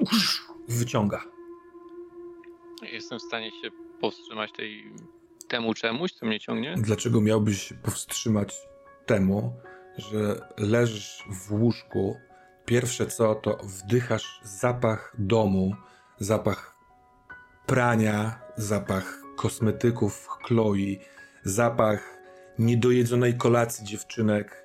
[0.68, 1.24] wyciąga.
[2.92, 4.92] Jestem w stanie się powstrzymać tej,
[5.48, 6.74] temu czemuś, co mnie ciągnie?
[6.78, 8.54] Dlaczego miałbyś powstrzymać
[9.06, 9.52] temu,
[9.98, 12.16] że leżysz w łóżku
[12.68, 15.74] Pierwsze co, to wdychasz zapach domu,
[16.18, 16.76] zapach
[17.66, 20.96] prania, zapach kosmetyków Chloe,
[21.44, 22.18] zapach
[22.58, 24.64] niedojedzonej kolacji dziewczynek.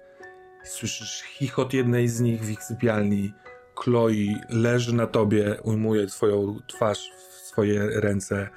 [0.64, 3.34] Słyszysz chichot jednej z nich w ich sypialni.
[3.76, 8.50] Chloe leży na tobie, ujmuje twoją twarz w swoje ręce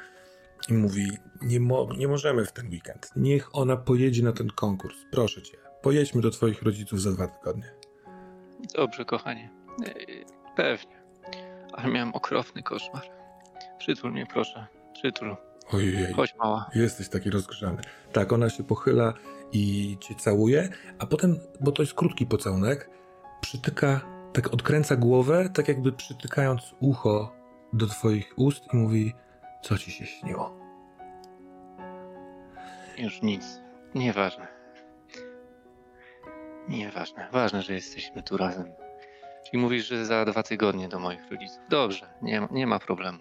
[0.68, 1.10] i mówi:
[1.42, 3.10] nie, mo nie możemy w ten weekend.
[3.16, 4.96] Niech ona pojedzie na ten konkurs.
[5.10, 7.75] Proszę cię, pojedźmy do twoich rodziców za dwa tygodnie.
[8.74, 9.50] Dobrze, kochanie.
[9.86, 9.94] E,
[10.56, 10.96] pewnie.
[11.72, 13.02] Ale miałem okropny koszmar.
[13.78, 14.66] Przytul mnie, proszę.
[14.92, 15.36] Przytul.
[15.72, 16.12] Ojej.
[16.12, 16.70] Chodź, mała.
[16.74, 17.82] Jesteś taki rozgrzany.
[18.12, 19.14] Tak, ona się pochyla
[19.52, 20.68] i cię całuje,
[20.98, 22.90] a potem, bo to jest krótki pocałunek,
[23.40, 24.00] przytyka,
[24.32, 27.32] tak odkręca głowę, tak jakby przytykając ucho
[27.72, 29.14] do twoich ust i mówi,
[29.62, 30.56] co ci się śniło.
[32.98, 33.60] Już nic.
[33.94, 34.55] Nieważne.
[36.68, 37.28] Nieważne.
[37.32, 38.72] Ważne, że jesteśmy tu razem.
[39.44, 41.58] Czyli mówisz, że za dwa tygodnie do moich rodziców.
[41.70, 43.18] Dobrze, nie, nie ma problemu.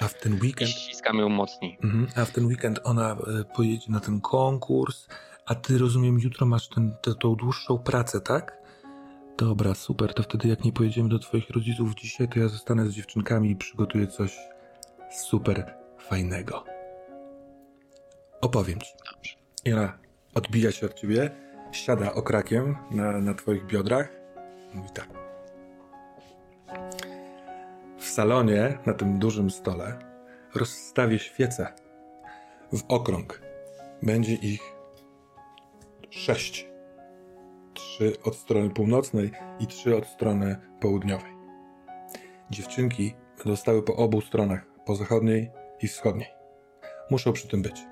[0.00, 0.70] A w ten weekend.
[0.70, 1.78] Ściskamy ją mocniej.
[1.84, 2.06] Mhm.
[2.16, 5.08] A w ten weekend ona e, pojedzie na ten konkurs,
[5.46, 8.62] a ty rozumiem, jutro masz ten, tę, tą dłuższą pracę, tak?
[9.38, 10.14] Dobra, super.
[10.14, 13.56] To wtedy, jak nie pojedziemy do Twoich rodziców dzisiaj, to ja zostanę z dziewczynkami i
[13.56, 14.38] przygotuję coś
[15.10, 16.64] super fajnego.
[18.40, 18.92] Opowiem ci.
[19.14, 19.34] Dobrze.
[19.64, 19.98] I ona
[20.34, 21.30] odbija się od ciebie
[21.72, 24.08] siada okrakiem na, na twoich biodrach.
[24.74, 25.08] Mówi tak.
[27.98, 29.98] W salonie, na tym dużym stole,
[30.54, 31.72] rozstawię świece
[32.72, 33.42] w okrąg.
[34.02, 34.60] Będzie ich
[36.10, 36.66] sześć.
[37.74, 39.30] Trzy od strony północnej
[39.60, 41.32] i trzy od strony południowej.
[42.50, 45.50] Dziewczynki będą stały po obu stronach, po zachodniej
[45.82, 46.28] i wschodniej.
[47.10, 47.91] Muszą przy tym być.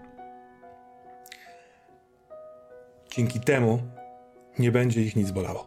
[3.11, 3.79] Dzięki temu
[4.59, 5.67] nie będzie ich nic bolało.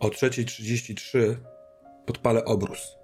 [0.00, 1.36] O 3.33
[2.06, 2.96] podpalę obrus.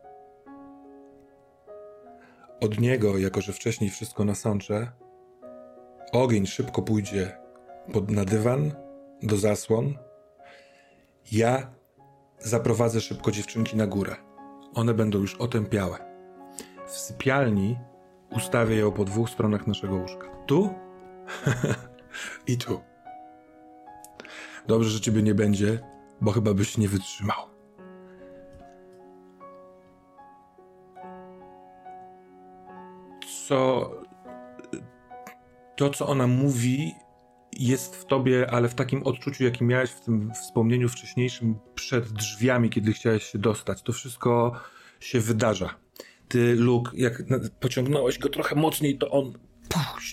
[2.60, 4.92] Od niego, jako że wcześniej wszystko nasączę,
[6.12, 7.38] ogień szybko pójdzie
[7.92, 8.72] pod, na dywan,
[9.22, 9.98] do zasłon.
[11.32, 11.70] Ja
[12.38, 14.16] zaprowadzę szybko dziewczynki na górę.
[14.74, 15.98] One będą już otępiałe.
[16.86, 17.78] W sypialni
[18.36, 20.26] ustawię ją po dwóch stronach naszego łóżka.
[20.46, 20.74] Tu
[22.46, 22.80] I tu.
[24.66, 25.78] Dobrze, że ciebie nie będzie,
[26.20, 27.56] bo chyba byś nie wytrzymał.
[33.48, 33.90] Co.
[35.76, 36.94] To, co ona mówi,
[37.58, 42.70] jest w tobie, ale w takim odczuciu, jakim miałeś w tym wspomnieniu wcześniejszym przed drzwiami,
[42.70, 43.82] kiedy chciałeś się dostać.
[43.82, 44.52] To wszystko
[45.00, 45.74] się wydarza.
[46.28, 47.22] Ty, Luke, jak
[47.60, 49.32] pociągnąłeś go trochę mocniej, to on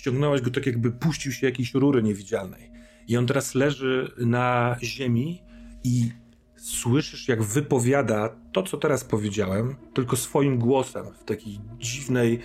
[0.04, 2.72] puch, ściągnąłeś go tak jakby puścił się jakiejś rury niewidzialnej.
[3.08, 5.42] I on teraz leży na ziemi
[5.84, 6.12] i
[6.56, 12.40] słyszysz, jak wypowiada to, co teraz powiedziałem, tylko swoim głosem, w takiej dziwnej,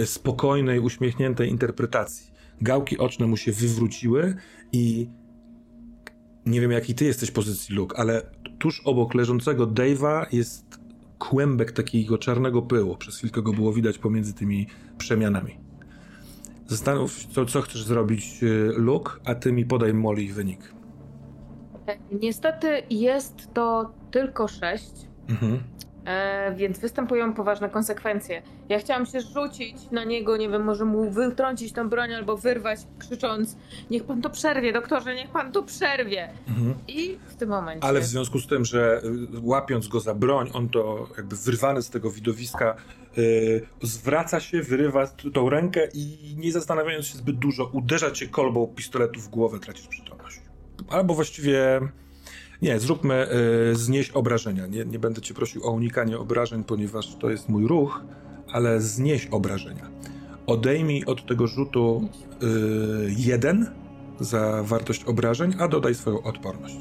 [0.00, 2.30] e, spokojnej, uśmiechniętej interpretacji.
[2.60, 4.36] Gałki oczne mu się wywróciły
[4.72, 5.08] i
[6.46, 8.22] nie wiem, jaki ty jesteś pozycji, Luke, ale
[8.58, 10.78] tuż obok leżącego Dave'a jest
[11.18, 12.96] kłębek takiego czarnego pyłu.
[12.96, 14.66] Przez chwilkę go było widać pomiędzy tymi
[14.98, 15.63] przemianami.
[16.66, 18.46] Zastanów się, co chcesz zrobić, e,
[18.76, 20.74] Luke, a ty mi podaj Molly wynik.
[22.22, 24.84] Niestety jest to tylko 6,
[25.28, 25.62] Mhm.
[26.04, 28.42] E, więc występują poważne konsekwencje.
[28.68, 32.80] Ja chciałam się rzucić na niego, nie wiem, może mu wytrącić tą broń albo wyrwać,
[32.98, 33.56] krzycząc:
[33.90, 36.28] Niech pan to przerwie, doktorze, niech pan to przerwie.
[36.48, 36.74] Mhm.
[36.88, 37.86] I w tym momencie.
[37.86, 41.82] Ale w związku z tym, że y, łapiąc go za broń, on to jakby wyrwany
[41.82, 42.76] z tego widowiska
[43.18, 48.66] y, zwraca się, wyrywa tą rękę i nie zastanawiając się zbyt dużo, uderza cię kolbą
[48.66, 50.40] pistoletu w głowę, tracisz przytomność.
[50.88, 51.80] Albo właściwie...
[52.64, 53.26] Nie, zróbmy
[53.72, 54.66] y, znieść obrażenia.
[54.66, 58.04] Nie, nie będę cię prosił o unikanie obrażeń, ponieważ to jest mój ruch,
[58.52, 59.90] ale znieść obrażenia.
[60.46, 62.08] Odejmij od tego rzutu
[62.42, 62.46] y,
[63.16, 63.70] jeden
[64.20, 66.76] za wartość obrażeń, a dodaj swoją odporność.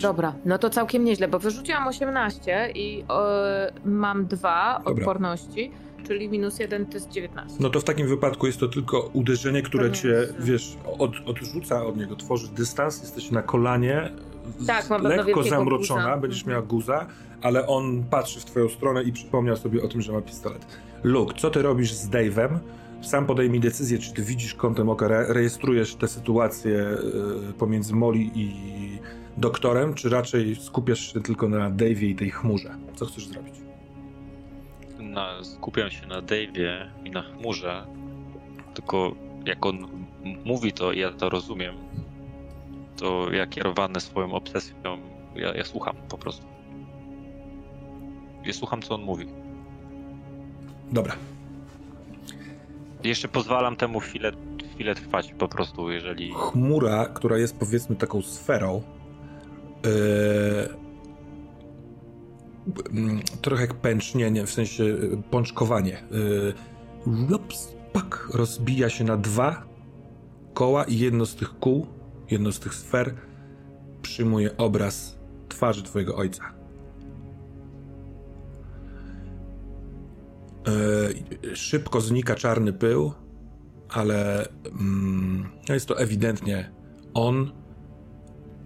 [0.00, 4.92] Dobra, no to całkiem nieźle, bo wyrzuciłam 18 i e, mam 2 Dobra.
[4.92, 5.70] odporności,
[6.06, 7.56] czyli minus 1 to jest 19.
[7.60, 11.96] No to w takim wypadku jest to tylko uderzenie, które cię, wiesz, od, odrzuca od
[11.96, 14.10] niego, tworzy dystans, jesteś na kolanie,
[14.66, 16.16] Tak, mam lekko zamroczona, guza.
[16.16, 16.54] będziesz Mhm.
[16.56, 17.06] miała guza,
[17.42, 20.66] ale on patrzy w twoją stronę i przypomniał sobie o tym, że ma pistolet.
[21.02, 22.58] Luke, co ty robisz z Dave'em?
[23.02, 26.78] Sam podejmij decyzję, czy ty widzisz kątem oka, re rejestrujesz tę sytuację
[27.50, 28.52] y, pomiędzy Molly i
[29.36, 32.74] doktorem, czy raczej skupiasz się tylko na Dave'ie i tej chmurze?
[32.94, 33.54] Co chcesz zrobić?
[34.98, 37.86] Na, skupiam się na Dave'ie i na chmurze,
[38.74, 39.12] tylko
[39.44, 39.86] jak on
[40.44, 41.74] mówi to ja to rozumiem,
[42.96, 44.98] to ja kierowany swoją obsesją,
[45.34, 46.46] ja, ja słucham po prostu.
[48.44, 49.26] Ja słucham, co on mówi.
[50.92, 51.16] Dobra,
[53.04, 54.32] Jeszcze pozwalam temu chwilę,
[54.74, 56.32] chwilę trwać po prostu, jeżeli...
[56.34, 58.82] chmura, która jest powiedzmy taką sferą,
[59.84, 59.90] yy,
[62.90, 66.02] mm, trochę jak pęcznienie, w sensie yy, pączkowanie.
[66.10, 66.54] Yy,
[67.30, 69.64] lops, pak, rozbija się na dwa
[70.54, 71.86] koła i jedno z tych kół,
[72.30, 73.14] jedno z tych sfer
[74.02, 76.52] przyjmuje obraz twarzy twojego ojca.
[81.42, 83.12] Yy, szybko znika czarny pył,
[83.88, 84.48] ale
[84.80, 86.72] mm, no jest to ewidentnie
[87.14, 87.52] on,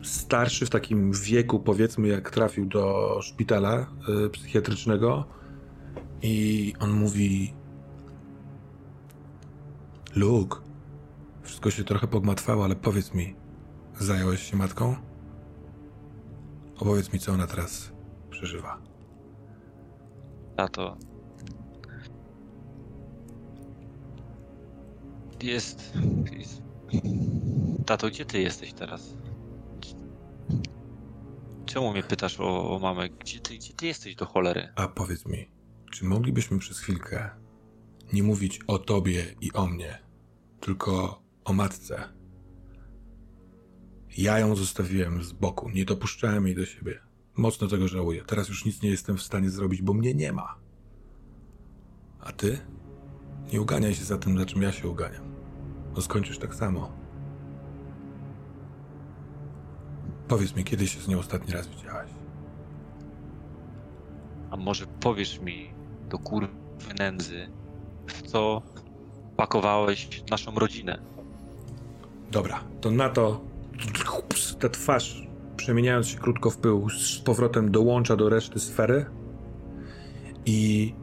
[0.03, 3.87] starszy w takim wieku, powiedzmy, jak trafił do szpitala
[4.27, 5.25] y, psychiatrycznego,
[6.23, 7.55] i on mówi:
[10.17, 10.57] Luke,
[11.43, 13.35] wszystko się trochę pogmatwało, ale powiedz mi,
[14.05, 14.97] zająłeś się matką?
[16.77, 17.93] Opowiedz mi, co ona teraz
[18.31, 18.83] przeżywa.
[20.57, 20.97] Tato.
[25.43, 25.93] Jest.
[26.33, 26.63] jest...
[27.87, 29.17] Tato, gdzie ty jesteś teraz?
[31.67, 33.09] Czemu mnie pytasz o, o mamę?
[33.09, 34.69] Gdzie ty, gdzie ty jesteś do cholery?
[34.77, 35.51] A powiedz mi,
[35.93, 37.31] czy moglibyśmy przez chwilkę
[38.13, 39.99] nie mówić o tobie i o mnie,
[40.61, 42.20] tylko o matce?
[44.19, 47.01] Ja ją zostawiłem z boku, nie dopuszczałem jej do siebie.
[47.37, 48.25] Mocno tego żałuję.
[48.25, 50.55] Teraz już nic nie jestem w stanie zrobić, bo mnie nie ma.
[52.21, 52.59] A ty?
[53.53, 55.23] Nie uganiaj się za tym, za czym ja się uganiam.
[55.95, 56.93] Bo skończysz tak samo.
[60.29, 62.11] Powiedz mi, kiedy się z nią ostatni raz widziałaś?
[64.51, 65.71] A może powiesz mi
[66.09, 66.55] do kurwy
[66.99, 67.51] nędzy,
[68.07, 68.63] w co
[69.37, 71.03] pakowałeś naszą rodzinę?
[72.31, 73.50] Dobra, to na to
[74.25, 75.27] ups, ta twarz,
[75.57, 79.07] przemieniając się krótko w pył, z powrotem dołącza do reszty sfery
[80.47, 80.95] i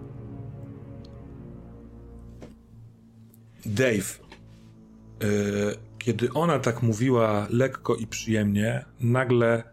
[3.65, 4.19] Dave,
[5.23, 9.63] y, kiedy ona tak mówiła lekko i przyjemnie, nagle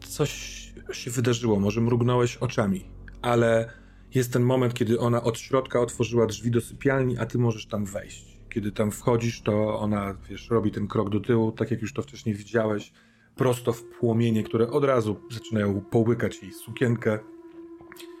[0.00, 0.60] coś
[0.92, 1.60] się wydarzyło.
[1.60, 2.84] Może mrugnąłeś oczami,
[3.22, 3.72] ale
[4.14, 7.84] jest ten moment, kiedy ona od środka otworzyła drzwi do sypialni, a ty możesz tam
[7.84, 8.29] wejść.
[8.50, 12.02] Kiedy tam wchodzisz, to ona, wiesz, robi ten krok do tyłu, tak jak już to
[12.02, 12.92] wcześniej widziałeś,
[13.36, 17.18] prosto w płomienie, które od razu zaczynają połykać jej sukienkę,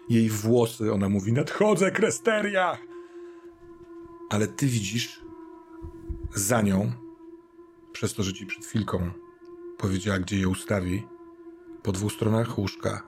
[0.08, 0.92] jej włosy.
[0.92, 2.78] Ona mówi, nadchodzę, Kresteria!
[4.30, 5.20] Ale ty widzisz
[6.34, 6.92] za nią,
[7.92, 9.10] przez to, że ci przed chwilką
[9.78, 11.06] powiedziała, gdzie je ustawi,
[11.82, 13.02] po dwóch stronach łóżka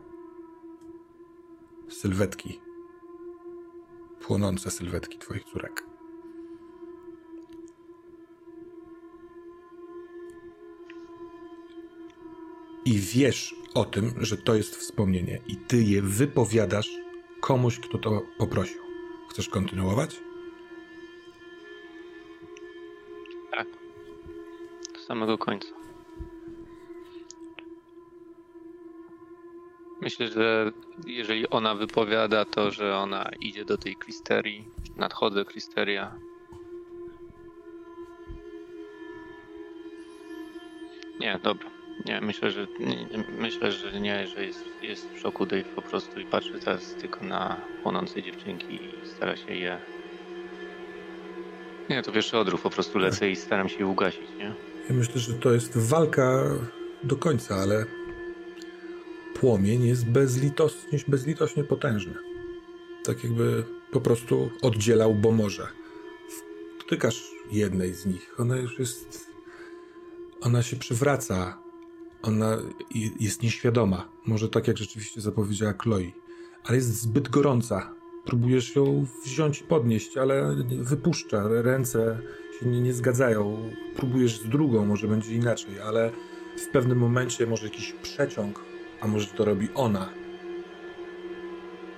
[1.89, 2.61] sylwetki,
[4.20, 5.91] płonące sylwetki twoich córek.
[12.85, 16.91] I wiesz o tym, że to jest wspomnienie, i ty je wypowiadasz
[17.41, 18.83] komuś, kto to poprosił.
[19.31, 20.21] Chcesz kontynuować?
[23.51, 23.69] Tak.
[24.95, 25.69] Do samego końca.
[30.01, 30.73] Myślę, że
[31.07, 36.19] jeżeli ona wypowiada to, że ona idzie do tej klisterii, nadchodzę klisteria.
[41.21, 41.82] Nie, dobra.
[42.07, 46.20] Nie, myślę, że nie, myślę, że nie, że jest, jest w szoku Dave po prostu
[46.20, 49.79] i patrzy teraz tylko na płonące dziewczynki i stara się je.
[51.91, 54.55] Nie, to wiesz odruch, po prostu lecę i staram się je ugasić, nie?
[54.89, 56.45] Ja myślę, że to jest walka
[57.05, 57.87] do końca, ale
[59.35, 62.15] płomień jest bezlitosnie, bezlitośnie potężny.
[63.05, 65.66] Tak jakby po prostu oddzielał, bo może.
[66.79, 69.33] Dotykasz jednej z nich, ona już jest.
[70.41, 71.62] Ona się przywraca.
[72.23, 72.59] Ona
[73.20, 74.09] jest nieświadoma.
[74.27, 76.12] Może tak jak rzeczywiście zapowiedziała Chloe,
[76.65, 77.94] ale jest zbyt gorąca.
[78.24, 81.49] Próbujesz ją wziąć i podnieść, ale wypuszcza.
[81.49, 82.19] Ręce
[82.61, 83.70] się nie, nie zgadzają.
[83.97, 86.11] Próbujesz z drugą, może będzie inaczej, ale
[86.57, 88.73] w pewnym momencie może jakiś przeciąg
[89.03, 90.09] a może to robi ona?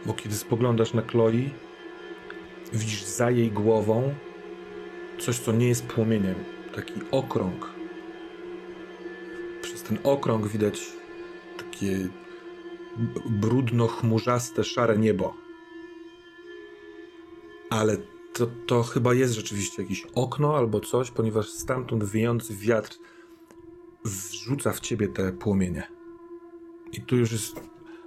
[0.06, 1.50] Bo kiedy spoglądasz na Chloe,
[2.72, 4.14] widzisz za jej głową
[5.18, 6.34] coś, co nie jest płomieniem.
[6.74, 7.73] Taki okrąg.
[9.88, 10.92] Ten okrąg widać
[11.56, 12.08] takie
[13.26, 15.34] brudno-chmurzaste, szare niebo.
[17.70, 17.96] Ale
[18.32, 22.98] to, to chyba jest rzeczywiście jakieś okno albo coś, ponieważ stamtąd wiejący wiatr
[24.04, 25.88] wrzuca w ciebie te płomienie.
[26.92, 27.60] I tu już jest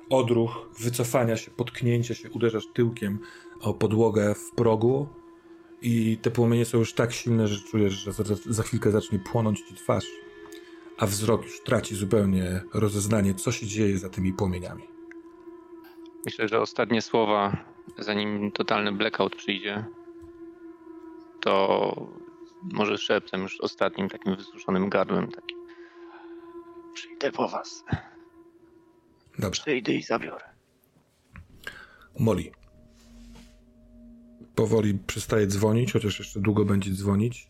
[0.09, 3.19] odruch wycofania się, potknięcia się, uderzasz tyłkiem
[3.61, 5.07] o podłogę w progu
[5.81, 9.61] i te płomienie są już tak silne, że czujesz, że za, za chwilkę zacznie płonąć
[9.61, 10.05] ci twarz,
[10.97, 14.83] a wzrok już traci zupełnie rozeznanie, co się dzieje za tymi płomieniami.
[16.25, 17.57] Myślę, że ostatnie słowa,
[17.97, 19.85] zanim totalny blackout przyjdzie,
[21.41, 21.95] to
[22.63, 25.57] może szeptem już ostatnim takim wysuszonym gardłem takim.
[26.93, 27.83] Przyjdę po was.
[29.39, 29.61] Dobrze.
[29.61, 30.45] Przyjdę i zabiorę.
[32.19, 32.51] Molly.
[34.55, 37.47] Powoli przestaje dzwonić, chociaż jeszcze długo będzie dzwonić.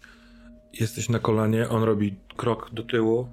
[0.73, 3.27] Jesteś na kolanie, on robi krok do tyłu.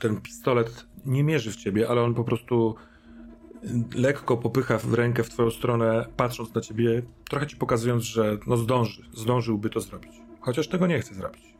[0.00, 2.74] Ten pistolet nie mierzy w ciebie, ale on po prostu
[3.94, 8.56] lekko popycha w rękę w twoją stronę, patrząc na ciebie, trochę ci pokazując, że no
[8.56, 10.12] zdąży, zdążyłby to zrobić.
[10.40, 11.54] Chociaż tego nie chce zrobić.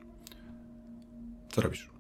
[1.48, 1.90] Co robisz?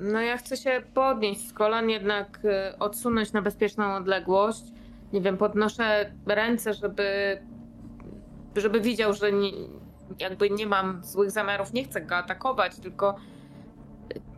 [0.00, 4.62] No ja chcę się podnieść z kolan, jednak e, odsunąć na bezpieczną odległość.
[5.12, 7.38] Nie wiem, podnoszę ręce, żeby,
[8.56, 9.50] żeby widział, że nie,
[10.18, 13.16] jakby nie mam złych zamiarów, nie chcę go atakować, tylko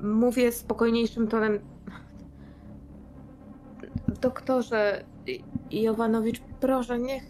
[0.02, 1.60] mówię spokojniejszym tonem.
[4.20, 5.04] Doktorze
[5.70, 7.22] Jowanowicz, proszę, niech,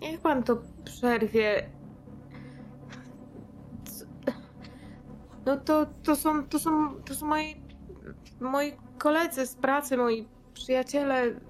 [0.00, 1.70] niech pan to przerwie.
[5.46, 7.56] No to, to, są, to, są, to są moi,
[8.40, 11.40] moi koledzy z pracy, moi przyjaciele.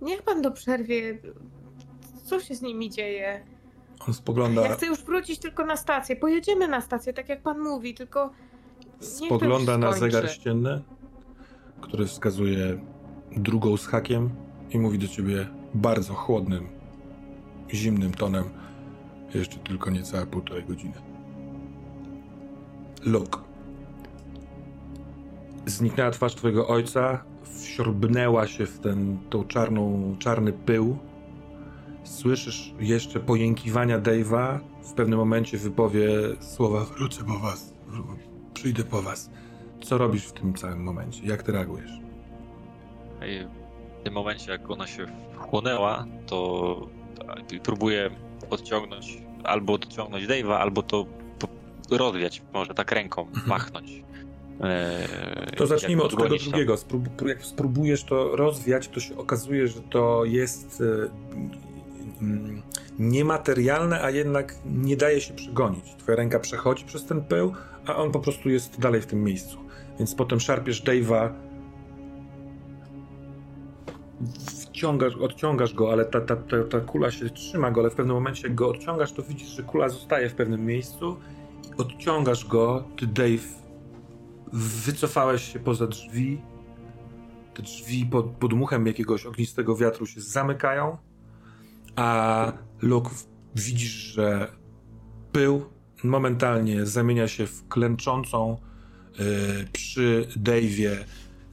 [0.00, 1.18] Niech pan do przerwie.
[2.24, 3.53] Co się z nimi dzieje?
[4.08, 4.62] On spogląda.
[4.62, 6.16] Ja chcę już wrócić tylko na stację.
[6.16, 8.30] Pojedziemy na stację, tak jak pan mówi, tylko.
[9.00, 10.82] Spogląda na zegar ścienny,
[11.80, 12.78] który wskazuje
[13.36, 14.30] drugą z hakiem
[14.70, 16.68] i mówi do ciebie bardzo chłodnym,
[17.74, 18.44] zimnym tonem.
[19.34, 20.94] Jeszcze tylko niecałe półtorej godziny.
[23.04, 23.38] Luke.
[25.66, 30.98] Zniknęła twarz twojego ojca, wsiorbnęła się w ten, tą czarną, czarny pył.
[32.04, 34.58] Słyszysz jeszcze pojękiwania Dave'a.
[34.82, 36.08] W pewnym momencie wypowie
[36.40, 37.74] słowa wrócę po was,
[38.54, 39.30] przyjdę po was.
[39.82, 41.26] Co robisz w tym całym momencie?
[41.26, 41.90] Jak ty reagujesz?
[44.00, 46.88] W tym momencie, jak ona się wchłonęła, to
[47.62, 48.10] próbuję
[48.50, 51.06] odciągnąć, albo odciągnąć Dave'a, albo to
[51.90, 53.48] rozwiać, może tak ręką mhm.
[53.48, 54.04] machnąć.
[54.60, 56.76] E, to zacznijmy od tego drugiego.
[56.76, 61.10] Sprób jak spróbujesz to rozwiać, to się okazuje, że to jest e,
[62.98, 65.94] niematerialne, a jednak nie daje się przegonić.
[65.98, 67.52] Twoja ręka przechodzi przez ten pył,
[67.86, 69.58] a on po prostu jest dalej w tym miejscu.
[69.98, 71.28] Więc potem szarpiesz Dave'a,
[75.20, 78.48] odciągasz go, ale ta, ta, ta, ta kula się trzyma go, ale w pewnym momencie
[78.48, 81.16] jak go odciągasz, to widzisz, że kula zostaje w pewnym miejscu
[81.78, 83.64] odciągasz go, ty Dave
[84.52, 86.40] wycofałeś się poza drzwi.
[87.54, 90.96] Te drzwi pod, pod muchem jakiegoś ognistego wiatru się zamykają,
[91.96, 92.52] a
[92.82, 93.10] Luke
[93.54, 94.52] widzisz, że
[95.32, 95.64] pył
[96.04, 98.56] momentalnie zamienia się w klęczącą
[99.18, 99.24] yy,
[99.72, 100.96] przy Dave'ie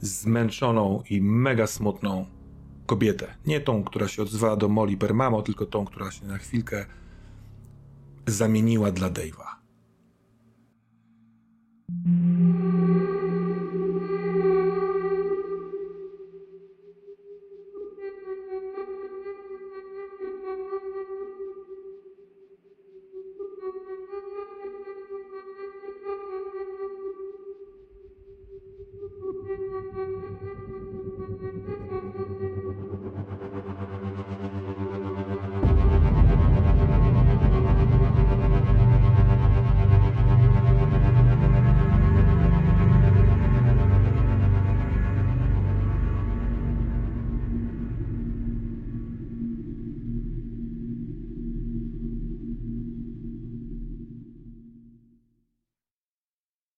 [0.00, 2.26] zmęczoną i mega smutną
[2.86, 3.34] kobietę.
[3.46, 6.86] Nie tą, która się odzwała do Molly per mamo, tylko tą, która się na chwilkę
[8.26, 9.62] zamieniła dla Dave'a.